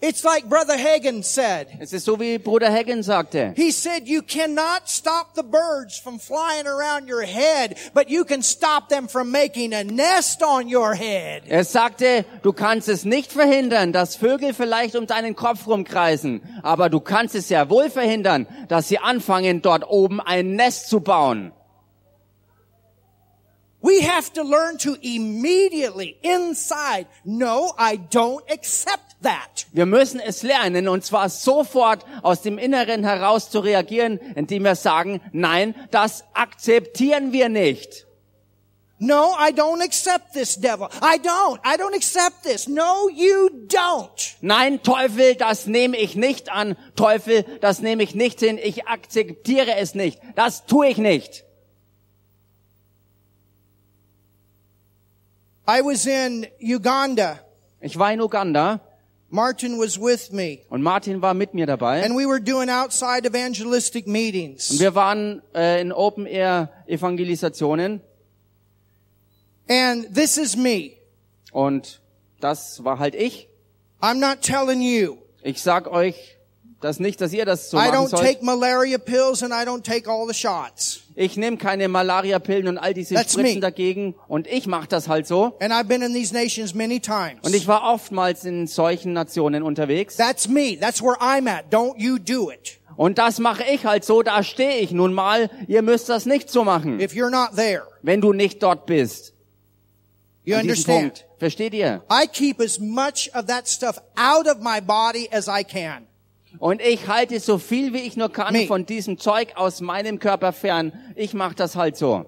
It's 0.00 0.22
like 0.22 0.48
Brother 0.48 0.76
Hagen 0.78 1.24
said. 1.24 1.66
Es 1.80 1.92
ist 1.92 2.04
so, 2.04 2.20
wie 2.20 2.38
Bruder 2.38 2.72
Hagen 2.72 3.02
sagte. 3.02 3.52
He 3.56 3.72
said 3.72 4.06
you 4.06 4.22
cannot 4.22 4.82
stop 4.88 5.34
the 5.34 5.42
birds 5.42 5.98
from 5.98 6.20
flying 6.20 6.68
around 6.68 7.10
your 7.10 7.22
head, 7.22 7.76
but 7.94 8.08
you 8.08 8.24
can 8.24 8.44
stop 8.44 8.90
them 8.90 9.08
from 9.08 9.32
making 9.32 9.74
a 9.74 9.82
nest 9.82 10.40
on 10.40 10.72
your 10.72 10.94
head. 10.94 11.42
Er 11.48 11.64
sagte, 11.64 12.24
du 12.42 12.52
kannst 12.52 12.88
es 12.88 13.04
nicht 13.04 13.32
verhindern, 13.32 13.92
dass 13.92 14.14
Vögel 14.14 14.54
vielleicht 14.54 14.94
um 14.94 15.08
deinen 15.08 15.34
Kopf 15.34 15.66
rumkreisen, 15.66 16.42
aber 16.62 16.90
du 16.90 17.00
kannst 17.00 17.34
es 17.34 17.48
ja 17.48 17.68
wohl 17.68 17.90
verhindern, 17.90 18.46
dass 18.68 18.86
sie 18.86 19.00
anfangen, 19.00 19.62
dort 19.62 19.82
oben 19.88 20.20
ein 20.20 20.54
Nest 20.54 20.88
zu 20.88 21.00
bauen. 21.00 21.52
We 23.80 24.00
have 24.02 24.32
to 24.32 24.42
learn 24.42 24.78
to 24.78 24.96
immediately 25.02 26.18
inside, 26.22 27.06
no, 27.24 27.74
I 27.78 27.96
don't 27.96 28.42
accept 28.50 29.22
that. 29.22 29.66
Wir 29.72 29.86
müssen 29.86 30.18
es 30.18 30.42
lernen, 30.42 30.88
und 30.88 31.04
zwar 31.04 31.28
sofort 31.28 32.04
aus 32.22 32.42
dem 32.42 32.58
Inneren 32.58 33.04
heraus 33.04 33.50
zu 33.50 33.60
reagieren, 33.60 34.18
indem 34.34 34.64
wir 34.64 34.74
sagen, 34.74 35.20
nein, 35.32 35.76
das 35.92 36.24
akzeptieren 36.34 37.32
wir 37.32 37.48
nicht. 37.48 38.08
No, 39.00 39.32
I 39.38 39.52
don't 39.52 39.80
accept 39.80 40.32
this 40.32 40.56
devil. 40.56 40.88
I 41.00 41.18
don't. 41.18 41.60
I 41.64 41.76
don't 41.76 41.94
accept 41.94 42.42
this. 42.42 42.66
No, 42.66 43.08
you 43.08 43.48
don't. 43.68 44.34
Nein, 44.40 44.82
Teufel, 44.82 45.36
das 45.36 45.68
nehme 45.68 45.96
ich 45.96 46.16
nicht 46.16 46.50
an. 46.50 46.76
Teufel, 46.96 47.44
das 47.60 47.78
nehme 47.78 48.02
ich 48.02 48.16
nicht 48.16 48.40
hin. 48.40 48.58
Ich 48.60 48.88
akzeptiere 48.88 49.76
es 49.76 49.94
nicht. 49.94 50.18
Das 50.34 50.66
tue 50.66 50.88
ich 50.88 50.98
nicht. 50.98 51.44
I 55.68 55.82
was 55.82 56.06
in 56.06 56.46
Uganda. 56.60 57.40
Ich 57.82 57.98
war 57.98 58.10
in 58.12 58.20
Uganda 58.22 58.80
Martin 59.30 59.78
was 59.78 60.00
with 60.00 60.32
me. 60.32 60.60
und 60.70 60.82
Martin 60.82 61.20
war 61.20 61.34
mit 61.34 61.52
mir 61.52 61.66
dabei. 61.66 62.02
And 62.02 62.16
we 62.16 62.26
were 62.26 62.40
doing 62.40 62.70
outside 62.70 63.26
evangelistic 63.26 64.06
meetings. 64.06 64.70
Und 64.70 64.80
wir 64.80 64.94
waren 64.94 65.42
äh, 65.54 65.80
in 65.82 65.92
Open 65.92 66.24
Air 66.24 66.70
Evangelisationen 66.86 68.00
And 69.68 70.14
this 70.14 70.38
is 70.38 70.56
me. 70.56 70.92
und 71.52 72.00
das 72.40 72.82
war 72.84 72.98
halt 72.98 73.14
ich. 73.14 73.48
I'm 74.00 74.14
not 74.14 74.40
telling 74.40 74.80
you. 74.80 75.18
Ich 75.42 75.60
sag 75.62 75.86
euch 75.86 76.37
das 76.80 77.00
nicht, 77.00 77.20
dass 77.20 77.32
ihr 77.32 77.44
das 77.44 77.70
so 77.70 77.76
I 77.76 77.80
machen 77.80 77.94
don't 77.94 78.08
sollt. 78.08 78.22
take 78.22 78.44
malaria 78.44 78.98
pills 78.98 79.42
and 79.42 79.52
I 79.52 79.66
don't 79.68 79.82
take 79.82 80.08
all 80.08 80.26
the 80.28 80.34
shots. 80.34 81.00
Ich 81.20 81.36
nehme 81.36 81.56
keine 81.56 81.88
Malaria-Pillen 81.88 82.68
und 82.68 82.78
all 82.78 82.94
diese 82.94 83.16
That's 83.16 83.32
Spritzen 83.32 83.54
me. 83.56 83.60
dagegen 83.60 84.14
und 84.28 84.46
ich 84.46 84.68
mache 84.68 84.86
das 84.86 85.08
halt 85.08 85.26
so. 85.26 85.56
And 85.58 85.72
I've 85.72 85.88
been 85.88 86.00
in 86.02 86.14
these 86.14 86.32
nations 86.32 86.74
many 86.74 87.00
times. 87.00 87.40
Und 87.42 87.56
ich 87.56 87.66
war 87.66 87.82
oftmals 87.92 88.44
in 88.44 88.68
solchen 88.68 89.14
Nationen 89.14 89.64
unterwegs. 89.64 90.14
That's 90.16 90.46
me. 90.46 90.78
That's 90.80 91.02
where 91.02 91.16
I'm 91.20 91.48
at. 91.50 91.72
Don't 91.72 91.94
you 91.98 92.18
do 92.20 92.52
it. 92.52 92.78
Und 92.96 93.18
das 93.18 93.40
mache 93.40 93.64
ich 93.64 93.84
halt 93.84 94.04
so, 94.04 94.22
da 94.22 94.44
stehe 94.44 94.78
ich 94.78 94.92
nun 94.92 95.12
mal. 95.12 95.50
Ihr 95.66 95.82
müsst 95.82 96.08
das 96.08 96.24
nicht 96.26 96.50
so 96.50 96.62
machen, 96.62 97.00
If 97.00 97.12
you're 97.14 97.30
not 97.30 97.56
there. 97.56 97.82
wenn 98.02 98.20
du 98.20 98.32
nicht 98.32 98.62
dort 98.62 98.86
bist. 98.86 99.34
You 100.44 100.54
An 100.54 100.62
understand? 100.62 101.00
Punkt. 101.00 101.24
Versteht 101.38 101.74
ihr? 101.74 102.02
I 102.10 102.26
keep 102.26 102.60
as 102.60 102.78
much 102.78 103.30
of 103.34 103.46
that 103.46 103.68
stuff 103.68 104.00
out 104.16 104.46
of 104.48 104.60
my 104.62 104.80
body 104.80 105.28
as 105.32 105.46
I 105.48 105.62
can. 105.64 106.06
Und 106.58 106.82
ich 106.82 107.06
halte 107.08 107.38
so 107.40 107.58
viel 107.58 107.92
wie 107.92 107.98
ich 107.98 108.16
nur 108.16 108.32
kann 108.32 108.52
Me. 108.52 108.66
von 108.66 108.84
diesem 108.86 109.18
Zeug 109.18 109.56
aus 109.56 109.80
meinem 109.80 110.18
Körper 110.18 110.52
fern. 110.52 110.92
Ich 111.14 111.34
mache 111.34 111.54
das 111.54 111.76
halt 111.76 111.96
so. 111.96 112.26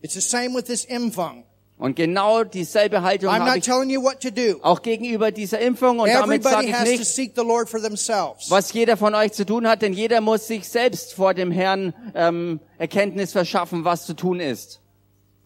It's 0.00 0.14
the 0.14 0.20
same 0.20 0.54
with 0.54 0.64
this 0.64 0.84
Imfung. 0.84 1.44
Und 1.76 1.94
genau 1.94 2.42
dieselbe 2.42 3.02
Haltung 3.02 3.30
I'm 3.30 3.38
habe 3.40 3.50
not 3.50 3.56
ich 3.58 3.64
telling 3.64 3.88
you 3.90 4.02
what 4.02 4.20
to 4.20 4.30
do. 4.30 4.58
auch 4.62 4.82
gegenüber 4.82 5.30
dieser 5.30 5.60
Impfung. 5.60 6.00
Und 6.00 6.08
damit 6.12 6.42
sage 6.42 6.66
Everybody 6.66 6.90
ich 6.92 6.98
nicht, 6.98 7.04
seek 7.08 7.32
the 7.36 7.42
Lord 7.44 7.68
for 7.68 7.80
themselves. 7.80 8.50
was 8.50 8.72
jeder 8.72 8.96
von 8.96 9.14
euch 9.14 9.32
zu 9.32 9.46
tun 9.46 9.68
hat, 9.68 9.82
denn 9.82 9.92
jeder 9.92 10.20
muss 10.20 10.48
sich 10.48 10.68
selbst 10.68 11.14
vor 11.14 11.34
dem 11.34 11.52
Herrn 11.52 11.94
ähm, 12.14 12.58
Erkenntnis 12.78 13.30
verschaffen, 13.30 13.84
was 13.84 14.06
zu 14.06 14.14
tun 14.14 14.40
ist. 14.40 14.80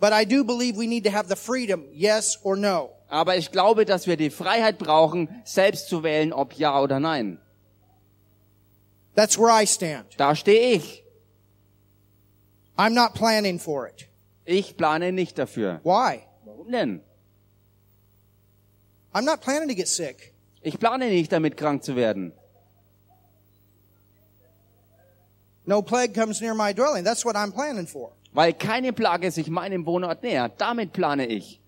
But 0.00 0.12
I 0.12 0.24
do 0.24 0.42
believe 0.42 0.78
we 0.78 0.86
need 0.88 1.04
to 1.04 1.12
have 1.12 1.28
the 1.28 1.36
freedom, 1.36 1.84
yes 1.92 2.38
or 2.44 2.56
no. 2.56 2.90
Aber 3.08 3.36
ich 3.36 3.52
glaube, 3.52 3.84
dass 3.84 4.06
wir 4.06 4.16
die 4.16 4.30
Freiheit 4.30 4.78
brauchen, 4.78 5.28
selbst 5.44 5.88
zu 5.88 6.02
wählen, 6.02 6.32
ob 6.32 6.54
ja 6.54 6.80
oder 6.80 6.98
nein. 6.98 7.38
That's 9.14 9.38
where 9.38 9.50
I 9.50 9.66
stand. 9.66 10.06
Da 10.16 10.34
stehe 10.34 10.76
ich. 10.76 11.04
I'm 12.76 12.94
not 12.94 13.14
planning 13.14 13.58
for 13.58 13.86
it. 13.86 14.08
Ich 14.44 14.76
plane 14.76 15.12
nicht 15.12 15.38
dafür. 15.38 15.80
Why? 15.84 16.26
Warum 16.44 16.72
denn? 16.72 17.00
I'm 19.14 19.24
not 19.24 19.40
planning 19.40 19.68
to 19.68 19.74
get 19.74 19.88
sick. 19.88 20.34
Ich 20.62 20.78
plane 20.78 21.10
nicht 21.10 21.30
damit 21.30 21.56
krank 21.56 21.84
zu 21.84 21.96
werden. 21.96 22.32
No 25.64 25.82
plague 25.82 26.12
comes 26.12 26.40
near 26.40 26.54
my 26.54 26.72
dwelling. 26.72 27.04
That's 27.04 27.24
what 27.24 27.36
I'm 27.36 27.52
planning 27.52 27.86
for. 27.86 28.12
Weil 28.32 28.54
keine 28.54 28.92
Plage 28.92 29.30
sich 29.30 29.48
meinem 29.48 29.86
Wohnort 29.86 30.22
nähert. 30.22 30.60
Damit 30.60 30.92
plane 30.92 31.26
ich. 31.26 31.61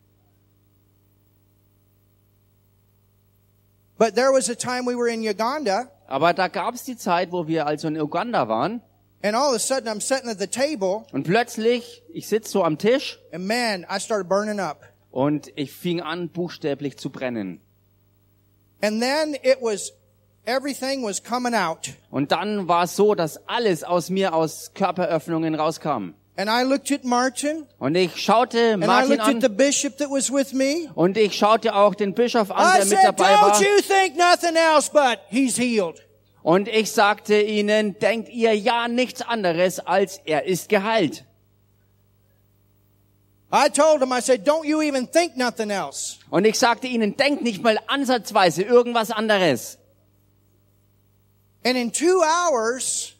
But 3.98 4.14
there 4.14 4.32
was 4.32 4.48
a 4.48 4.54
time 4.56 4.86
we 4.86 4.96
were 4.96 5.08
in 5.08 5.22
Uganda, 5.22 5.88
Aber 6.06 6.32
da 6.34 6.48
gab 6.48 6.74
es 6.74 6.84
die 6.84 6.96
Zeit, 6.96 7.30
wo 7.32 7.46
wir 7.46 7.66
also 7.66 7.88
in 7.88 7.96
Uganda 8.00 8.48
waren. 8.48 8.80
and 9.22 9.34
all 9.36 9.48
of 9.50 9.54
a 9.54 9.58
sudden 9.58 9.88
I'm 9.88 10.00
sitting 10.02 10.28
at 10.28 10.38
the 10.38 10.46
table, 10.48 11.06
Und 11.12 11.24
plötzlich, 11.24 12.02
ich 12.12 12.28
sitze 12.28 12.50
so 12.50 12.62
am 12.64 12.76
Tisch 12.76 13.18
and 13.32 13.46
man, 13.46 13.86
I 13.90 13.98
started 14.00 14.28
burning 14.28 14.60
up. 14.60 14.82
und 15.10 15.50
ich 15.56 15.72
fing 15.72 16.00
an, 16.02 16.28
buchstäblich 16.28 16.98
zu 16.98 17.08
brennen. 17.10 17.60
And 18.82 19.00
then 19.00 19.34
it 19.42 19.58
was, 19.62 19.92
everything 20.44 21.02
was 21.04 21.22
coming 21.22 21.54
out. 21.54 21.92
Und 22.10 22.32
dann 22.32 22.68
war 22.68 22.82
es 22.84 22.96
so, 22.96 23.14
dass 23.14 23.48
alles 23.48 23.82
aus 23.84 24.10
mir 24.10 24.34
aus 24.34 24.72
Körperöffnungen 24.74 25.54
rauskam. 25.54 26.14
And 26.36 26.50
I 26.50 26.64
looked 26.64 26.90
at 26.90 27.04
Martin, 27.04 27.66
Und 27.78 27.94
ich 27.94 28.16
schaute 28.16 28.72
and 28.74 28.82
I 28.82 28.86
Martin 28.86 29.10
looked 29.10 29.22
at 29.28 29.40
the 29.40 29.46
an 29.46 29.56
bishop 29.56 29.98
that 29.98 30.10
was 30.10 30.32
with 30.32 30.52
me. 30.52 30.90
und 30.96 31.16
ich 31.16 31.34
schaute 31.36 31.74
auch 31.74 31.94
den 31.94 32.12
Bischof 32.12 32.50
an, 32.50 32.56
I 32.66 32.76
der 32.78 32.84
mit 32.86 32.88
said, 32.98 33.04
dabei 33.06 33.34
war. 33.34 33.52
don't 33.54 33.60
you 33.62 33.80
think 33.80 34.16
nothing 34.16 34.56
else 34.56 34.90
but 34.90 35.20
he's 35.30 35.56
healed. 35.56 36.02
Und 36.42 36.66
ich 36.68 36.90
sagte 36.90 37.40
ihnen, 37.40 37.98
denkt 38.00 38.28
ihr 38.30 38.52
ja 38.54 38.88
nichts 38.88 39.22
anderes, 39.22 39.78
als 39.78 40.20
er 40.26 40.44
ist 40.44 40.68
geheilt. 40.68 41.24
I 43.52 43.68
told 43.70 44.02
him, 44.02 44.10
I 44.12 44.20
said, 44.20 44.44
don't 44.44 44.64
you 44.66 44.82
even 44.82 45.06
think 45.06 45.36
nothing 45.36 45.70
else. 45.70 46.16
Und 46.30 46.44
ich 46.44 46.58
sagte 46.58 46.88
ihnen, 46.88 47.16
denkt 47.16 47.42
nicht 47.42 47.62
mal 47.62 47.78
ansatzweise 47.86 48.62
irgendwas 48.64 49.12
anderes. 49.12 49.78
And 51.64 51.76
in 51.76 51.92
two 51.92 52.20
hours, 52.22 53.13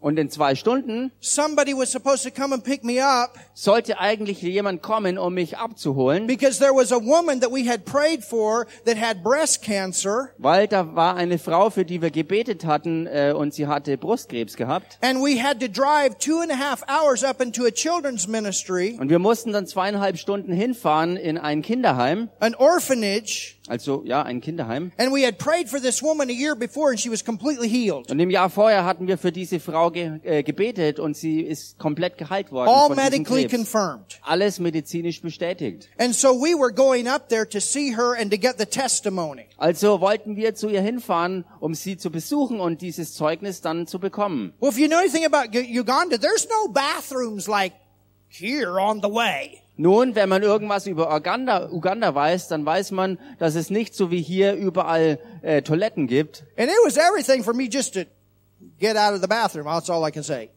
Und 0.00 0.18
in 0.18 0.30
zwei 0.30 0.54
Stunden 0.54 1.12
somebody 1.20 1.74
was 1.76 1.92
supposed 1.92 2.24
to 2.24 2.30
come 2.30 2.54
and 2.54 2.64
pick 2.64 2.82
me 2.84 3.02
up 3.04 3.34
sollte 3.54 3.98
eigentlich 4.00 4.40
jemand 4.40 4.80
kommen, 4.80 5.18
um 5.18 5.34
mich 5.34 5.58
abzuholen, 5.58 6.26
because 6.26 6.58
there 6.58 6.72
was 6.74 6.90
a 6.90 6.96
woman 6.96 7.40
that 7.40 7.50
we 7.52 7.68
had 7.70 7.84
prayed 7.84 8.24
for 8.24 8.66
that 8.86 8.96
had 8.98 9.22
breast 9.22 9.62
cancer 9.62 10.30
weil 10.38 10.66
da 10.68 10.94
war 10.96 11.16
eine 11.16 11.38
Frau, 11.38 11.68
für 11.68 11.84
die 11.84 12.00
wir 12.00 12.10
gebetet 12.10 12.64
hatten, 12.64 13.06
äh, 13.06 13.34
und 13.36 13.52
sie 13.52 13.66
hatte 13.66 13.98
Brustkrebs 13.98 14.56
gehabt. 14.56 14.98
and 15.02 15.20
we 15.22 15.38
had 15.42 15.60
to 15.60 15.68
drive 15.68 16.16
two 16.18 16.40
and 16.40 16.50
a 16.50 16.56
half 16.56 16.82
hours 16.88 17.22
up 17.22 17.42
into 17.42 17.66
a 17.66 17.70
children's 17.70 18.26
ministry, 18.26 18.96
Und 18.98 19.10
wir 19.10 19.18
mussten 19.18 19.52
dann 19.52 19.66
zweieinhalb 19.66 20.16
Stunden 20.18 20.52
hinfahren 20.52 21.16
in 21.18 21.36
ein 21.36 21.60
Kinderheim, 21.60 22.30
an 22.40 22.54
orphanage, 22.54 23.56
also 23.68 24.02
ja, 24.04 24.22
ein 24.22 24.40
Kinderheim. 24.40 24.92
and 24.98 25.12
we 25.12 25.24
had 25.24 25.38
prayed 25.38 25.68
for 25.68 25.80
this 25.80 26.02
woman 26.02 26.28
a 26.28 26.32
year 26.32 26.54
before 26.56 26.90
and 26.90 26.98
she 26.98 27.10
was 27.10 27.24
completely 27.24 27.68
healed. 27.68 28.10
Und 28.10 28.18
im 28.18 28.30
Jahr 28.30 28.50
vorher 28.50 28.84
hatten 28.84 29.06
wir 29.06 29.18
für 29.18 29.32
diese 29.32 29.60
Frau 29.60 29.90
ge 29.90 30.18
äh, 30.24 30.42
gebetet 30.42 30.98
und 30.98 31.16
sie 31.16 31.40
ist 31.40 31.78
komplett 31.78 32.16
geheilt 32.18 32.52
worden 32.52 32.68
All 32.68 32.88
von 32.88 32.96
medically 32.96 33.46
confirmed. 33.46 34.18
Alles 34.22 34.58
medizinisch 34.58 35.20
bestätigt. 35.20 35.88
And 35.98 36.14
so 36.14 36.30
we 36.30 36.58
were 36.58 36.72
going 36.72 37.06
up 37.06 37.28
there 37.28 37.48
to 37.48 37.60
see 37.60 37.94
her 37.94 38.16
and 38.18 38.30
to 38.30 38.38
get 38.38 38.58
the 38.58 38.66
testimony. 38.66 39.46
Also 39.56 40.00
wollten 40.00 40.36
wir 40.36 40.54
zu 40.54 40.68
ihr 40.68 40.80
hinfahren, 40.80 41.44
um 41.60 41.74
sie 41.74 41.96
zu 41.96 42.10
besuchen 42.10 42.60
und 42.60 42.80
dieses 42.80 43.14
Zeugnis 43.14 43.60
dann 43.60 43.86
zu 43.86 43.98
bekommen. 43.98 44.54
Well, 44.60 44.70
if 44.70 44.78
you 44.78 44.88
know 44.88 44.98
anything 44.98 45.24
about 45.24 45.52
Uganda, 45.52 46.18
there's 46.18 46.48
no 46.48 46.72
bathrooms 46.72 47.46
like 47.46 47.72
here 48.28 48.80
on 48.80 49.00
the 49.02 49.08
way. 49.08 49.60
Nun, 49.80 50.14
wenn 50.14 50.28
man 50.28 50.42
irgendwas 50.42 50.86
über 50.86 51.10
Uganda, 51.10 51.70
Uganda 51.70 52.14
weiß, 52.14 52.48
dann 52.48 52.66
weiß 52.66 52.90
man, 52.90 53.18
dass 53.38 53.54
es 53.54 53.70
nicht 53.70 53.94
so 53.94 54.10
wie 54.10 54.20
hier 54.20 54.52
überall 54.52 55.18
äh, 55.40 55.62
Toiletten 55.62 56.06
gibt. 56.06 56.44
And 56.58 56.68
it 56.68 56.76
was 56.84 56.98
everything 56.98 57.42
for 57.42 57.54
me 57.54 57.64
just 57.64 57.94
to 57.94 58.00
get 58.78 58.98
out 58.98 59.14
of 59.14 59.22
the 59.22 59.26
bathroom. 59.26 59.64
That's 59.64 59.88
all 59.88 60.06
I 60.06 60.12
can 60.12 60.22
say. 60.22 60.50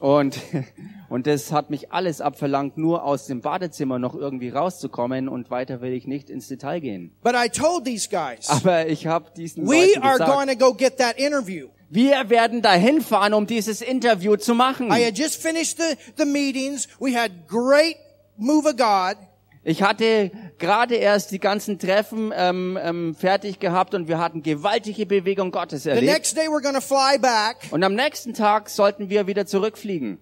Und, 0.00 0.38
und 1.08 1.26
das 1.26 1.50
hat 1.50 1.70
mich 1.70 1.92
alles 1.92 2.20
abverlangt, 2.20 2.76
nur 2.76 3.04
aus 3.04 3.24
dem 3.24 3.40
Badezimmer 3.40 3.98
noch 3.98 4.14
irgendwie 4.14 4.50
rauszukommen 4.50 5.30
und 5.30 5.50
weiter 5.50 5.80
will 5.80 5.94
ich 5.94 6.06
nicht 6.06 6.28
ins 6.28 6.48
Detail 6.48 6.80
gehen. 6.80 7.16
But 7.22 7.36
I 7.36 7.48
told 7.48 7.86
these 7.86 8.06
guys, 8.10 8.50
Aber 8.50 8.86
ich 8.86 9.06
habe 9.06 9.30
diesen 9.34 9.66
we 9.66 9.94
Leuten 9.94 10.02
are 10.02 10.18
going 10.18 10.48
gesagt, 10.48 10.60
to 10.60 10.66
go 10.66 10.74
get 10.74 10.98
that 10.98 11.16
interview. 11.16 11.68
Wir 11.88 12.28
werden 12.28 12.60
dahin 12.60 13.00
fahren, 13.00 13.32
um 13.32 13.46
dieses 13.46 13.80
Interview 13.80 14.36
zu 14.36 14.54
machen. 14.54 14.88
I 14.88 15.06
had 15.06 15.16
just 15.16 15.40
finished 15.40 15.78
the, 15.78 15.96
the 16.18 16.26
meetings. 16.26 16.86
We 17.00 17.18
had 17.18 17.48
great 17.48 17.96
move 18.38 18.68
of 18.68 18.76
God. 18.76 19.16
Ich 19.64 19.82
hatte 19.82 20.30
gerade 20.58 20.94
erst 20.94 21.30
die 21.30 21.38
ganzen 21.40 21.78
Treffen 21.78 22.32
ähm, 22.34 22.78
ähm, 22.80 23.14
fertig 23.14 23.58
gehabt 23.58 23.92
und 23.94 24.08
wir 24.08 24.18
hatten 24.18 24.42
gewaltige 24.42 25.04
Bewegung 25.04 25.50
Gottes 25.50 25.82
The 25.82 25.90
erlebt. 25.90 26.12
next 26.12 26.36
day 26.36 26.46
we're 26.48 26.62
going 26.62 26.74
to 26.74 26.80
fly 26.80 27.18
back. 27.18 27.56
Und 27.70 27.82
am 27.84 27.94
nächsten 27.94 28.32
Tag 28.34 28.70
sollten 28.70 29.10
wir 29.10 29.26
wieder 29.26 29.44
zurückfliegen. 29.46 30.18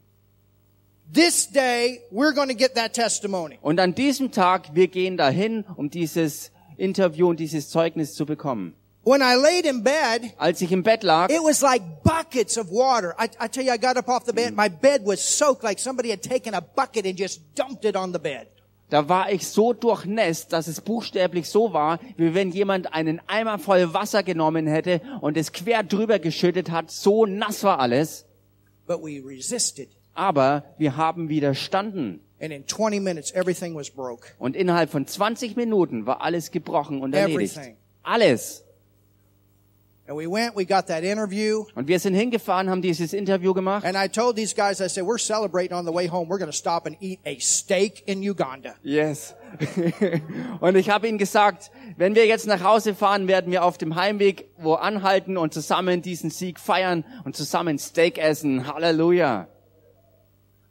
This 1.12 1.48
day 1.48 2.00
we're 2.10 2.34
going 2.34 2.48
to 2.48 2.56
get 2.56 2.74
that 2.74 2.94
testimony. 2.94 3.58
Und 3.62 3.78
an 3.78 3.94
diesem 3.94 4.32
Tag, 4.32 4.74
wir 4.74 4.88
gehen 4.88 5.16
dahin, 5.16 5.64
um 5.76 5.90
dieses 5.90 6.50
Interview 6.76 7.28
und 7.28 7.38
dieses 7.38 7.68
Zeugnis 7.70 8.14
zu 8.14 8.26
bekommen. 8.26 8.74
When 9.06 9.22
I 9.22 9.36
laid 9.36 9.66
in 9.66 9.84
bed, 9.84 10.32
Als 10.36 10.60
ich 10.60 10.72
im 10.72 10.82
Bett 10.82 11.04
lag, 11.04 11.30
it 11.30 11.40
was 11.40 11.62
like 11.62 12.02
buckets 12.02 12.58
of 12.58 12.70
water. 12.70 13.14
I, 13.18 13.28
I 13.40 13.48
tell 13.48 13.64
you, 13.64 13.72
I 13.72 13.78
got 13.78 13.96
up 13.96 14.08
off 14.08 14.24
the 14.26 14.32
bed. 14.32 14.54
My 14.56 14.68
bed 14.68 15.02
was 15.04 15.20
soaked 15.20 15.62
like 15.62 15.78
somebody 15.78 16.10
had 16.10 16.22
taken 16.22 16.54
a 16.54 16.60
bucket 16.60 17.06
and 17.06 17.16
just 17.16 17.40
dumped 17.54 17.84
it 17.84 17.94
on 17.94 18.12
the 18.12 18.18
bed. 18.18 18.48
da 18.90 19.08
war 19.08 19.30
ich 19.30 19.46
so 19.46 19.72
durchnässt, 19.72 20.52
dass 20.52 20.68
es 20.68 20.80
buchstäblich 20.80 21.48
so 21.48 21.72
war, 21.72 21.98
wie 22.16 22.34
wenn 22.34 22.50
jemand 22.50 22.92
einen 22.94 23.20
Eimer 23.26 23.58
voll 23.58 23.92
Wasser 23.94 24.22
genommen 24.22 24.66
hätte 24.66 25.00
und 25.20 25.36
es 25.36 25.52
quer 25.52 25.82
drüber 25.82 26.18
geschüttet 26.18 26.70
hat. 26.70 26.90
So 26.90 27.26
nass 27.26 27.62
war 27.64 27.80
alles. 27.80 28.26
But 28.86 29.02
we 29.02 29.22
resisted. 29.24 29.88
Aber 30.14 30.64
wir 30.78 30.96
haben 30.96 31.28
widerstanden. 31.28 32.20
And 32.40 32.52
in 32.52 32.66
20 32.66 33.00
minutes, 33.00 33.32
everything 33.32 33.74
was 33.74 33.90
broke. 33.90 34.28
Und 34.38 34.56
innerhalb 34.56 34.90
von 34.90 35.06
20 35.06 35.56
Minuten 35.56 36.06
war 36.06 36.20
alles 36.22 36.50
gebrochen 36.50 37.00
und 37.00 37.14
erledigt. 37.14 37.56
Everything. 37.56 37.76
Alles. 38.02 38.62
And 38.64 38.64
we 38.64 38.64
went, 38.64 38.64
we 38.64 38.64
got 38.64 38.64
that 38.64 39.84
interview. 39.84 39.95
Und 41.74 41.88
wir 41.88 41.98
sind 41.98 42.14
hingefahren, 42.14 42.70
haben 42.70 42.82
dieses 42.82 43.12
Interview 43.12 43.52
gemacht. 43.54 43.84
And 43.84 43.96
I 43.96 44.08
told 44.08 44.36
these 44.36 44.54
guys, 44.54 44.80
I 44.80 44.88
said, 44.88 45.04
we're 45.04 45.18
celebrating 45.18 45.76
on 45.76 45.84
the 45.84 45.92
way 45.92 46.08
home. 46.08 46.28
We're 46.28 46.38
going 46.38 46.50
to 46.50 46.56
stop 46.56 46.86
and 46.86 46.96
eat 47.00 47.18
a 47.26 47.36
steak 47.40 48.02
in 48.06 48.22
Uganda. 48.22 48.74
Yes. 48.82 49.34
und 50.60 50.76
ich 50.76 50.90
habe 50.90 51.08
ihnen 51.08 51.18
gesagt, 51.18 51.70
wenn 51.96 52.14
wir 52.14 52.26
jetzt 52.26 52.46
nach 52.46 52.62
Hause 52.62 52.94
fahren, 52.94 53.26
werden 53.26 53.50
wir 53.50 53.64
auf 53.64 53.78
dem 53.78 53.96
Heimweg 53.96 54.50
wo 54.58 54.74
anhalten 54.74 55.36
und 55.36 55.52
zusammen 55.52 56.02
diesen 56.02 56.30
Sieg 56.30 56.60
feiern 56.60 57.04
und 57.24 57.36
zusammen 57.36 57.78
Steak 57.78 58.18
essen. 58.18 58.66
Halleluja. 58.66 59.48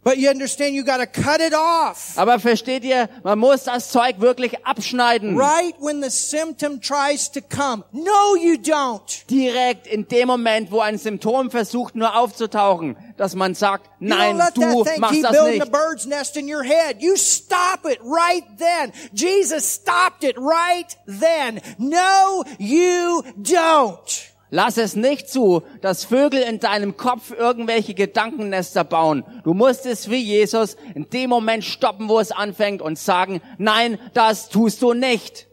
But 0.06 0.20
you 0.20 0.30
understand, 0.30 0.76
you 0.76 0.84
got 0.84 0.98
to 0.98 1.08
cut 1.08 1.42
it 1.42 1.56
off. 1.56 2.16
Aber 2.16 2.40
versteht 2.40 2.84
ihr, 2.84 3.10
man 3.24 3.40
muss 3.40 3.64
das 3.64 3.90
Zeug 3.90 4.20
wirklich 4.20 4.64
abschneiden. 4.64 5.36
Right 5.36 5.74
when 5.80 6.04
the 6.04 6.12
symptom 6.12 6.80
tries 6.80 7.32
to 7.32 7.42
come. 7.42 7.84
No, 7.92 8.36
you 8.36 8.54
don't. 8.54 9.26
Direkt 9.32 9.88
in 9.88 10.08
dem 10.08 10.28
Moment, 10.28 10.70
wo 10.70 10.80
ein 10.80 11.00
Symptom 11.00 11.50
versucht 11.50 11.96
nur 11.96 12.16
aufzutauchen, 12.16 12.96
dass 13.18 13.34
man 13.34 13.56
sagt, 13.56 13.90
nein, 14.00 14.40
du 14.54 14.84
machst 15.00 15.24
das 15.24 15.38
a 15.40 15.50
nicht. 15.50 15.72
bird's 15.72 16.06
nest 16.06 16.38
in 16.38 16.48
your 16.48 16.62
head. 16.62 17.02
You 17.02 17.16
stop 17.16 17.84
it 17.86 17.98
right 18.04 18.44
then. 18.60 18.92
Jesus 19.12 19.74
stopped 19.74 20.24
it 20.24 20.38
right 20.38 20.96
then. 21.08 21.60
No, 21.80 22.44
you 22.60 23.24
don't. 23.42 24.35
Lass 24.52 24.78
es 24.78 24.96
nicht 24.96 25.30
zu, 25.30 25.64
dass 25.82 26.06
Vögel 26.06 26.42
in 26.42 26.60
deinem 26.60 26.98
Kopf 26.98 27.32
irgendwelche 27.32 27.94
Gedankennester 27.94 28.84
bauen. 28.84 29.24
Du 29.44 29.54
musst 29.54 29.86
es 29.86 30.10
wie 30.10 30.22
Jesus 30.22 30.78
in 30.94 31.10
dem 31.10 31.30
Moment 31.30 31.64
stoppen, 31.64 32.10
wo 32.10 32.20
es 32.20 32.32
anfängt 32.32 32.82
und 32.82 33.00
sagen, 33.00 33.42
nein, 33.58 34.00
das 34.14 34.50
tust 34.50 34.82
du 34.82 34.94
nicht. 34.94 35.48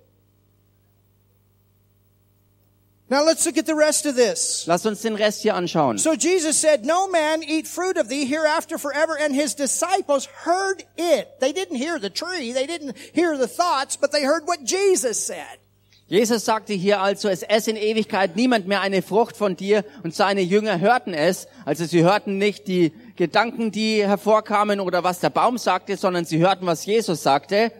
Now 3.12 3.22
let's 3.22 3.44
look 3.44 3.58
at 3.58 3.66
the 3.66 3.74
rest 3.74 4.06
of 4.06 4.16
this. 4.16 4.64
Lass 4.66 4.86
uns 4.86 5.02
den 5.02 5.16
Rest 5.16 5.42
hier 5.42 5.54
anschauen. 5.54 5.98
So 5.98 6.14
Jesus 6.14 6.58
said, 6.58 6.86
no 6.86 7.08
man 7.08 7.42
eat 7.42 7.68
fruit 7.68 7.98
of 7.98 8.08
thee 8.08 8.24
hereafter 8.24 8.78
forever. 8.78 9.18
And 9.20 9.34
his 9.34 9.54
disciples 9.54 10.26
heard 10.46 10.82
it. 10.96 11.28
They 11.38 11.52
didn't 11.52 11.76
hear 11.76 11.98
the 11.98 12.08
tree. 12.08 12.52
They 12.52 12.66
didn't 12.66 12.96
hear 13.12 13.36
the 13.36 13.48
thoughts, 13.48 13.98
but 13.98 14.12
they 14.12 14.24
heard 14.24 14.46
what 14.46 14.64
Jesus 14.64 15.22
said. 15.22 15.58
Jesus 16.06 16.44
sagte 16.44 16.74
hier 16.74 17.00
also, 17.00 17.28
es 17.28 17.42
esse 17.42 17.70
in 17.70 17.76
Ewigkeit 17.76 18.36
niemand 18.36 18.66
mehr 18.66 18.82
eine 18.82 19.00
Frucht 19.02 19.36
von 19.36 19.56
dir 19.56 19.84
und 20.02 20.14
seine 20.14 20.42
Jünger 20.42 20.78
hörten 20.80 21.14
es. 21.14 21.48
Also 21.64 21.86
sie 21.86 22.02
hörten 22.02 22.36
nicht 22.38 22.68
die 22.68 22.92
Gedanken, 23.16 23.70
die 23.70 24.06
hervorkamen 24.06 24.80
oder 24.80 25.04
was 25.04 25.20
der 25.20 25.30
Baum 25.30 25.56
sagte, 25.56 25.96
sondern 25.96 26.24
sie 26.24 26.38
hörten, 26.38 26.66
was 26.66 26.84
Jesus 26.84 27.22
sagte. 27.22 27.72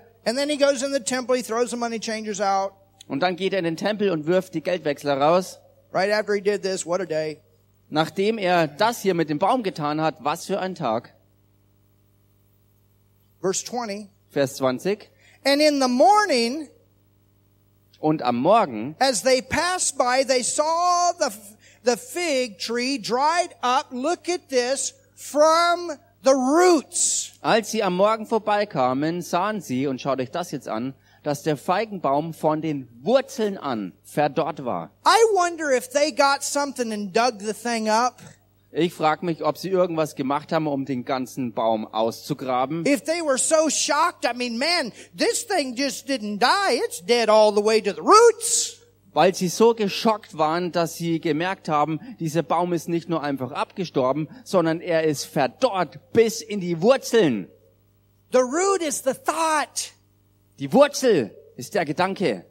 Temple. 1.04 1.42
Und 3.08 3.20
dann 3.20 3.36
geht 3.36 3.52
er 3.52 3.58
in 3.58 3.64
den 3.64 3.76
Tempel 3.76 4.10
und 4.10 4.26
wirft 4.26 4.54
die 4.54 4.62
Geldwechsler 4.62 5.18
raus. 5.18 5.58
Right 5.92 6.10
after 6.10 6.34
he 6.34 6.40
did 6.40 6.62
this, 6.62 6.86
what 6.86 7.00
a 7.00 7.04
day. 7.04 7.40
Nachdem 7.90 8.38
er 8.38 8.66
das 8.66 9.02
hier 9.02 9.12
mit 9.12 9.28
dem 9.28 9.38
Baum 9.38 9.62
getan 9.62 10.00
hat, 10.00 10.16
was 10.20 10.46
für 10.46 10.58
ein 10.58 10.74
Tag. 10.74 11.14
Verse 13.42 13.62
20. 13.64 14.08
Vers 14.30 14.56
20. 14.56 15.10
And 15.44 15.60
in 15.60 15.82
the 15.82 15.88
morning, 15.88 16.68
Und 18.02 18.22
am 18.22 18.36
Morgen, 18.36 18.96
as 18.98 19.22
they 19.22 19.40
passed 19.40 19.96
by, 19.96 20.24
they 20.26 20.42
saw 20.42 21.12
the, 21.20 21.30
the 21.84 21.96
fig 21.96 22.58
tree 22.58 22.98
dried 22.98 23.54
up. 23.62 23.86
Look 23.92 24.28
at 24.28 24.48
this 24.48 24.94
from 25.14 25.92
the 26.24 26.32
roots. 26.32 27.30
als 27.40 27.70
sie 27.70 27.82
am 27.84 27.96
Morgen 27.96 28.26
vorbeikamen, 28.26 29.22
sahen 29.22 29.60
sie, 29.60 29.86
und 29.86 30.00
schaut 30.00 30.20
euch 30.20 30.32
das 30.32 30.50
jetzt 30.50 30.68
an, 30.68 30.94
dass 31.22 31.44
der 31.44 31.56
Feigenbaum 31.56 32.34
von 32.34 32.60
den 32.60 32.88
Wurzeln 33.02 33.56
an 33.56 33.92
verdorrt 34.02 34.64
war. 34.64 34.90
I 35.06 35.34
wonder 35.34 35.70
if 35.70 35.88
they 35.88 36.10
got 36.10 36.42
something 36.42 36.92
and 36.92 37.16
dug 37.16 37.40
the 37.40 37.52
thing 37.52 37.88
up. 37.88 38.20
Ich 38.74 38.94
frage 38.94 39.26
mich, 39.26 39.44
ob 39.44 39.58
sie 39.58 39.68
irgendwas 39.68 40.14
gemacht 40.14 40.50
haben, 40.50 40.66
um 40.66 40.86
den 40.86 41.04
ganzen 41.04 41.52
Baum 41.52 41.86
auszugraben. 41.86 42.86
If 42.86 43.02
they 43.02 43.20
were 43.20 43.36
so 43.36 43.68
shocked, 43.68 44.24
I 44.24 44.34
mean, 44.34 44.56
man, 44.56 44.92
this 45.14 45.46
thing 45.46 45.74
just 45.76 46.08
didn't 46.08 46.38
die. 46.38 46.80
It's 46.86 47.04
dead 47.04 47.28
all 47.28 47.54
the 47.54 47.62
way 47.62 47.82
to 47.82 47.92
the 47.92 48.00
roots. 48.00 48.78
Weil 49.12 49.34
sie 49.34 49.48
so 49.48 49.74
geschockt 49.74 50.38
waren, 50.38 50.72
dass 50.72 50.96
sie 50.96 51.20
gemerkt 51.20 51.68
haben, 51.68 52.00
dieser 52.18 52.42
Baum 52.42 52.72
ist 52.72 52.88
nicht 52.88 53.10
nur 53.10 53.22
einfach 53.22 53.52
abgestorben, 53.52 54.26
sondern 54.42 54.80
er 54.80 55.04
ist 55.04 55.26
verdorrt 55.26 56.00
bis 56.14 56.40
in 56.40 56.60
die 56.60 56.80
Wurzeln. 56.80 57.48
The 58.32 58.38
root 58.38 58.80
is 58.80 59.02
the 59.04 59.12
thought. 59.12 59.92
Die 60.58 60.72
Wurzel 60.72 61.36
ist 61.56 61.74
der 61.74 61.84
Gedanke. 61.84 62.46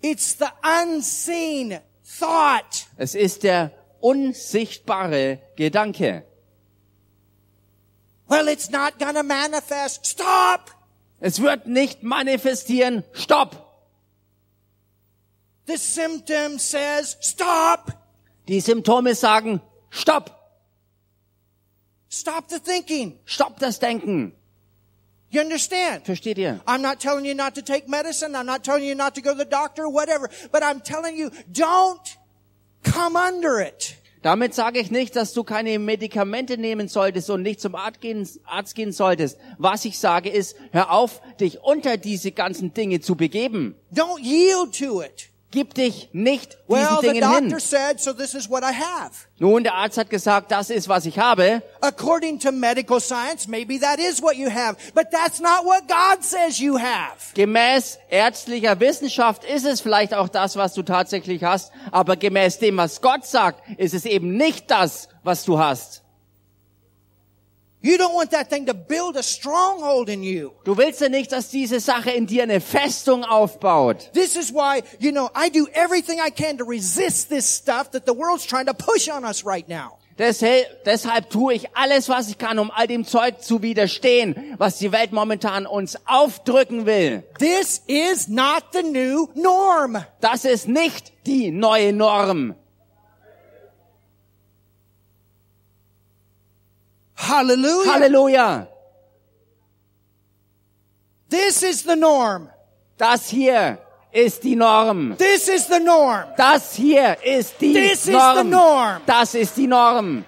It's 0.00 0.36
the 0.36 0.46
unseen 0.84 1.78
thought. 2.18 2.88
Es 2.96 3.14
ist 3.14 3.44
der 3.44 3.70
unsichtbare 4.02 5.40
Gedanke. 5.56 6.24
Well, 8.28 8.48
it's 8.48 8.70
not 8.70 8.98
gonna 8.98 9.22
manifest. 9.22 10.04
Stop! 10.06 10.70
Es 11.20 11.40
wird 11.40 11.66
nicht 11.66 12.02
manifestieren. 12.02 13.04
Stopp! 13.12 13.72
The 15.66 15.76
symptom 15.76 16.58
says, 16.58 17.16
stop! 17.20 17.92
Die 18.48 18.60
Symptome 18.60 19.14
sagen, 19.14 19.60
stopp! 19.90 20.30
Stop 22.08 22.48
the 22.48 22.58
thinking. 22.58 23.18
Stopp 23.24 23.58
das 23.58 23.78
Denken. 23.78 24.32
You 25.30 25.40
understand? 25.40 26.04
Versteht 26.04 26.36
ihr? 26.36 26.60
I'm 26.66 26.82
not 26.82 27.00
telling 27.00 27.24
you 27.24 27.34
not 27.34 27.54
to 27.54 27.62
take 27.62 27.88
medicine. 27.88 28.36
I'm 28.36 28.44
not 28.44 28.64
telling 28.64 28.84
you 28.84 28.94
not 28.94 29.14
to 29.14 29.22
go 29.22 29.32
to 29.32 29.38
the 29.38 29.46
doctor, 29.46 29.88
whatever. 29.88 30.28
But 30.50 30.62
I'm 30.62 30.80
telling 30.80 31.16
you, 31.16 31.30
don't 31.50 32.18
come 32.82 33.16
under 33.16 33.60
it. 33.60 33.96
Damit 34.22 34.54
sage 34.54 34.78
ich 34.78 34.92
nicht, 34.92 35.16
dass 35.16 35.32
du 35.32 35.42
keine 35.42 35.80
Medikamente 35.80 36.56
nehmen 36.56 36.86
solltest 36.86 37.28
und 37.28 37.42
nicht 37.42 37.60
zum 37.60 37.74
Arzt 37.74 38.00
gehen, 38.00 38.28
Arzt 38.44 38.76
gehen 38.76 38.92
solltest. 38.92 39.36
Was 39.58 39.84
ich 39.84 39.98
sage 39.98 40.28
ist, 40.28 40.56
hör 40.70 40.92
auf, 40.92 41.20
dich 41.40 41.60
unter 41.60 41.96
diese 41.96 42.30
ganzen 42.30 42.72
Dinge 42.72 43.00
zu 43.00 43.16
begeben. 43.16 43.74
Don't 43.92 44.20
yield 44.20 44.78
to 44.78 45.02
it. 45.02 45.31
Gib 45.52 45.74
dich 45.74 46.08
nicht 46.12 46.56
diesen 46.66 46.82
Well, 46.82 46.98
the 47.02 47.08
Dingen 47.08 47.20
doctor 47.20 47.40
hin. 47.40 47.60
said, 47.60 48.00
so 48.00 48.14
this 48.14 48.34
is 48.34 48.48
what 48.48 48.62
I 48.62 48.72
have. 48.72 49.12
Nun, 49.38 49.62
der 49.64 49.74
Arzt 49.74 49.98
hat 49.98 50.08
gesagt, 50.08 50.50
das 50.50 50.70
ist, 50.70 50.88
was 50.88 51.04
ich 51.04 51.18
habe. 51.18 51.62
According 51.82 52.38
to 52.40 52.50
medical 52.52 53.00
science, 53.00 53.46
maybe 53.46 53.78
that 53.78 53.98
is 53.98 54.22
what 54.22 54.36
you 54.36 54.48
have. 54.50 54.76
But 54.94 55.10
that's 55.10 55.40
not 55.40 55.64
what 55.66 55.86
God 55.86 56.24
says 56.24 56.58
you 56.58 56.78
have. 56.78 57.34
Gemäß 57.34 57.98
ärztlicher 58.08 58.80
Wissenschaft 58.80 59.44
ist 59.44 59.66
es 59.66 59.82
vielleicht 59.82 60.14
auch 60.14 60.30
das, 60.30 60.56
was 60.56 60.72
du 60.72 60.82
tatsächlich 60.82 61.44
hast, 61.44 61.70
aber 61.90 62.16
gemäß 62.16 62.58
dem, 62.58 62.78
was 62.78 63.02
Gott 63.02 63.26
sagt, 63.26 63.60
ist 63.78 63.92
es 63.92 64.06
eben 64.06 64.36
nicht 64.38 64.70
das, 64.70 65.08
was 65.22 65.44
du 65.44 65.58
hast. 65.58 66.01
You 67.82 67.98
don't 67.98 68.14
want 68.14 68.30
that 68.30 68.48
thing 68.48 68.66
to 68.66 68.74
build 68.74 69.16
a 69.16 69.22
stronghold 69.24 70.08
in 70.08 70.22
you. 70.22 70.52
Du 70.64 70.76
willst 70.76 71.00
ja 71.00 71.08
nicht, 71.08 71.32
dass 71.32 71.48
diese 71.48 71.80
Sache 71.80 72.12
in 72.12 72.26
dir 72.26 72.44
eine 72.44 72.60
Festung 72.60 73.24
aufbaut. 73.24 74.12
This 74.12 74.36
is 74.36 74.52
why, 74.52 74.82
you 75.00 75.10
know, 75.10 75.28
I 75.34 75.50
do 75.50 75.66
everything 75.74 76.20
I 76.20 76.30
can 76.30 76.58
to 76.58 76.64
resist 76.64 77.28
this 77.28 77.44
stuff 77.44 77.90
that 77.90 78.06
the 78.06 78.14
world's 78.14 78.46
trying 78.46 78.66
to 78.66 78.74
push 78.74 79.08
on 79.08 79.24
us 79.24 79.44
right 79.44 79.68
now. 79.68 79.98
Deshalb, 80.16 80.66
deshalb 80.84 81.30
tue 81.30 81.54
ich 81.54 81.76
alles, 81.76 82.08
was 82.08 82.28
ich 82.28 82.38
kann, 82.38 82.60
um 82.60 82.70
all 82.70 82.86
dem 82.86 83.04
Zeug 83.04 83.42
zu 83.42 83.62
widerstehen, 83.62 84.54
was 84.58 84.78
die 84.78 84.92
Welt 84.92 85.10
momentan 85.10 85.66
uns 85.66 85.98
aufdrücken 86.06 86.86
will. 86.86 87.24
This 87.40 87.82
is 87.88 88.28
not 88.28 88.64
the 88.72 88.82
new 88.82 89.28
norm. 89.34 90.04
Das 90.20 90.44
ist 90.44 90.68
nicht 90.68 91.12
die 91.26 91.50
neue 91.50 91.92
Norm. 91.92 92.54
Hallelujah. 97.22 97.92
Halleluja. 97.92 98.66
This 101.28 101.62
is 101.62 101.82
the 101.84 101.94
norm. 101.96 102.48
Das 102.98 103.28
hier 103.28 103.78
ist 104.12 104.42
die 104.44 104.56
Norm. 104.56 105.16
This 105.16 105.48
is 105.48 105.66
the 105.68 105.80
norm. 105.80 106.24
Das 106.36 106.74
hier 106.74 107.16
ist 107.24 107.60
die 107.60 107.72
This 107.72 107.92
is 107.92 108.04
the 108.04 108.12
Norm. 108.12 108.50
norm. 108.50 109.00
Das 109.06 109.34
ist 109.34 109.56
die 109.56 109.66
Norm. 109.66 110.24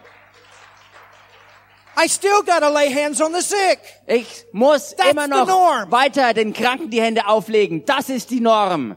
I 1.97 2.09
still 2.09 2.43
gotta 2.45 2.69
lay 2.71 2.91
hands 2.93 3.21
on 3.21 3.33
the 3.33 3.41
sick. 3.43 3.79
Ich 4.07 4.47
muss 4.53 4.95
That's 4.97 5.11
immer 5.11 5.29
noch 5.29 5.47
norm. 5.47 5.91
weiter 5.93 6.33
den 6.33 6.53
Kranken 6.53 6.91
die 6.91 7.01
Hände 7.01 7.27
auflegen. 7.27 7.85
Das 7.85 8.09
ist 8.09 8.31
die 8.31 8.41
Norm. 8.41 8.97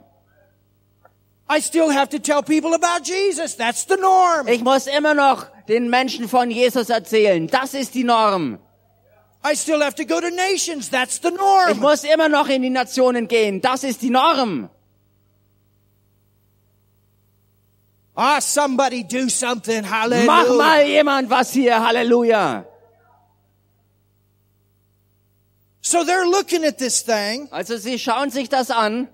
I 1.49 1.59
still 1.61 1.89
have 1.89 2.09
to 2.09 2.19
tell 2.19 2.43
people 2.43 2.73
about 2.73 3.03
Jesus. 3.05 3.55
That's 3.55 3.85
the 3.85 3.95
norm. 3.95 4.47
Ich 4.47 4.61
muss 4.61 4.85
immer 4.87 5.13
noch 5.13 5.45
den 5.67 5.89
Menschen 5.89 6.27
von 6.27 6.51
Jesus 6.51 6.89
erzählen. 6.89 7.47
Das 7.47 7.73
ist 7.73 7.93
die 7.93 8.03
Norm. 8.03 8.59
I 9.45 9.55
still 9.55 9.81
have 9.81 9.95
to 9.95 10.05
go 10.05 10.19
to 10.19 10.29
nations. 10.29 10.89
That's 10.89 11.21
the 11.21 11.29
Ich 11.29 11.37
norm. 11.37 11.79
muss 11.79 12.03
immer 12.03 12.27
noch 12.27 12.49
in 12.49 12.63
die 12.63 12.69
Nationen 12.69 13.27
gehen. 13.29 13.61
Das 13.61 13.83
ist 13.85 14.01
die 14.01 14.09
Norm. 14.09 14.69
Ah, 18.13 18.41
somebody 18.41 19.03
do 19.03 19.29
something. 19.29 19.83
Hallelujah. 19.89 20.25
Mach 20.25 20.49
mal 20.49 20.85
jemand 20.85 21.29
was 21.29 21.51
hier. 21.51 21.79
Halleluja. 21.79 22.65
So 25.81 26.03
they're 26.03 26.25
looking 26.29 26.65
at 26.65 26.77
this 26.77 27.03
thing. 27.05 27.47
Also 27.51 27.77
sie 27.77 27.97
schauen 27.99 28.31
sich 28.31 28.49
das 28.49 28.71
an. 28.71 29.07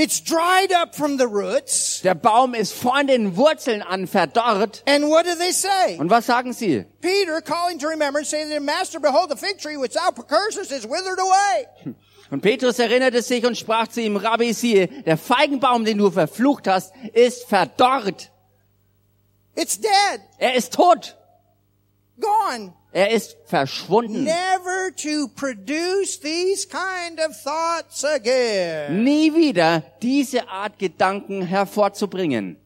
It's 0.00 0.20
dried 0.20 0.72
up 0.72 0.94
from 0.94 1.18
the 1.18 1.26
roots. 1.26 2.02
Der 2.02 2.14
Baum 2.14 2.54
ist 2.54 2.72
von 2.72 3.08
den 3.08 3.36
Wurzeln 3.36 3.82
an 3.82 4.06
verdorrt. 4.06 4.84
And 4.86 5.08
what 5.08 5.26
do 5.26 5.34
they 5.34 5.50
say? 5.50 5.98
Und 5.98 6.08
was 6.08 6.26
sagen 6.26 6.52
sie? 6.52 6.84
Peter, 7.00 7.40
calling 7.40 7.80
to 7.80 7.88
remembrance, 7.88 8.30
saying 8.30 8.48
to 8.50 8.60
Master, 8.60 9.00
behold, 9.00 9.28
the 9.28 9.36
fig 9.36 9.58
tree 9.58 9.76
which 9.76 9.94
thou 9.94 10.12
precursest 10.12 10.70
is 10.70 10.84
withered 10.84 11.18
away. 11.18 11.96
Und 12.30 12.42
Petrus 12.42 12.78
erinnerte 12.78 13.22
sich 13.22 13.44
und 13.44 13.58
sprach 13.58 13.88
zu 13.88 14.00
ihm, 14.00 14.16
Rabbi, 14.16 14.52
siehe, 14.52 14.86
der 14.86 15.18
Feigenbaum, 15.18 15.84
den 15.84 15.98
du 15.98 16.12
verflucht 16.12 16.68
hast, 16.68 16.94
ist 17.12 17.48
verdorrt. 17.48 18.30
It's 19.56 19.80
dead. 19.80 20.20
Er 20.38 20.54
ist 20.54 20.74
tot. 20.74 21.16
Gone. 22.20 22.72
Er 22.98 23.12
ist 23.12 23.36
verschwunden. 23.44 24.24
Never 24.24 24.90
to 24.96 25.28
produce 25.36 26.18
these 26.18 26.66
kind 26.66 27.20
of 27.20 27.32
thoughts 27.44 28.04
again. 28.04 29.04
Nie 29.04 29.32
wieder 29.36 29.84
diese 30.02 30.48
Art 30.48 30.80
Gedanken 30.80 31.42
hervorzubringen. 31.42 32.56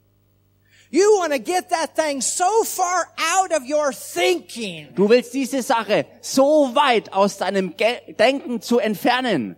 You 0.90 1.02
want 1.18 1.34
to 1.34 1.38
get 1.38 1.68
that 1.68 1.94
thing 1.94 2.22
so 2.22 2.64
far 2.64 3.08
out 3.18 3.52
of 3.52 3.68
your 3.68 3.92
thinking. 3.92 4.94
Du 4.94 5.10
willst 5.10 5.34
diese 5.34 5.60
Sache 5.62 6.06
so 6.22 6.74
weit 6.74 7.12
aus 7.12 7.36
deinem 7.36 7.76
Ge 7.76 8.14
Denken 8.14 8.62
zu 8.62 8.78
entfernen. 8.78 9.56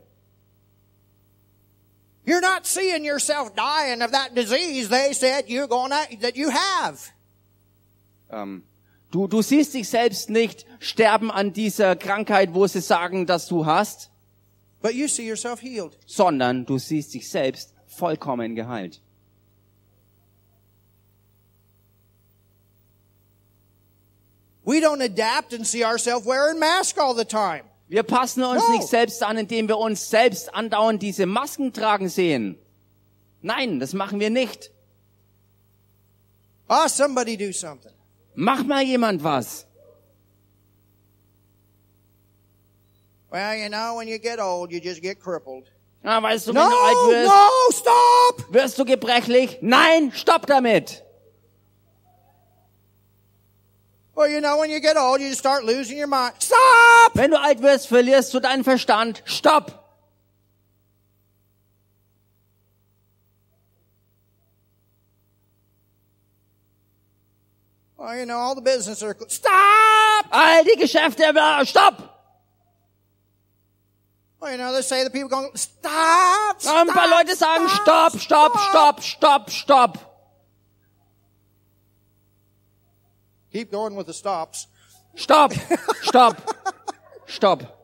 You're 2.27 2.41
not 2.41 2.67
seeing 2.67 3.05
yourself 3.05 3.53
dying 3.55 4.03
of 4.03 4.11
that 4.11 4.35
disease 4.35 4.89
they 4.89 5.13
said 5.13 5.45
you're 5.47 5.69
gonna, 5.69 6.05
that 6.21 6.35
you 6.35 6.51
have. 6.51 7.13
Ähm, 8.29 8.65
du, 9.15 9.29
du 9.29 9.43
siehst 9.43 9.75
dich 9.75 9.89
selbst 9.89 10.29
nicht 10.29 10.67
sterben 10.81 11.31
an 11.31 11.53
dieser 11.53 11.95
Krankheit, 11.95 12.53
wo 12.53 12.67
sie 12.67 12.81
sagen, 12.81 13.27
dass 13.27 13.47
du 13.47 13.65
hast, 13.65 14.11
But 14.83 14.93
you 14.95 15.07
see 15.09 15.27
yourself 15.27 15.63
healed. 15.63 15.97
sondern 16.05 16.67
du 16.67 16.79
siehst 16.79 17.15
dich 17.15 17.31
selbst 17.31 17.73
vollkommen 17.87 18.55
geheilt. 18.57 19.01
We 24.65 24.81
don't 24.81 25.03
adapt 25.03 25.53
and 25.53 25.67
see 25.67 25.85
ourselves 25.85 26.27
wearing 26.27 26.59
masks 26.59 26.99
all 26.99 27.15
the 27.15 27.25
time. 27.25 27.65
Wir 27.89 28.03
passen 28.03 28.43
uns 28.43 28.63
No. 28.63 28.77
nicht 28.77 28.89
selbst 28.89 29.23
an, 29.23 29.37
indem 29.37 29.69
wir 29.69 29.77
uns 29.79 30.09
selbst 30.09 30.55
andauernd 30.55 31.03
diese 31.03 31.27
Masken 31.27 31.73
tragen 31.73 32.09
sehen. 32.09 32.59
Nein, 33.43 33.79
das 33.79 33.93
machen 33.93 34.21
wir 34.21 34.31
nicht. 34.31 34.71
Ah, 36.67 36.89
somebody 36.89 37.37
do 37.37 37.53
something. 37.53 37.93
Mach 38.35 38.65
mal 38.65 38.83
jemand 38.83 39.23
was. 39.23 39.67
Well, 43.31 43.57
you 43.57 43.69
know, 43.69 43.97
when 43.97 44.07
you 44.09 44.19
get 44.19 44.39
old, 44.39 44.71
you 44.71 44.81
just 44.81 45.03
get 45.03 45.19
crippled. 45.21 45.71
Na, 46.03 46.21
weißt 46.23 46.47
du, 46.47 46.55
wenn 46.55 46.63
No, 46.63 46.71
du 46.71 46.77
alt 46.77 46.97
wirst, 47.09 47.29
no, 47.29 47.71
stop! 47.73 48.53
wirst 48.53 48.79
du 48.79 48.85
gebrechlich. 48.85 49.59
Nein, 49.63 50.13
stopp 50.15 50.47
damit. 50.47 51.03
Well, 54.15 54.29
you 54.29 54.41
know, 54.41 54.59
when 54.59 54.71
you 54.71 54.81
get 54.81 54.97
old, 54.97 55.21
you 55.21 55.29
just 55.29 55.41
start 55.41 55.65
losing 55.65 55.99
your 55.99 56.07
mind. 56.07 56.35
Stop! 56.39 57.15
Wenn 57.15 57.31
du 57.33 57.41
alt 57.41 57.63
wirst, 57.63 57.89
verlierst 57.89 58.33
du 58.35 58.41
deinen 58.41 58.63
Verstand. 58.63 59.23
Stopp. 59.25 59.84
Well, 68.05 68.19
you 68.19 68.27
know, 68.27 68.37
all 68.37 68.55
the 68.55 68.61
business 68.61 69.03
are, 69.03 69.17
stop! 69.29 70.27
All 70.31 70.63
die 70.63 70.77
Geschäfte, 70.77 71.33
bla, 71.33 71.65
stopp. 71.65 72.03
Well, 74.39 74.53
you 74.53 74.59
know, 74.59 74.75
they 74.75 74.83
say 74.83 75.05
the 75.05 75.11
people 75.11 75.31
going, 75.31 75.49
stop! 75.55 76.63
Ja, 76.63 76.83
Ein 76.83 76.89
paar 76.89 77.09
Leute 77.09 77.35
sagen, 77.35 77.67
stop, 77.67 78.13
stop, 78.19 78.59
stop, 78.59 79.03
stopp, 79.03 79.51
stopp. 79.51 79.99
Keep 83.51 83.73
going 83.73 83.97
with 83.97 84.07
the 84.07 84.13
stops. 84.13 84.69
Stop, 85.15 85.55
stop, 86.03 86.37
stopp. 87.27 87.84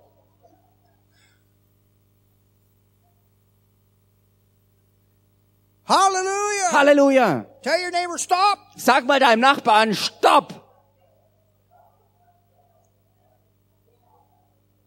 Hallelujah! 5.90 6.70
Halleluja. 6.70 7.46
Tell 7.62 7.80
your 7.80 7.90
neighbor, 7.90 8.16
stop! 8.16 8.58
Sag 8.76 9.06
mal 9.06 9.18
deinem 9.18 9.40
Nachbarn, 9.40 9.92
stopp. 9.94 10.52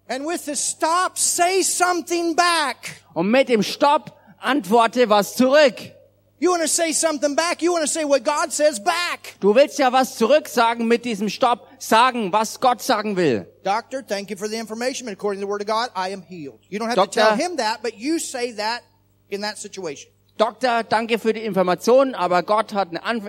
And 0.07 0.25
with 0.25 0.45
the 0.45 0.55
stop, 0.55 1.17
say 1.17 1.61
something 1.61 2.35
back. 2.35 3.01
Und 3.13 3.31
mit 3.31 3.49
dem 3.49 3.63
Stopp 3.63 4.17
antworte 4.41 5.09
was 5.09 5.35
zurück. 5.35 5.91
You 6.39 6.51
want 6.51 6.61
to 6.61 6.67
say 6.67 6.93
something 6.93 7.35
back? 7.35 7.61
You 7.61 7.73
want 7.73 7.83
to 7.83 7.91
say 7.91 8.05
what 8.05 8.23
God 8.23 8.53
says 8.53 8.79
back. 8.79 9.35
Du 9.41 9.53
willst 9.53 9.79
ja 9.79 9.91
was 9.91 10.17
zurücksagen 10.17 10.87
mit 10.87 11.03
diesem 11.03 11.29
Stopp, 11.29 11.67
sagen, 11.79 12.31
was 12.31 12.59
Gott 12.59 12.81
sagen 12.81 13.15
will. 13.17 13.45
Doctor, 13.63 14.03
thank 14.03 14.29
you 14.29 14.37
for 14.37 14.47
the 14.47 14.57
information, 14.57 15.09
according 15.09 15.41
to 15.41 15.45
the 15.47 15.49
Word 15.49 15.61
of 15.61 15.67
God, 15.67 15.89
I 15.95 16.09
am 16.09 16.21
healed. 16.21 16.59
You 16.69 16.79
don't 16.79 16.87
have 16.89 16.95
Doctor- 16.95 17.19
to 17.21 17.27
tell 17.27 17.35
him 17.35 17.57
that, 17.57 17.81
but 17.81 17.97
you 17.97 18.19
say 18.19 18.53
that 18.53 18.83
in 19.29 19.41
that 19.41 19.57
situation. 19.57 20.12
Doktor, 20.37 20.83
danke 20.83 21.19
für 21.19 21.31
die 21.33 21.41
Information, 21.41 22.15
aber 22.15 22.41
Gott 22.41 22.73
hat 22.73 22.89
eine 22.89 23.03
an- 23.03 23.21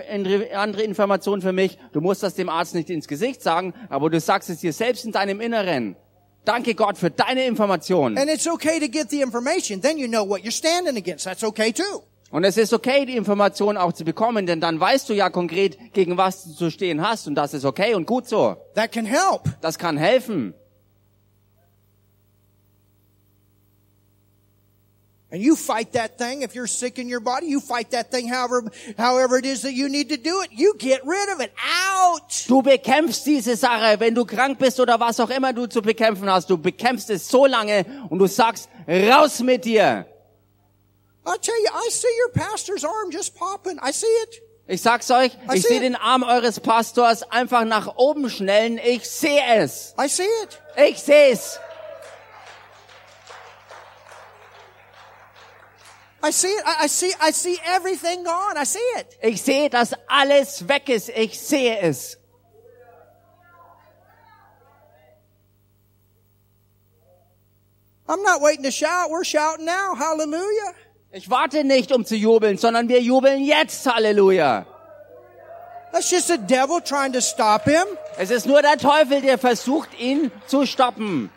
andere 0.55 0.81
Information 0.81 1.41
für 1.41 1.53
mich. 1.53 1.77
Du 1.93 2.01
musst 2.01 2.23
das 2.23 2.33
dem 2.33 2.49
Arzt 2.49 2.73
nicht 2.73 2.89
ins 2.89 3.07
Gesicht 3.07 3.43
sagen, 3.43 3.73
aber 3.89 4.09
du 4.09 4.19
sagst 4.19 4.49
es 4.49 4.59
dir 4.61 4.73
selbst 4.73 5.05
in 5.05 5.11
deinem 5.11 5.39
Inneren. 5.39 5.95
Danke 6.45 6.73
Gott 6.73 6.97
für 6.97 7.11
deine 7.11 7.45
Information. 7.45 8.17
And 8.17 8.29
it's 8.29 8.47
okay 8.47 8.79
to 8.79 8.87
get 8.87 9.11
the 9.11 9.21
information. 9.21 9.81
Then 9.81 9.97
you 9.99 10.07
know 10.07 10.27
what 10.27 10.41
you're 10.41 10.51
standing 10.51 10.97
against. 10.97 11.25
That's 11.25 11.43
okay 11.43 11.71
too. 11.71 11.83
Und 12.31 12.43
es 12.43 12.57
ist 12.57 12.73
okay, 12.73 13.05
die 13.05 13.15
Information 13.17 13.77
auch 13.77 13.93
zu 13.93 14.03
bekommen, 14.03 14.47
denn 14.47 14.59
dann 14.59 14.79
weißt 14.79 15.07
du 15.07 15.13
ja 15.13 15.29
konkret, 15.29 15.77
gegen 15.93 16.17
was 16.17 16.43
du 16.43 16.53
zu 16.53 16.71
stehen 16.71 17.07
hast 17.07 17.27
und 17.27 17.35
das 17.35 17.53
ist 17.53 17.65
okay 17.65 17.93
und 17.93 18.07
gut 18.07 18.27
so. 18.27 18.57
That 18.73 18.91
can 18.91 19.05
help. 19.05 19.43
Das 19.61 19.77
kann 19.77 19.95
helfen. 19.97 20.55
And 25.35 25.43
you 25.43 25.57
fight 25.57 25.91
that 25.91 26.17
thing. 26.17 26.43
If 26.43 26.55
you're 26.55 26.65
sick 26.65 26.97
in 26.97 27.09
your 27.09 27.19
body, 27.19 27.47
you 27.47 27.59
fight 27.59 27.91
that 27.91 28.09
thing 28.09 28.29
however, 28.29 28.63
however 28.97 29.37
it 29.37 29.45
is 29.45 29.63
that 29.63 29.73
you 29.73 29.89
need 29.89 30.07
to 30.07 30.15
do 30.15 30.41
it. 30.43 30.53
You 30.53 30.75
get 30.77 31.05
rid 31.05 31.27
of 31.27 31.41
it. 31.41 31.51
Out. 31.91 32.45
Du 32.47 32.61
bekämpfst 32.61 33.25
diese 33.25 33.57
Sache, 33.57 33.99
wenn 33.99 34.15
du 34.15 34.23
krank 34.23 34.59
bist 34.59 34.79
oder 34.79 34.97
was 34.97 35.19
auch 35.19 35.29
immer 35.29 35.51
du 35.51 35.67
zu 35.67 35.81
bekämpfen 35.81 36.29
hast. 36.29 36.49
Du 36.49 36.57
bekämpfst 36.57 37.09
es 37.09 37.27
so 37.27 37.45
lange 37.47 37.85
und 38.09 38.19
du 38.19 38.27
sagst, 38.27 38.69
raus 38.87 39.41
mit 39.41 39.65
dir. 39.65 40.05
I'll 41.25 41.37
tell 41.41 41.59
you, 41.65 41.69
I 41.69 41.89
see 41.91 42.07
your 42.23 42.31
pastor's 42.31 42.85
arm 42.85 43.11
just 43.11 43.35
popping. 43.35 43.77
I 43.85 43.91
see 43.91 44.07
it. 44.23 44.41
Ich 44.67 44.81
sag's 44.81 45.11
euch, 45.11 45.33
I 45.51 45.57
ich 45.57 45.63
sehe 45.63 45.81
den 45.81 45.97
Arm 45.97 46.23
eures 46.23 46.61
Pastors 46.61 47.29
einfach 47.29 47.65
nach 47.65 47.97
oben 47.97 48.29
schnellen. 48.29 48.79
Ich 48.81 49.09
sehe 49.09 49.43
es. 49.57 49.93
I 50.01 50.07
see 50.07 50.23
it. 50.43 50.61
Ich 50.77 51.01
sehe 51.01 51.33
es. 51.33 51.59
I 56.25 56.31
see 56.31 56.47
it. 56.47 56.63
I, 56.65 56.87
see, 56.87 57.13
I 57.21 57.29
see 57.29 57.59
everything 57.63 58.23
gone. 58.23 58.57
I 58.57 58.63
see 58.63 58.79
it. 58.97 59.15
Ich 59.21 59.43
sehe, 59.43 59.69
dass 59.69 59.93
alles 60.07 60.67
weg 60.67 60.89
ist. 60.89 61.09
Ich 61.09 61.39
sehe 61.39 61.77
es. 61.77 62.17
I'm 68.07 68.23
not 68.23 68.41
waiting 68.41 68.63
to 68.63 68.71
shout. 68.71 69.11
We're 69.11 69.23
shouting 69.23 69.65
now. 69.65 69.93
Hallelujah. 69.93 70.73
Ich 71.11 71.29
warte 71.29 71.63
nicht, 71.63 71.91
um 71.91 72.03
zu 72.03 72.15
jubeln, 72.15 72.57
sondern 72.57 72.89
wir 72.89 73.01
jubeln 73.01 73.43
jetzt. 73.43 73.85
Halleluja. 73.85 74.65
That's 75.91 76.09
just 76.09 76.27
the 76.27 76.39
devil 76.39 76.81
trying 76.81 77.13
to 77.13 77.21
stop 77.21 77.65
him. 77.65 77.85
Es 78.17 78.31
ist 78.31 78.47
nur 78.47 78.63
der 78.63 78.79
Teufel, 78.79 79.21
der 79.21 79.37
versucht, 79.37 79.89
ihn 79.99 80.31
zu 80.47 80.65
stoppen. 80.65 81.29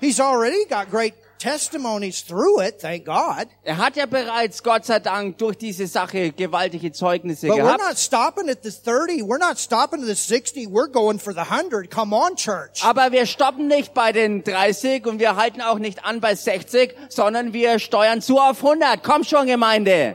He's 0.00 0.20
already 0.20 0.66
got 0.66 0.90
great 0.90 1.14
testimonies 1.42 2.22
through 2.22 2.60
it, 2.60 2.78
thank 2.78 3.04
God. 3.04 3.48
Er 3.64 3.76
hat 3.78 3.96
ja 3.96 4.06
bereits, 4.06 4.62
Gott 4.62 4.84
sei 4.84 5.00
Dank, 5.00 5.38
durch 5.38 5.56
diese 5.58 5.88
Sache 5.88 6.30
gewaltige 6.30 6.92
Zeugnisse 6.92 7.48
But 7.48 7.56
we're 7.56 7.62
gehabt. 7.62 7.80
not 7.80 7.98
stopping 7.98 8.48
at 8.48 8.62
the 8.62 8.70
30. 8.70 9.22
We're 9.22 9.38
not 9.38 9.58
stopping 9.58 10.02
at 10.02 10.06
the 10.06 10.14
60. 10.14 10.68
We're 10.68 10.86
going 10.88 11.18
for 11.18 11.32
the 11.32 11.40
100. 11.40 11.90
Come 11.90 12.14
on, 12.14 12.36
church. 12.36 12.84
Aber 12.84 13.10
wir 13.10 13.26
stoppen 13.26 13.66
nicht 13.66 13.92
bei 13.92 14.12
den 14.12 14.44
30 14.44 15.04
und 15.06 15.18
wir 15.18 15.34
halten 15.34 15.60
auch 15.60 15.78
nicht 15.78 16.04
an 16.04 16.20
bei 16.20 16.36
60, 16.36 16.94
sondern 17.08 17.52
wir 17.52 17.80
steuern 17.80 18.22
zu 18.22 18.38
auf 18.38 18.58
100. 18.64 19.02
Komm 19.02 19.24
schon, 19.24 19.46
Gemeinde. 19.48 20.14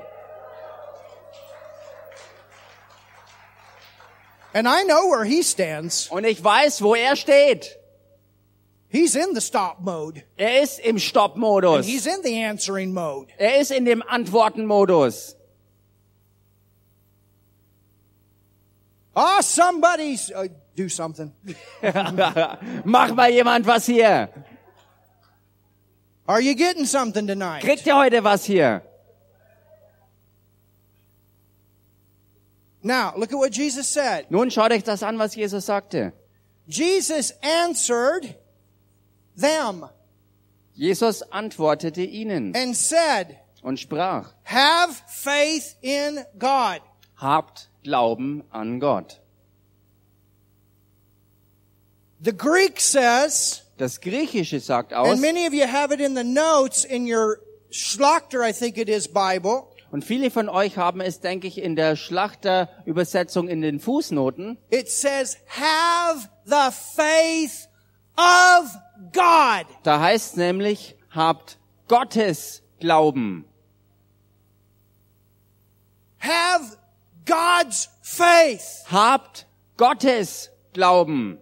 And 4.54 4.66
I 4.68 4.84
know 4.86 5.12
where 5.12 5.26
he 5.26 5.44
stands. 5.44 6.08
Und 6.10 6.24
ich 6.24 6.44
weiß, 6.44 6.82
wo 6.82 6.96
er 6.96 7.16
steht. 7.16 7.77
He's 8.90 9.16
in 9.16 9.34
the 9.34 9.42
stop 9.42 9.82
mode. 9.82 10.24
Er 10.38 10.62
ist 10.62 10.80
im 10.80 10.98
Stoppmodus. 10.98 11.86
He's 11.86 12.06
in 12.06 12.22
the 12.24 12.44
answering 12.44 12.94
mode. 12.94 13.28
Er 13.38 13.60
ist 13.60 13.72
in 13.72 13.86
dem 13.86 14.02
Antwortenmodus. 14.02 15.36
Ah, 19.14 19.42
somebody's, 19.42 20.32
uh, 20.32 20.48
do 20.76 20.88
something. 20.88 21.34
Mach 22.86 23.14
mal 23.14 23.32
jemand 23.32 23.66
was 23.66 23.88
hier. 23.88 24.30
Are 26.28 26.40
you 26.40 26.56
getting 26.56 26.86
something 26.86 27.26
tonight? 27.28 27.64
Kriegt 27.64 27.86
ihr 27.88 27.96
heute 27.96 28.24
was 28.24 28.46
hier? 28.46 28.84
Now, 32.84 33.14
look 33.18 33.34
at 33.34 33.38
what 33.38 33.52
Jesus 33.52 33.88
said. 33.88 34.28
Nun 34.30 34.50
schaut 34.50 34.72
euch 34.72 34.84
das 34.84 35.04
an, 35.04 35.18
was 35.18 35.36
Jesus 35.36 35.66
sagte. 35.66 36.14
Jesus 36.68 37.32
answered 37.42 38.36
them 39.40 39.90
Jesus 40.74 41.24
antwortete 41.32 42.04
ihnen 42.04 42.56
and 42.56 42.76
said, 42.76 43.38
und 43.64 43.80
sprach, 43.80 44.34
have 44.44 45.02
faith 45.08 45.76
in 45.82 46.24
God. 46.38 46.82
habt 47.16 47.70
Glauben 47.84 48.44
an 48.52 48.80
Gott. 48.80 49.20
The 52.20 52.34
Greek 52.34 52.80
says, 52.80 53.64
Das 53.78 54.02
Griechische 54.02 54.60
sagt 54.60 54.92
and 54.94 55.08
aus, 55.08 55.20
many 55.20 55.48
of 55.48 55.54
you 55.54 55.66
have 55.66 55.94
it 55.94 56.00
in 56.00 56.16
the 56.16 56.24
notes 56.24 56.84
in 56.84 57.12
your 57.12 57.40
Schlachter, 57.70 58.42
I 58.42 58.54
think 58.54 58.78
it 58.78 58.90
is, 58.90 59.08
Bible. 59.08 59.64
und 59.92 60.04
viele 60.04 60.32
von 60.32 60.50
euch 60.50 60.78
haben 60.78 61.02
es, 61.02 61.22
denke 61.22 61.48
ich, 61.48 61.58
in 61.58 61.76
der 61.76 61.96
Schlachterübersetzung 61.96 63.48
in 63.48 63.62
den 63.62 63.80
Fußnoten. 63.80 64.58
It 64.70 64.90
says, 64.90 65.38
have 65.48 66.30
the 66.46 66.72
faith 66.72 67.68
of 68.18 68.76
God. 69.14 69.66
Da 69.84 70.00
heißt 70.00 70.38
nämlich, 70.38 70.96
habt 71.10 71.58
Gottes 71.88 72.62
Glauben. 72.80 73.46
Have 76.20 76.78
God's 77.26 77.90
faith. 78.02 78.84
Habt 78.92 79.46
Gottes 79.78 80.50
Glauben. 80.74 81.40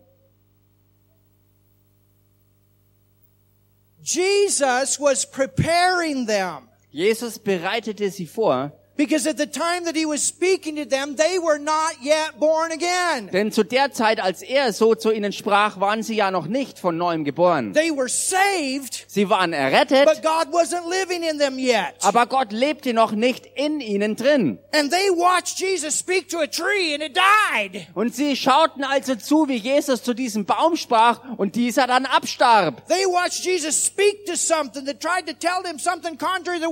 Jesus 4.02 5.00
was 5.00 5.26
preparing 5.26 6.28
them 6.28 6.70
Jesus 6.96 7.40
bereitete 7.40 8.10
sie 8.10 8.26
vor, 8.26 8.72
because 8.98 9.28
at 9.28 9.38
the 9.38 9.46
time 9.46 9.84
that 9.86 9.96
he 9.96 10.06
was 10.06 10.26
speaking 10.26 10.76
to 10.78 10.86
them, 10.86 11.16
they 11.16 11.38
were 11.40 11.60
not 11.60 11.96
yet 12.02 12.40
born 12.40 12.72
again. 12.72 13.30
denn 13.32 13.52
zu 13.52 13.64
der 13.64 13.92
Zeit, 13.92 14.22
als 14.22 14.42
er 14.42 14.72
so 14.74 14.96
zu 14.96 15.12
ihnen 15.12 15.34
sprach, 15.34 15.80
waren 15.80 16.04
sie 16.04 16.16
ja 16.16 16.32
noch 16.32 16.48
nicht 16.48 16.80
von 16.80 16.98
neuem 16.98 17.24
geboren. 17.24 17.74
They 17.74 17.92
were 17.92 18.08
saved, 18.10 19.06
Sie 19.08 19.30
waren 19.30 19.54
errettet, 19.54 20.06
but 20.06 20.22
God 20.22 20.54
wasn't 20.54 20.88
living 20.90 21.24
in 21.24 21.40
them 21.40 21.58
yet. 21.60 21.96
aber 22.02 22.26
Gott 22.26 22.52
lebte 22.52 22.94
noch 22.94 23.12
nicht 23.12 23.46
in 23.56 23.80
ihnen 23.82 24.16
drin. 24.16 24.60
And 24.74 24.92
they 24.92 25.10
watched 25.10 25.60
Jesus 25.60 25.98
speak 25.98 26.30
to 26.30 26.40
a 26.40 26.48
tree 26.48 26.94
and 26.94 27.04
it 27.04 27.16
died. 27.16 27.88
Und 27.96 28.16
sie 28.16 28.36
schauten 28.36 28.84
also 28.84 29.16
zu, 29.16 29.48
wie 29.48 29.56
Jesus 29.58 30.04
zu 30.04 30.14
diesem 30.14 30.46
Baum 30.46 30.76
sprach 30.76 31.20
und 31.38 31.56
dieser 31.56 31.88
dann 31.88 32.06
abstarb. 32.06 32.88
They 32.88 33.06
watched 33.06 33.44
Jesus 33.46 33.86
speak 33.86 34.26
to 34.26 34.36
something 34.36 34.86
that 34.86 35.00
tried 35.00 35.26
to 35.28 35.34
tell 35.34 35.62
them 35.64 35.80
something 35.80 36.18
contrary 36.18 36.60
to 36.60 36.66
the 36.66 36.72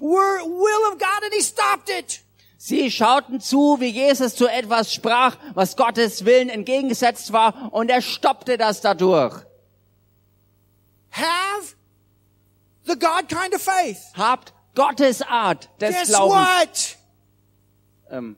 will 0.00 0.92
of 0.92 0.98
God 0.98 1.15
and 1.24 1.32
he 1.34 1.42
stopped 1.42 1.88
it. 1.90 2.20
Sie 2.58 2.90
schauten 2.90 3.40
zu, 3.40 3.76
wie 3.80 3.88
Jesus 3.90 4.34
zu 4.34 4.46
etwas 4.48 4.92
sprach, 4.92 5.36
was 5.54 5.76
Gottes 5.76 6.24
Willen 6.24 6.48
entgegengesetzt 6.48 7.32
war 7.32 7.70
und 7.72 7.90
er 7.90 8.00
stoppte 8.02 8.56
das 8.56 8.80
dadurch. 8.80 9.34
Have 11.10 11.74
the 12.84 12.96
God 12.98 13.28
kind 13.28 13.54
of 13.54 13.62
faith. 13.62 13.98
Habt 14.16 14.52
Gottes 14.74 15.22
Art 15.22 15.68
des 15.80 15.94
Guess 15.94 16.08
Glaubens. 16.08 16.36
what? 16.38 16.96
Ähm, 18.10 18.36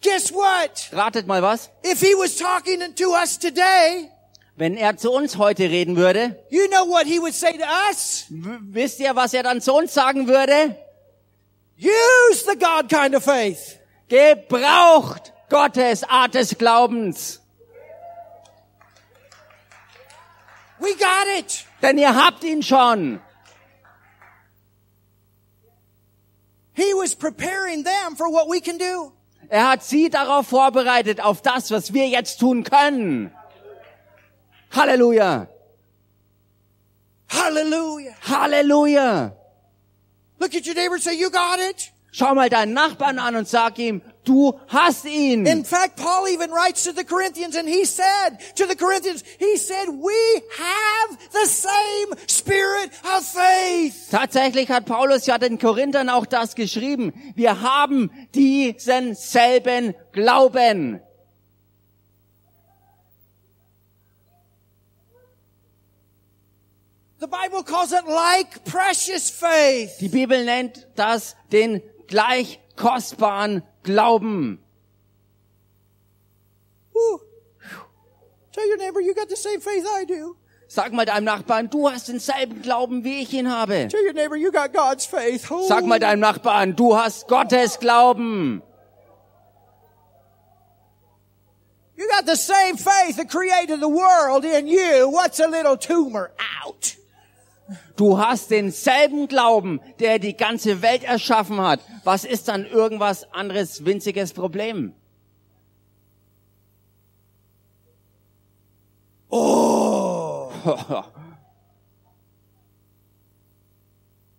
Guess 0.00 0.32
what? 0.32 0.88
ratet 0.92 1.26
mal 1.26 1.42
was? 1.42 1.70
If 1.84 2.00
he 2.00 2.14
was 2.14 2.36
talking 2.36 2.94
to 2.94 3.12
us 3.12 3.38
today, 3.38 4.08
Wenn 4.56 4.76
er 4.76 4.96
zu 4.98 5.10
uns 5.10 5.38
heute 5.38 5.70
reden 5.70 5.96
würde, 5.96 6.36
you 6.50 6.66
know 6.68 6.86
what 6.88 7.06
he 7.06 7.18
would 7.20 7.34
say 7.34 7.56
to 7.56 7.64
us? 7.88 8.26
wisst 8.28 9.00
ihr, 9.00 9.16
was 9.16 9.32
er 9.34 9.42
dann 9.44 9.60
zu 9.60 9.72
uns 9.72 9.94
sagen 9.94 10.28
würde? 10.28 10.76
Use 11.82 12.44
the 12.44 12.54
God 12.54 12.88
kind 12.88 13.14
of 13.16 13.24
faith. 13.24 13.80
Gebraucht 14.08 15.32
Gottes 15.48 16.04
Art 16.04 16.34
des 16.34 16.56
Glaubens. 16.56 17.40
We 20.78 20.94
got 20.94 21.26
it. 21.38 21.64
Denn 21.82 21.98
ihr 21.98 22.14
habt 22.14 22.44
ihn 22.44 22.62
schon. 22.62 23.20
He 26.74 26.94
was 26.94 27.16
preparing 27.16 27.82
them 27.82 28.16
for 28.16 28.30
what 28.30 28.48
we 28.48 28.60
can 28.60 28.78
do. 28.78 29.12
Er 29.48 29.68
hat 29.68 29.82
sie 29.82 30.08
darauf 30.08 30.46
vorbereitet, 30.46 31.20
auf 31.20 31.42
das, 31.42 31.70
was 31.72 31.92
wir 31.92 32.08
jetzt 32.08 32.38
tun 32.38 32.62
können. 32.62 33.32
Halleluja. 34.70 35.48
Hallelujah. 37.28 38.14
Halleluja. 38.22 39.41
Look 40.42 40.56
at 40.56 40.66
your 40.66 40.74
neighbor 40.74 40.94
and 40.94 41.02
say, 41.02 41.14
you 41.14 41.30
got 41.30 41.60
it. 41.60 41.92
Schau 42.10 42.34
mal 42.34 42.50
deinen 42.50 42.74
Nachbarn 42.74 43.20
an 43.20 43.36
und 43.36 43.48
sag 43.48 43.78
ihm, 43.78 44.02
du 44.24 44.58
hast 44.66 45.04
ihn. 45.04 45.46
In 45.46 45.64
fact, 45.64 45.94
Paul 45.94 46.26
even 46.28 46.50
writes 46.50 46.82
to 46.82 46.92
the 46.92 47.04
Corinthians 47.04 47.54
and 47.56 47.68
he 47.68 47.84
said 47.84 48.38
to 48.56 48.66
the 48.66 48.74
Corinthians, 48.74 49.22
he 49.38 49.56
said, 49.56 49.86
we 49.88 50.42
have 50.58 51.18
the 51.30 51.46
same 51.46 52.12
spirit 52.26 52.90
of 53.04 53.24
faith. 53.24 54.10
Tatsächlich 54.10 54.68
hat 54.68 54.84
Paulus 54.84 55.26
ja 55.26 55.38
den 55.38 55.60
Korinthern 55.60 56.10
auch 56.10 56.26
das 56.26 56.56
geschrieben. 56.56 57.12
Wir 57.36 57.62
haben 57.62 58.10
diesen 58.34 59.14
selben 59.14 59.94
Glauben. 60.10 61.00
The 67.22 67.28
Bible 67.28 67.62
calls 67.62 67.92
it 67.92 68.04
like 68.04 68.64
precious 68.64 69.30
faith. 69.30 69.98
Die 70.00 70.08
Bibel 70.08 70.44
nennt 70.44 70.88
das 70.96 71.36
den 71.52 71.80
gleich 72.08 72.58
kostbaren 72.74 73.62
Glauben. 73.84 74.58
Tell 78.52 78.66
your 78.66 78.76
neighbor, 78.76 79.00
you 79.00 79.14
got 79.14 79.28
the 79.28 79.36
same 79.36 79.60
faith 79.60 79.86
I 79.86 80.04
do. 80.04 80.36
Sag 80.66 80.92
mal 80.92 81.06
deinem 81.06 81.22
Nachbarn, 81.22 81.70
du 81.70 81.88
hast 81.88 82.08
denselben 82.08 82.60
Glauben, 82.60 83.04
wie 83.04 83.22
ich 83.22 83.32
ihn 83.32 83.48
habe. 83.48 83.86
Tell 83.88 84.04
your 84.04 84.14
neighbor, 84.14 84.34
you 84.34 84.50
got 84.50 84.72
God's 84.72 85.06
faith. 85.06 85.48
Oh. 85.48 85.68
Sag 85.68 85.86
mal 85.86 86.00
deinem 86.00 86.18
Nachbarn, 86.18 86.74
du 86.74 86.96
hast 86.96 87.28
Gottes 87.28 87.78
Glauben. 87.78 88.64
You 91.94 92.08
got 92.08 92.26
the 92.26 92.34
same 92.34 92.76
faith 92.76 93.16
that 93.16 93.30
created 93.30 93.78
the 93.80 93.88
world 93.88 94.44
in 94.44 94.66
you. 94.66 95.08
What's 95.08 95.38
a 95.38 95.46
little 95.46 95.76
tumor 95.76 96.32
out? 96.66 96.96
Du 97.96 98.18
hast 98.18 98.50
denselben 98.50 99.28
Glauben, 99.28 99.80
der 99.98 100.18
die 100.18 100.36
ganze 100.36 100.82
Welt 100.82 101.04
erschaffen 101.04 101.60
hat. 101.60 101.80
Was 102.04 102.24
ist 102.24 102.48
dann 102.48 102.64
irgendwas 102.66 103.30
anderes 103.32 103.84
winziges 103.84 104.32
Problem? 104.32 104.94
Oh. 109.28 110.50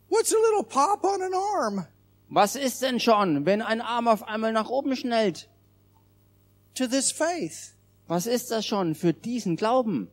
What's 0.09 0.31
a 0.31 0.37
little 0.37 0.63
pop 0.63 1.03
on 1.03 1.21
an 1.21 1.33
arm? 1.33 1.87
Was 2.29 2.55
ist 2.55 2.81
denn 2.81 2.99
schon, 2.99 3.45
wenn 3.45 3.61
ein 3.61 3.81
Arm 3.81 4.07
auf 4.07 4.23
einmal 4.27 4.53
nach 4.53 4.69
oben 4.69 4.95
schnellt? 4.95 5.49
To 6.75 6.87
this 6.87 7.11
faith. 7.11 7.75
Was 8.07 8.25
ist 8.25 8.51
das 8.51 8.65
schon 8.65 8.95
für 8.95 9.13
diesen 9.13 9.55
Glauben? 9.55 10.09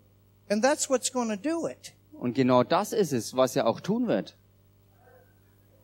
And 0.48 0.62
that's 0.62 0.90
what's 0.90 1.12
going 1.12 1.28
to 1.28 1.36
do 1.36 1.66
it. 1.66 1.94
Und 2.20 2.34
genau 2.34 2.62
das 2.62 2.92
ist 2.92 3.12
es, 3.12 3.34
was 3.34 3.56
er 3.56 3.66
auch 3.66 3.80
tun 3.80 4.06
wird. 4.06 4.36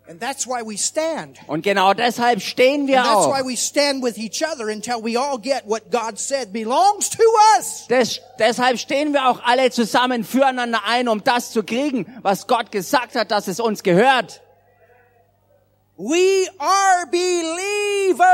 And 0.09 0.21
that's 0.21 0.47
why 0.47 0.63
we 0.63 0.79
stand. 0.79 1.41
Und 1.49 1.63
genau 1.63 1.93
deshalb 1.93 2.41
stehen 2.41 2.87
wir 2.87 2.99
And 2.99 3.07
that's 3.07 3.27
auch. 3.27 3.35
why 3.35 3.43
we 3.45 3.57
stand 3.57 4.05
with 4.05 4.17
each 4.19 4.41
other 4.45 4.69
until 4.69 5.03
we 5.03 5.19
all 5.19 5.37
get 5.37 5.65
what 5.67 5.91
God 5.91 6.17
said 6.17 6.53
belongs 6.53 7.11
to 7.11 7.25
us. 7.59 7.89
Des, 7.89 8.21
deshalb 8.39 8.79
stehen 8.79 9.13
wir 9.15 9.29
auch 9.29 9.41
alle 9.43 9.73
zusammen 9.73 10.23
füreinander 10.23 10.83
ein, 10.87 11.09
um 11.09 11.25
das 11.25 11.51
zu 11.51 11.65
kriegen, 11.65 12.07
was 12.23 12.47
Gott 12.47 12.71
gesagt 12.71 13.17
hat, 13.17 13.33
dass 13.33 13.49
es 13.49 13.59
uns 13.59 13.83
gehört. 13.83 14.43
We 15.97 16.47
are 16.59 17.07
believers. 17.11 18.25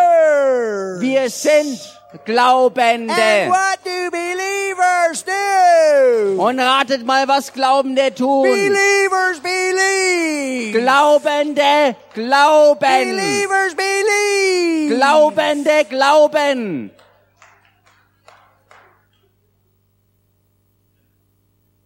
Wir 1.01 1.31
sind 1.31 1.81
And 2.13 2.25
Glaubende. 2.27 3.49
what 3.49 3.83
do 3.83 4.11
believers 4.11 5.25
do? 5.25 6.43
Und 6.43 6.61
ratet 6.61 7.07
mal, 7.07 7.27
was 7.27 7.51
Glaubende 7.53 8.15
tun. 8.15 8.43
Believers 8.43 9.41
believe. 9.41 10.73
Glaubende 10.73 11.97
glauben. 12.13 12.79
Believers 12.81 13.75
believe. 13.75 14.95
Glaubende 14.95 15.85
glauben. 15.89 16.91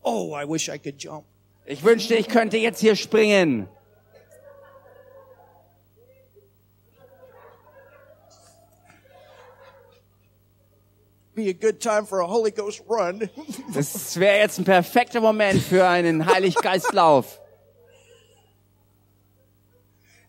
Oh, 0.03 0.33
I 0.35 0.45
wish 0.45 0.69
I 0.69 0.79
could 0.79 0.99
jump. 0.99 1.25
Ich 1.67 1.85
wünschte, 1.85 2.15
ich 2.17 2.29
könnte 2.29 2.57
jetzt 2.57 2.81
hier 2.81 2.97
springen. 2.97 3.69
Das 13.75 14.17
wäre 14.21 14.39
jetzt 14.39 14.59
ein 14.59 14.65
perfekter 14.65 15.21
Moment 15.21 15.63
für 15.63 15.87
einen 15.87 16.27
Heiliggeistlauf. 16.27 17.41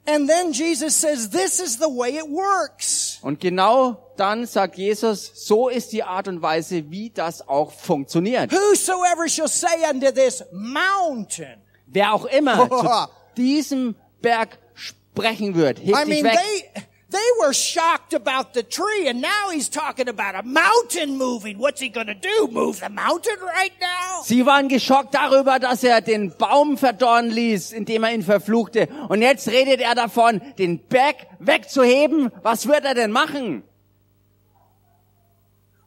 and 0.08 0.28
then 0.28 0.54
Jesus 0.54 0.96
says, 0.96 1.30
this 1.30 1.60
is 1.60 1.78
the 1.78 1.90
way 1.90 2.18
it 2.18 2.30
works. 2.30 3.20
Und 3.22 3.40
genau 3.40 3.98
dann 4.16 4.46
sagt 4.46 4.78
Jesus, 4.78 5.32
so 5.36 5.68
ist 5.68 5.92
die 5.92 6.04
Art 6.04 6.28
und 6.28 6.42
Weise, 6.42 6.90
wie 6.90 7.10
das 7.10 7.48
auch 7.48 7.72
funktioniert. 7.72 8.52
Whosoever 8.52 9.28
shall 9.28 9.50
say 9.50 9.86
unto 9.90 10.12
this 10.12 10.44
mountain. 10.52 11.62
Wer 11.88 12.14
auch 12.14 12.26
immer 12.26 12.70
zu 13.36 13.42
diesem 13.42 13.96
Berg 14.22 14.58
sprechen 14.74 15.56
wird, 15.56 15.80
heb 15.80 15.96
I 15.96 16.06
mean, 16.06 16.24
weg. 16.24 16.38
they, 16.74 16.84
they 17.10 17.30
were 17.42 17.54
shocked 17.54 18.14
about 18.14 18.54
the 18.54 18.64
tree 18.64 19.08
and 19.08 19.22
now 19.22 19.50
he's 19.52 19.70
talking 19.70 20.10
about 20.10 20.36
a 20.36 20.44
mountain 20.44 21.18
moving. 21.18 21.58
What's 21.58 21.80
he 21.80 21.90
gonna 21.90 22.16
do? 22.16 22.48
Move 22.52 22.80
the 22.80 22.90
mountain 22.90 23.40
right 23.42 23.72
now? 23.80 24.24
Sie 24.24 24.46
waren 24.46 24.68
geschockt 24.68 25.14
darüber, 25.14 25.60
dass 25.60 25.84
er 25.84 26.02
den 26.02 26.36
Baum 26.38 26.78
verdorren 26.78 27.30
ließ, 27.30 27.72
indem 27.72 28.04
er 28.04 28.14
ihn 28.14 28.24
verfluchte. 28.24 28.88
Und 29.10 29.22
jetzt 29.22 29.48
redet 29.48 29.80
er 29.80 29.96
davon, 29.96 30.42
den 30.58 30.80
Berg 30.80 31.28
wegzuheben. 31.40 32.32
Was 32.44 32.68
wird 32.68 32.84
er 32.84 32.94
denn 32.94 33.12
machen? 33.12 33.64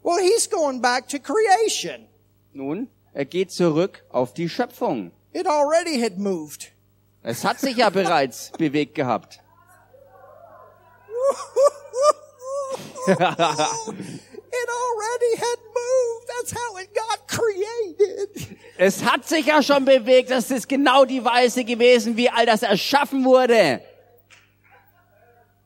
Well, 0.03 0.19
he's 0.19 0.49
going 0.49 0.81
back 0.81 1.09
to 1.09 1.19
creation. 1.19 2.07
Nun, 2.55 2.89
er 3.13 3.27
geht 3.27 3.53
zurück 3.53 4.03
auf 4.11 4.33
die 4.33 4.49
Schöpfung. 4.49 5.13
It 5.33 5.47
already 5.47 6.01
had 6.01 6.19
moved. 6.19 6.73
Es 7.23 7.45
hat 7.45 7.61
sich 7.61 7.77
ja 7.77 7.91
bereits 7.91 8.51
bewegt 8.57 8.95
gehabt. 8.95 9.40
it 13.07 14.69
already 14.69 15.37
had 15.37 15.59
moved. 15.79 16.27
That's 16.29 16.53
how 16.53 16.77
it 16.77 16.95
got 16.95 17.29
created. 17.29 18.59
Es 18.79 19.03
hat 19.05 19.29
sich 19.29 19.47
ja 19.47 19.63
schon 19.63 19.85
bewegt. 19.85 20.31
Das 20.31 20.51
ist 20.51 20.69
genau 20.69 21.05
die 21.05 21.25
Weise 21.25 21.65
gewesen, 21.65 22.17
wie 22.17 22.31
all 22.31 22.47
das 22.47 22.63
erschaffen 22.63 23.25
wurde. 23.25 23.83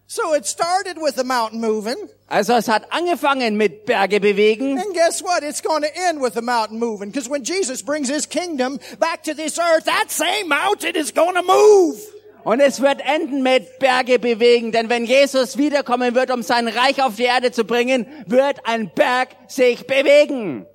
So 0.06 0.34
it 0.34 0.46
started 0.46 0.96
with 1.00 1.16
the 1.16 1.24
mountain 1.24 1.60
moving. 1.60 1.96
Also 2.28 2.54
es 2.54 2.68
hat 2.68 2.92
angefangen 2.92 3.56
mit 3.56 3.84
Berge 3.84 4.20
bewegen. 4.20 4.78
And 4.78 4.94
guess 4.94 5.22
what? 5.22 5.42
It's 5.42 5.60
going 5.60 5.82
to 5.82 5.88
end 6.08 6.20
with 6.20 6.34
the 6.34 6.42
mountain 6.42 6.78
moving. 6.78 7.10
Because 7.10 7.28
when 7.28 7.42
Jesus 7.42 7.82
brings 7.82 8.08
his 8.08 8.26
kingdom 8.26 8.78
back 9.00 9.24
to 9.24 9.34
this 9.34 9.58
earth, 9.58 9.86
that 9.86 10.10
same 10.10 10.48
mountain 10.48 10.94
is 10.94 11.12
going 11.12 11.34
to 11.34 11.42
move. 11.42 12.13
Und 12.44 12.60
es 12.60 12.80
wird 12.80 13.00
enden 13.00 13.42
mit 13.42 13.78
Berge 13.78 14.18
bewegen, 14.18 14.70
denn 14.70 14.90
wenn 14.90 15.04
Jesus 15.04 15.56
wiederkommen 15.56 16.14
wird, 16.14 16.30
um 16.30 16.42
sein 16.42 16.68
Reich 16.68 17.02
auf 17.02 17.16
die 17.16 17.24
Erde 17.24 17.52
zu 17.52 17.64
bringen, 17.64 18.06
wird 18.26 18.66
ein 18.66 18.92
Berg 18.94 19.30
sich 19.48 19.86
bewegen. 19.86 20.66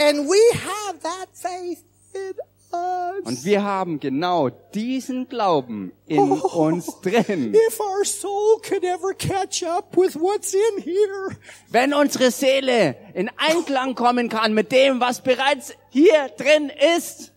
And 0.00 0.28
we 0.28 0.40
have 0.52 1.00
that 1.02 1.28
faith 1.32 1.82
in. 2.14 2.57
Und 2.70 3.44
wir 3.44 3.62
haben 3.64 3.98
genau 4.00 4.48
diesen 4.48 5.28
Glauben 5.28 5.92
in 6.06 6.30
uns 6.30 7.00
drin. 7.00 7.54
If 7.54 7.80
our 7.80 8.04
soul 8.04 8.60
could 8.62 8.84
ever 8.84 9.12
catch 9.14 9.62
up 9.64 9.96
with 9.96 10.14
what's 10.16 10.54
in 10.54 10.82
here. 10.82 11.36
Wenn 11.68 11.92
unsere 11.94 12.30
Seele 12.30 12.96
in 13.14 13.30
Einklang 13.36 13.94
kommen 13.94 14.28
kann 14.28 14.54
mit 14.54 14.70
dem, 14.70 15.00
was 15.00 15.22
bereits 15.22 15.74
hier 15.90 16.28
drin 16.36 16.70
ist. 16.96 17.32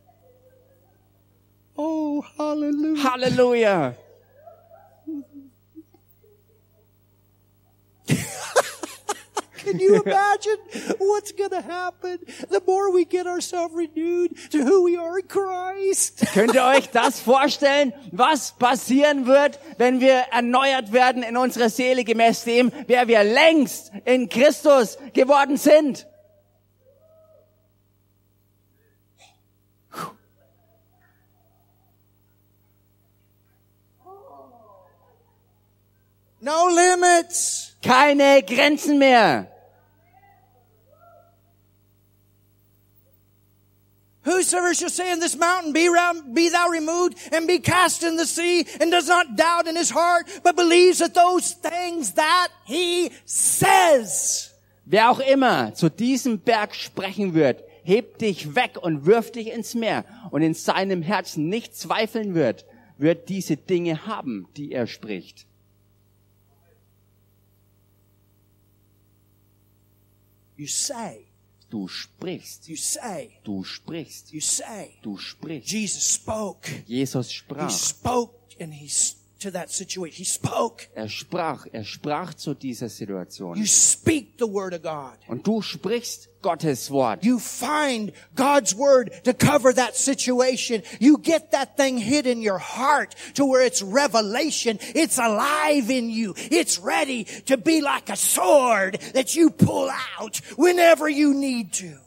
Oh, 1.76 2.24
hallelujah. 2.38 3.04
Halleluja. 3.04 3.96
Can 9.64 9.80
you 9.80 10.02
imagine 10.02 10.58
what's 10.98 11.32
going 11.32 11.52
to 11.52 11.62
happen 11.62 12.20
the 12.50 12.62
more 12.66 12.92
we 12.92 13.06
get 13.06 13.28
ourselves 13.28 13.74
renewed 13.74 14.36
to 14.52 14.64
who 14.64 14.84
we 14.84 14.98
are 14.98 15.20
in 15.20 15.28
Christ? 15.28 16.26
Könnt 16.34 16.56
ihr 16.56 16.64
euch 16.64 16.90
das 16.90 17.20
vorstellen, 17.20 17.94
was 18.12 18.54
passieren 18.58 19.26
wird, 19.26 19.60
wenn 19.78 20.00
wir 20.00 20.26
erneuert 20.32 20.92
werden 20.92 21.24
in 21.24 21.38
unserer 21.38 21.70
Seele 21.70 22.04
gemäß 22.04 22.44
dem, 22.44 22.72
wer 22.88 23.08
wir 23.08 23.24
längst 23.24 23.92
in 24.06 24.30
Christus 24.30 24.98
geworden 25.14 25.58
sind? 25.58 26.08
No 36.42 36.70
limits. 36.70 37.78
Keine 37.84 38.42
Grenzen 38.44 38.98
mehr. 38.98 39.51
Whosoever 44.24 44.74
shall 44.76 44.90
say 44.90 45.12
in 45.12 45.20
this 45.20 45.36
mountain, 45.36 45.74
be, 45.74 45.88
round, 45.88 46.36
be 46.36 46.50
thou 46.50 46.70
removed 46.70 47.18
and 47.32 47.48
be 47.48 47.58
cast 47.60 48.04
in 48.04 48.18
the 48.18 48.26
sea, 48.26 48.68
and 48.80 48.92
does 48.92 49.08
not 49.08 49.36
doubt 49.36 49.68
in 49.68 49.76
his 49.76 49.90
heart, 49.90 50.28
but 50.44 50.56
believes 50.56 51.00
that 51.00 51.16
those 51.16 51.54
things 51.54 52.14
that 52.14 52.50
he 52.66 53.12
says. 53.26 54.54
Wer 54.86 55.10
auch 55.10 55.20
immer 55.20 55.74
zu 55.74 55.90
diesem 55.90 56.40
Berg 56.40 56.76
sprechen 56.76 57.34
wird, 57.34 57.64
hebt 57.84 58.22
dich 58.22 58.56
weg 58.56 58.78
und 58.80 59.06
wirft 59.06 59.36
dich 59.36 59.48
ins 59.48 59.74
Meer 59.74 60.06
und 60.30 60.44
in 60.44 60.54
seinem 60.54 61.02
Herzen 61.02 61.50
nicht 61.50 61.76
zweifeln 61.76 62.36
wird, 62.36 62.66
wird 62.98 63.30
diese 63.30 63.58
Dinge 63.58 64.06
haben, 64.06 64.48
die 64.56 64.72
er 64.72 64.86
spricht. 64.86 65.48
You 70.58 70.68
say, 70.68 71.31
Du 71.72 71.88
sprichst, 71.88 72.68
you 72.68 72.76
say, 72.76 73.40
du 73.46 73.64
sprichst, 73.64 74.34
you 74.34 74.42
say. 74.42 75.00
du 75.02 75.18
sprichst. 75.18 75.70
Jesus 75.70 76.04
spoke. 76.04 76.68
Jesus 76.86 77.32
He 77.32 77.38
sprach. 77.40 77.70
spoke 77.72 78.36
and 78.60 78.74
he's 78.74 79.16
to 79.42 79.52
that 79.52 79.72
situation. 79.72 80.18
He 80.18 80.24
spoke. 80.24 80.88
Er 80.96 81.10
sprach, 81.10 81.66
er 81.72 81.84
sprach 81.84 82.34
zu 82.34 82.54
dieser 82.54 82.90
Situation. 82.90 83.58
You 83.58 83.66
speak 83.66 84.38
the 84.38 84.48
word 84.48 84.74
of 84.74 84.82
God. 84.82 85.18
Und 85.28 85.46
du 85.46 85.62
sprichst 85.62 86.30
Gottes 86.42 86.90
Wort. 86.90 87.24
You 87.24 87.40
find 87.40 88.14
God's 88.36 88.76
word 88.76 89.24
to 89.24 89.34
cover 89.34 89.74
that 89.74 89.96
situation. 89.96 90.84
You 91.00 91.18
get 91.18 91.52
that 91.52 91.78
thing 91.78 91.98
hid 91.98 92.26
in 92.26 92.42
your 92.42 92.60
heart 92.60 93.16
to 93.36 93.46
where 93.46 93.66
it's 93.66 93.82
revelation. 93.82 94.80
It's 94.96 95.18
alive 95.18 95.90
in 95.90 96.10
you. 96.10 96.34
It's 96.50 96.80
ready 96.80 97.26
to 97.46 97.58
be 97.58 97.82
like 97.82 98.10
a 98.10 98.16
sword 98.16 99.00
that 99.14 99.36
you 99.36 99.50
pull 99.50 99.90
out 100.20 100.38
whenever 100.58 101.10
you 101.10 101.34
need 101.34 101.74
to. 101.74 101.98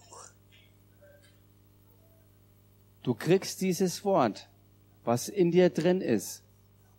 Du 3.02 3.12
kriegst 3.12 3.60
dieses 3.60 4.02
Wort, 4.02 4.48
was 5.04 5.28
in 5.28 5.50
dir 5.50 5.68
drin 5.68 6.00
ist, 6.00 6.43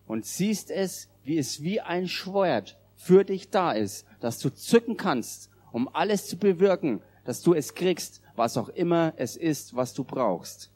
und 0.07 0.25
siehst 0.25 0.71
es, 0.71 1.07
wie 1.23 1.37
es 1.37 1.61
wie 1.63 1.81
ein 1.81 2.07
Schwert 2.07 2.77
für 2.95 3.23
dich 3.23 3.49
da 3.49 3.71
ist, 3.71 4.05
dass 4.19 4.39
du 4.39 4.49
zücken 4.49 4.97
kannst, 4.97 5.49
um 5.71 5.87
alles 5.93 6.27
zu 6.27 6.37
bewirken, 6.37 7.01
dass 7.23 7.41
du 7.41 7.53
es 7.53 7.73
kriegst, 7.73 8.21
was 8.35 8.57
auch 8.57 8.69
immer 8.69 9.13
es 9.17 9.35
ist, 9.35 9.75
was 9.75 9.93
du 9.93 10.03
brauchst. 10.03 10.69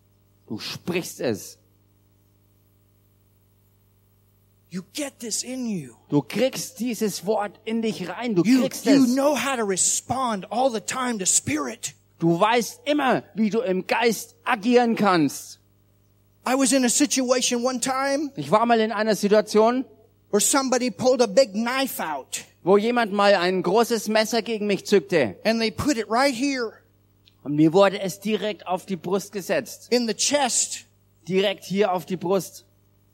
Du 0.48 0.58
sprichst 0.60 1.20
es. 1.22 1.60
You 4.72 4.84
get 4.94 5.20
this 5.20 5.44
in 5.44 5.66
you. 5.68 5.94
Du 6.10 6.22
kriegst 6.22 6.80
dieses 6.80 7.26
Wort 7.26 7.60
in 7.66 7.82
dich 7.82 8.08
rein. 8.08 8.36
Du 8.36 8.44
You, 8.44 8.62
kriegst 8.62 8.86
you 8.86 9.04
es. 9.04 9.14
know 9.16 9.36
how 9.36 9.56
to 9.56 9.64
respond 9.64 10.46
all 10.52 10.70
the 10.72 10.80
time 10.82 11.18
to 11.18 11.26
spirit. 11.26 11.96
Du 12.20 12.40
weißt 12.40 12.82
immer, 12.86 13.24
wie 13.34 13.50
du 13.50 13.62
im 13.62 13.88
Geist 13.88 14.36
agieren 14.44 14.96
kannst. 14.96 15.59
I 16.52 16.56
was 16.56 16.72
in 16.72 16.84
a 16.86 16.90
situation 16.90 17.64
one 17.64 17.80
time 17.80 18.32
Ich 18.36 18.50
war 18.50 18.66
mal 18.66 18.80
in 18.80 18.92
einer 18.92 19.16
Situation, 19.16 19.86
where 20.32 20.42
somebody 20.42 20.90
pulled 20.90 21.22
a 21.22 21.28
big 21.28 21.54
knife 21.54 22.02
out 22.02 22.44
wo 22.64 22.78
jemand 22.78 23.14
mal 23.14 23.36
ein 23.36 23.62
großes 23.64 24.08
Messer 24.10 24.42
gegen 24.42 24.68
mich 24.68 24.86
zückte. 24.86 25.36
and 25.46 25.60
they 25.62 25.72
put 25.72 25.98
it 25.98 26.06
right 26.10 26.34
here 26.34 26.74
Und 27.44 27.56
mir 27.56 27.72
wurde 27.72 28.02
es 28.02 28.20
direkt 28.20 28.68
auf 28.68 28.86
die 28.86 28.96
Brust 28.98 29.32
gesetzt. 29.32 29.88
in 29.92 30.08
the 30.08 30.14
chest 30.14 30.86
Direkt 31.28 31.64
hier 31.66 31.92
auf 31.94 32.06
die 32.06 32.18
Brust. 32.18 32.66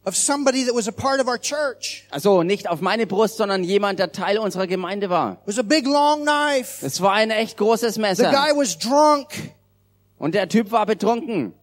of 0.05 0.15
somebody 0.15 0.63
that 0.65 0.73
was 0.75 0.87
a 0.87 0.91
part 0.91 1.19
of 1.19 1.27
our 1.27 1.37
church. 1.39 2.05
Also 2.11 2.43
nicht 2.43 2.69
auf 2.69 2.79
meine 2.79 3.05
Brust, 3.07 3.37
sondern 3.37 3.63
jemand, 3.63 3.97
der 3.99 4.11
Teil 4.11 4.37
unserer 4.37 4.67
Gemeinde 4.67 5.09
war. 5.09 5.33
It 5.33 5.47
was 5.47 5.59
a 5.59 5.63
big 5.63 5.85
long 5.85 6.21
knife. 6.23 6.85
Es 6.85 7.01
war 7.01 7.13
ein 7.13 7.31
echt 7.31 7.57
großes 7.57 7.95
The 7.95 8.01
Messer. 8.01 8.31
guy 8.31 8.51
was 8.55 8.77
drunk. 8.77 9.27
Und 10.17 10.33
der 10.35 10.47
Typ 10.47 10.71
war 10.71 10.85
betrunken. 10.85 11.53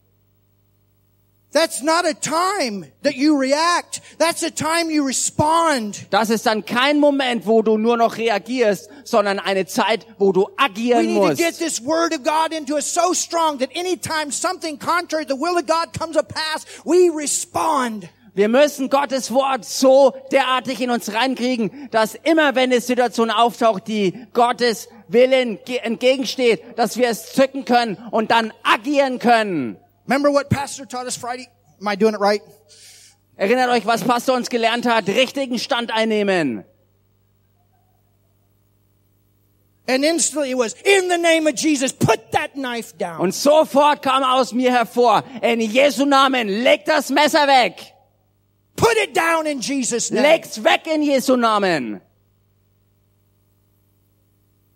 That's 1.53 1.83
not 1.83 2.07
a 2.07 2.15
time 2.15 2.87
that 3.03 3.15
you 3.15 3.39
react. 3.39 4.01
That's 4.19 4.43
a 4.43 4.51
time 4.51 4.91
you 4.91 5.05
respond. 5.05 6.07
Das 6.11 6.31
ist 6.31 6.47
dann 6.47 6.65
kein 6.65 6.99
Moment, 6.99 7.47
wo 7.47 7.61
du 7.61 7.77
nur 7.77 7.99
noch 7.99 8.17
reagierst, 8.17 8.89
sondern 9.05 9.39
eine 9.39 9.67
Zeit, 9.67 10.07
wo 10.19 10.33
du 10.33 10.45
We 10.47 10.53
agieren 10.57 11.07
need 11.07 11.15
to 11.17 11.27
musst. 11.29 11.39
get 11.39 11.59
this 11.59 11.85
word 11.85 12.15
of 12.15 12.23
God 12.25 12.53
into 12.59 12.75
us 12.75 12.95
so 12.95 13.13
strong 13.13 13.59
that 13.59 13.69
anytime 13.77 14.33
something 14.33 14.79
contrary 14.79 15.27
to 15.27 15.35
the 15.35 15.41
will 15.41 15.59
of 15.59 15.67
God 15.67 15.93
comes 15.99 16.17
to 16.17 16.23
pass, 16.23 16.65
we 16.87 17.11
respond. 17.15 18.09
Wir 18.35 18.49
müssen 18.49 18.89
Gottes 18.89 19.31
Wort 19.31 19.67
so 19.67 20.15
derartig 20.31 20.81
in 20.81 20.89
uns 20.89 21.13
reinkriegen, 21.13 21.89
dass 21.91 22.15
immer 22.15 22.55
wenn 22.55 22.73
eine 22.73 22.81
Situation 22.81 23.31
auftaucht, 23.31 23.87
die 23.89 24.27
Gottes 24.33 24.89
Willen 25.09 25.59
ge- 25.67 25.77
entgegensteht, 25.83 26.63
dass 26.77 26.97
wir 26.97 27.09
es 27.11 27.35
zücken 27.35 27.67
können 27.67 27.99
und 28.11 28.31
dann 28.31 28.55
agieren 28.63 29.19
können. 29.19 29.77
Remember 30.07 30.31
what 30.31 30.51
Pastor 30.51 30.87
taught 30.87 31.07
us 31.07 31.17
Friday? 31.17 31.49
Am 31.81 31.89
I 31.89 31.97
doing 31.97 32.15
it 32.15 32.21
right? 32.21 32.43
Erinnert 33.39 33.71
euch, 33.71 33.87
was 33.87 34.03
Pastor 34.03 34.35
uns 34.35 34.49
gelernt 34.49 34.85
hat? 34.85 35.07
Richtigen 35.07 35.59
Stand 35.59 35.91
einnehmen. 35.91 36.65
And 39.89 40.05
instantly 40.05 40.53
it 40.53 40.57
was, 40.57 40.75
in 40.85 41.09
the 41.09 41.19
name 41.19 41.47
of 41.47 41.57
Jesus, 41.57 41.93
put 41.93 42.31
that 42.33 42.57
knife 42.57 42.97
down. 42.97 43.21
Und 43.21 43.35
sofort 43.35 44.01
kam 44.03 44.23
aus 44.23 44.53
mir 44.53 44.71
hervor, 44.71 45.25
in 45.43 45.61
Jesu 45.61 46.05
Namen, 46.05 46.49
leg 46.49 46.85
das 46.85 47.11
Messer 47.11 47.47
weg. 47.49 47.93
Put 48.77 48.97
it 48.97 49.13
down 49.13 49.47
in 49.47 49.61
Jesus' 49.61 50.11
name. 50.11 50.23
Leg's 50.23 50.63
weg 50.63 50.87
in 50.87 51.03
Jesu 51.03 51.37
Namen. 51.37 52.01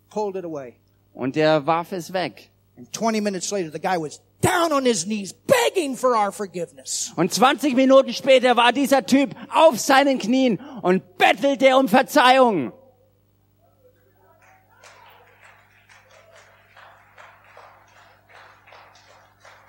Pulled 0.09 0.35
it 0.35 0.45
away. 0.45 0.75
Und 1.13 1.37
er 1.37 1.65
warf 1.65 1.93
es 1.93 2.11
weg. 2.11 2.49
And 2.75 2.91
20 2.91 3.21
minutes 3.21 3.51
later, 3.51 3.71
the 3.71 3.79
guy 3.79 3.97
was 3.97 4.19
down 4.41 4.71
on 4.71 4.85
his 4.85 5.05
knees 5.05 5.33
begging 5.33 5.95
for 5.95 6.15
our 6.15 6.31
forgiveness. 6.31 7.11
Und 7.15 7.33
20 7.33 7.75
Minuten 7.75 8.13
später 8.13 8.55
war 8.55 8.71
dieser 8.71 9.05
Typ 9.05 9.35
auf 9.53 9.79
seinen 9.79 10.19
Knien 10.19 10.59
und 10.81 11.17
bettelte 11.17 11.75
um 11.75 11.87
Verzeihung. 11.87 12.73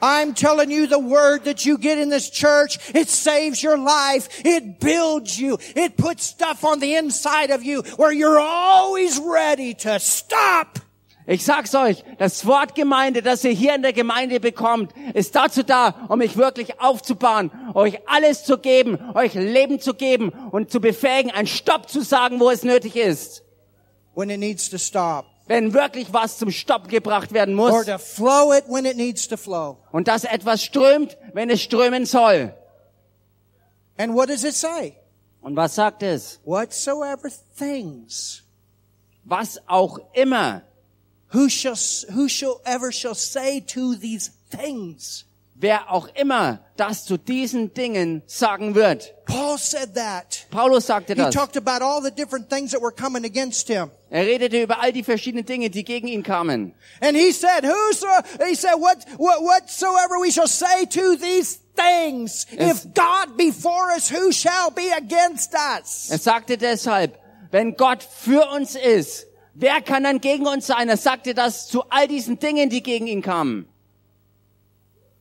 I'm 0.00 0.34
telling 0.34 0.70
you 0.70 0.86
the 0.86 0.98
word 0.98 1.44
that 1.44 1.66
you 1.66 1.76
get 1.76 1.98
in 1.98 2.08
this 2.08 2.30
church, 2.30 2.78
it 2.94 3.08
saves 3.08 3.62
your 3.62 3.76
life. 3.76 4.28
It 4.44 4.78
builds 4.78 5.38
you. 5.40 5.58
It 5.74 5.96
puts 5.96 6.24
stuff 6.24 6.64
on 6.64 6.78
the 6.78 6.94
inside 6.94 7.50
of 7.50 7.64
you 7.64 7.82
where 7.96 8.12
you're 8.12 8.38
always 8.38 9.18
ready 9.18 9.74
to 9.74 9.98
stop. 9.98 10.78
Ich 11.30 11.44
sag's 11.44 11.74
euch, 11.74 12.04
das 12.16 12.46
Wort 12.46 12.74
Gemeinde, 12.74 13.20
das 13.20 13.44
ihr 13.44 13.50
hier 13.50 13.74
in 13.74 13.82
der 13.82 13.92
Gemeinde 13.92 14.40
bekommt, 14.40 14.94
ist 15.12 15.36
dazu 15.36 15.62
da, 15.62 16.06
um 16.08 16.20
mich 16.20 16.38
wirklich 16.38 16.80
aufzubauen, 16.80 17.50
euch 17.74 18.00
alles 18.08 18.44
zu 18.44 18.56
geben, 18.56 18.98
euch 19.14 19.34
Leben 19.34 19.78
zu 19.78 19.92
geben 19.92 20.30
und 20.30 20.70
zu 20.70 20.80
befähigen, 20.80 21.30
einen 21.30 21.46
Stopp 21.46 21.90
zu 21.90 22.00
sagen, 22.00 22.40
wo 22.40 22.48
es 22.48 22.62
nötig 22.62 22.96
ist. 22.96 23.42
when 24.14 24.30
it 24.30 24.40
needs 24.40 24.70
to 24.70 24.78
stop. 24.78 25.26
Wenn 25.46 25.74
wirklich 25.74 26.12
was 26.14 26.38
zum 26.38 26.50
Stopp 26.50 26.88
gebracht 26.88 27.32
werden 27.34 27.58
Or 27.58 27.70
muss 27.72 27.84
to 27.86 27.98
flow 27.98 28.52
it 28.54 28.64
when 28.66 28.86
it 28.86 28.96
needs 28.96 29.28
to 29.28 29.36
flow. 29.36 29.76
und 29.92 30.08
dass 30.08 30.24
etwas 30.24 30.64
strömt, 30.64 31.18
wenn 31.34 31.50
es 31.50 31.60
strömen 31.60 32.06
soll. 32.06 32.54
And 33.98 34.14
what 34.14 34.30
does 34.30 34.44
it 34.44 34.54
say? 34.54 34.94
Und 35.42 35.56
was 35.56 35.74
sagt 35.74 36.02
es? 36.02 36.40
Whatsoever 36.46 37.28
things, 37.58 38.44
Was 39.24 39.60
auch 39.66 39.98
immer, 40.14 40.62
who 41.32 41.48
shall, 41.48 41.76
whosoever 42.14 42.90
shall 42.92 43.14
say 43.14 43.60
to 43.60 43.94
these 43.96 44.30
things. 44.50 45.24
wer 45.60 45.90
auch 45.90 46.08
immer 46.14 46.60
das 46.76 47.04
zu 47.04 47.16
diesen 47.18 47.74
Dingen 47.74 48.22
sagen 48.26 48.76
wird. 48.76 49.12
Paul 49.26 49.58
said 49.58 49.94
that. 49.96 50.46
Paulus 50.52 50.86
sagte 50.86 51.14
He 51.14 51.20
das. 51.20 51.34
talked 51.34 51.56
about 51.56 51.82
all 51.82 52.00
the 52.00 52.12
different 52.12 52.48
things 52.48 52.70
that 52.70 52.80
were 52.80 52.92
coming 52.92 53.24
against 53.24 53.66
him. 53.66 53.90
Er 54.08 54.24
redete 54.24 54.62
über 54.62 54.80
all 54.80 54.92
die 54.92 55.02
verschiedenen 55.02 55.44
Dinge, 55.44 55.68
die 55.68 55.82
gegen 55.82 56.06
ihn 56.06 56.22
kamen. 56.22 56.72
And 57.02 57.16
he 57.16 57.32
said, 57.32 57.64
whoso, 57.64 58.06
he 58.46 58.54
said, 58.54 58.74
what, 58.78 59.04
what, 59.18 59.42
whatsoever 59.42 60.20
we 60.20 60.30
shall 60.30 60.46
say 60.46 60.86
to 60.86 61.16
these 61.16 61.58
things, 61.74 62.46
Es- 62.56 62.84
if 62.84 62.94
God 62.94 63.36
be 63.36 63.50
for 63.50 63.90
us, 63.90 64.08
who 64.08 64.30
shall 64.30 64.70
be 64.70 64.88
against 64.96 65.54
us? 65.54 66.08
Er 66.10 66.18
sagte 66.18 66.56
deshalb, 66.56 67.18
wenn 67.50 67.74
Gott 67.76 68.02
für 68.04 68.48
uns 68.54 68.76
ist, 68.76 69.26
wer 69.58 69.80
kann 69.80 70.04
dann 70.04 70.20
gegen 70.20 70.46
uns 70.46 70.66
sein? 70.66 70.88
Er 70.88 70.96
sagte 70.96 71.34
das 71.34 71.68
zu 71.68 71.82
all 71.90 72.08
diesen 72.08 72.38
Dingen, 72.38 72.70
die 72.70 72.82
gegen 72.82 73.06
ihn 73.06 73.22
kamen. 73.22 73.66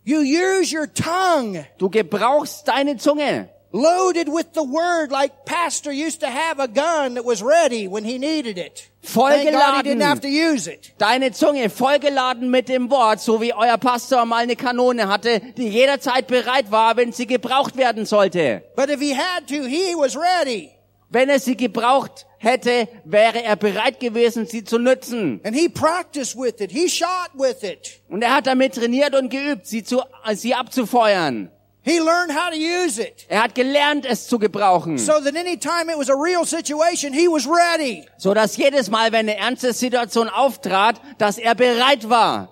You 0.03 0.19
use 0.21 0.73
your 0.73 0.87
tongue 0.93 1.65
Du 1.77 1.89
gebrauchst 1.89 2.65
deine 2.67 2.95
Zunge, 2.95 3.49
loaded 3.73 4.29
with 4.29 4.45
the 4.53 4.61
word 4.61 5.11
like 5.11 5.43
pastor 5.45 5.91
used 5.91 6.21
to 6.21 6.27
have 6.27 6.59
a 6.61 6.67
gun 6.67 7.15
that 7.15 7.25
was 7.25 7.43
ready 7.43 7.89
when 7.89 8.05
he 8.05 8.17
needed 8.17 8.57
it. 8.57 8.89
Thank 9.01 9.51
God 9.51 9.75
he 9.77 9.83
didn't 9.83 10.01
have 10.01 10.21
to 10.21 10.29
use 10.29 10.67
it. 10.67 10.93
deine 10.97 11.33
Zunge 11.33 11.69
vollgeladen 11.69 12.49
mit 12.49 12.69
dem 12.69 12.89
Wort, 12.89 13.19
so 13.19 13.41
wie 13.41 13.53
euer 13.53 13.77
Pastor 13.77 14.25
mal 14.25 14.43
eine 14.43 14.55
Kanone 14.55 15.09
hatte, 15.09 15.41
die 15.57 15.67
jederzeit 15.67 16.27
bereit 16.27 16.71
war, 16.71 16.95
wenn 16.95 17.11
sie 17.11 17.27
gebraucht 17.27 17.75
werden 17.75 18.05
sollte. 18.05 18.63
But 18.77 18.89
if 18.89 19.01
he 19.01 19.13
had 19.13 19.47
to, 19.47 19.65
he 19.65 19.93
was 19.93 20.15
ready. 20.15 20.76
Wenn 21.09 21.29
er 21.29 21.39
sie 21.39 21.55
gebraucht 21.55 22.25
hätte, 22.37 22.89
wäre 23.05 23.41
er 23.41 23.55
bereit 23.55 23.99
gewesen, 23.99 24.45
sie 24.45 24.63
zu 24.63 24.77
nützen. 24.77 25.39
And 25.45 25.55
he 25.55 25.69
practiced 25.69 26.35
with 26.35 26.59
it. 26.59 26.71
He 26.71 26.89
shot 26.89 27.29
with 27.33 27.63
it. 27.63 28.01
Und 28.09 28.21
er 28.21 28.35
hat 28.35 28.47
damit 28.47 28.75
trainiert 28.75 29.15
und 29.15 29.29
geübt, 29.29 29.67
sie, 29.67 29.83
zu, 29.83 30.01
äh, 30.25 30.35
sie 30.35 30.53
abzufeuern. 30.53 31.49
He 31.83 31.99
learned 31.99 32.35
how 32.35 32.49
to 32.49 32.57
use 32.57 33.01
it. 33.01 33.25
Er 33.29 33.43
hat 33.43 33.55
gelernt, 33.55 34.05
es 34.05 34.27
zu 34.27 34.37
gebrauchen. 34.37 34.97
So 34.97 35.13
that 35.21 35.37
anytime 35.37 35.89
it 35.89 35.97
was 35.97 36.09
a 36.09 36.15
real 36.15 36.45
situation, 36.45 37.13
he 37.13 37.29
was 37.29 37.47
ready. 37.47 38.05
so 38.17 38.33
dass 38.33 38.57
jedes 38.57 38.89
Mal, 38.89 39.13
wenn 39.13 39.29
eine 39.29 39.37
ernste 39.37 39.71
Situation 39.71 40.27
auftrat, 40.27 40.99
dass 41.17 41.37
er 41.37 41.55
bereit 41.55 42.09
war. 42.09 42.49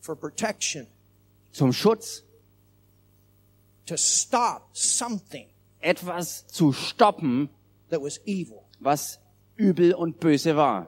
for 0.00 0.16
protection 0.16 0.86
Zum 1.58 1.72
Schutz 1.72 2.22
to 3.84 3.96
stop 3.96 4.68
something 4.72 5.48
etwas 5.80 6.46
zu 6.46 6.72
stoppen, 6.72 7.48
that 7.90 8.00
was 8.00 8.20
evil. 8.26 8.62
was 8.78 9.18
übel 9.56 9.92
und 9.92 10.20
böse 10.20 10.54
war. 10.54 10.86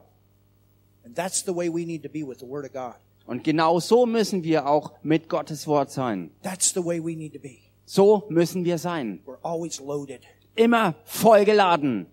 And 1.05 1.17
that's 1.17 1.43
the 1.45 1.53
way 1.53 1.69
we 1.69 1.85
need 1.85 2.05
to 2.05 2.09
be 2.09 2.23
with 2.23 2.39
the 2.39 2.47
Word 2.47 2.65
of 2.67 2.73
God. 2.73 2.95
Und 3.27 3.43
genau 3.43 3.81
so 3.81 4.07
müssen 4.07 4.45
wir 4.45 4.69
auch 4.69 4.93
mit 5.03 5.29
Gottes 5.29 5.67
Wort 5.67 5.91
sein. 5.91 6.31
That's 6.45 6.73
the 6.73 6.85
way 6.85 7.01
we 7.01 7.17
need 7.17 7.33
to 7.33 7.41
be. 7.41 7.57
So 7.85 8.29
müssen 8.29 8.65
wir 8.65 8.79
sein. 8.79 9.25
We're 9.27 9.43
always 9.43 9.81
loaded. 9.81 10.21
Immer 10.55 10.95
vollgeladen. 11.05 12.07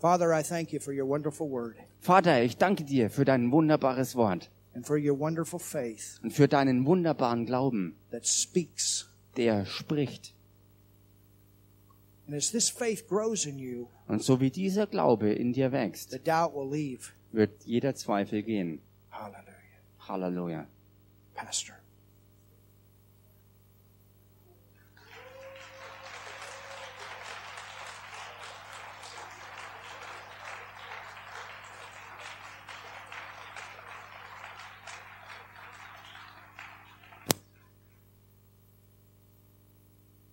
Father, 0.00 0.36
I 0.36 0.42
thank 0.42 0.72
you 0.72 0.80
for 0.80 0.92
your 0.92 1.06
wonderful 1.06 1.48
Word 1.48 1.76
Vater, 2.00 2.42
ich 2.42 2.56
danke 2.56 2.82
dir 2.82 3.10
für 3.10 3.24
dein 3.24 3.52
wunderbares 3.52 4.16
Wort 4.16 4.50
and 4.78 4.86
for 4.86 4.96
your 4.96 5.18
wonderful 5.18 5.58
faith 5.58 6.20
und 6.22 6.30
für 6.32 6.46
deinen 6.46 6.86
wunderbaren 6.86 7.46
Glauben, 7.46 7.96
that 8.12 8.24
speaks. 8.28 9.10
der 9.36 9.66
spricht. 9.66 10.34
And 12.28 12.36
as 12.36 12.52
this 12.52 12.68
faith 12.70 13.08
grows 13.08 13.44
in 13.44 13.58
you, 13.58 13.88
Und 14.06 14.22
so 14.22 14.38
wie 14.40 14.50
dieser 14.50 14.86
Glaube 14.86 15.32
in 15.32 15.52
dir 15.52 15.72
wächst, 15.72 16.12
the 16.12 16.18
doubt 16.20 16.54
will 16.54 16.70
leave. 16.70 17.10
wird 17.32 17.64
jeder 17.64 17.96
Zweifel 17.96 18.44
gehen. 18.44 18.80
Hallelujah. 19.10 19.42
Halleluja. 20.06 20.66
Pastor. 21.34 21.74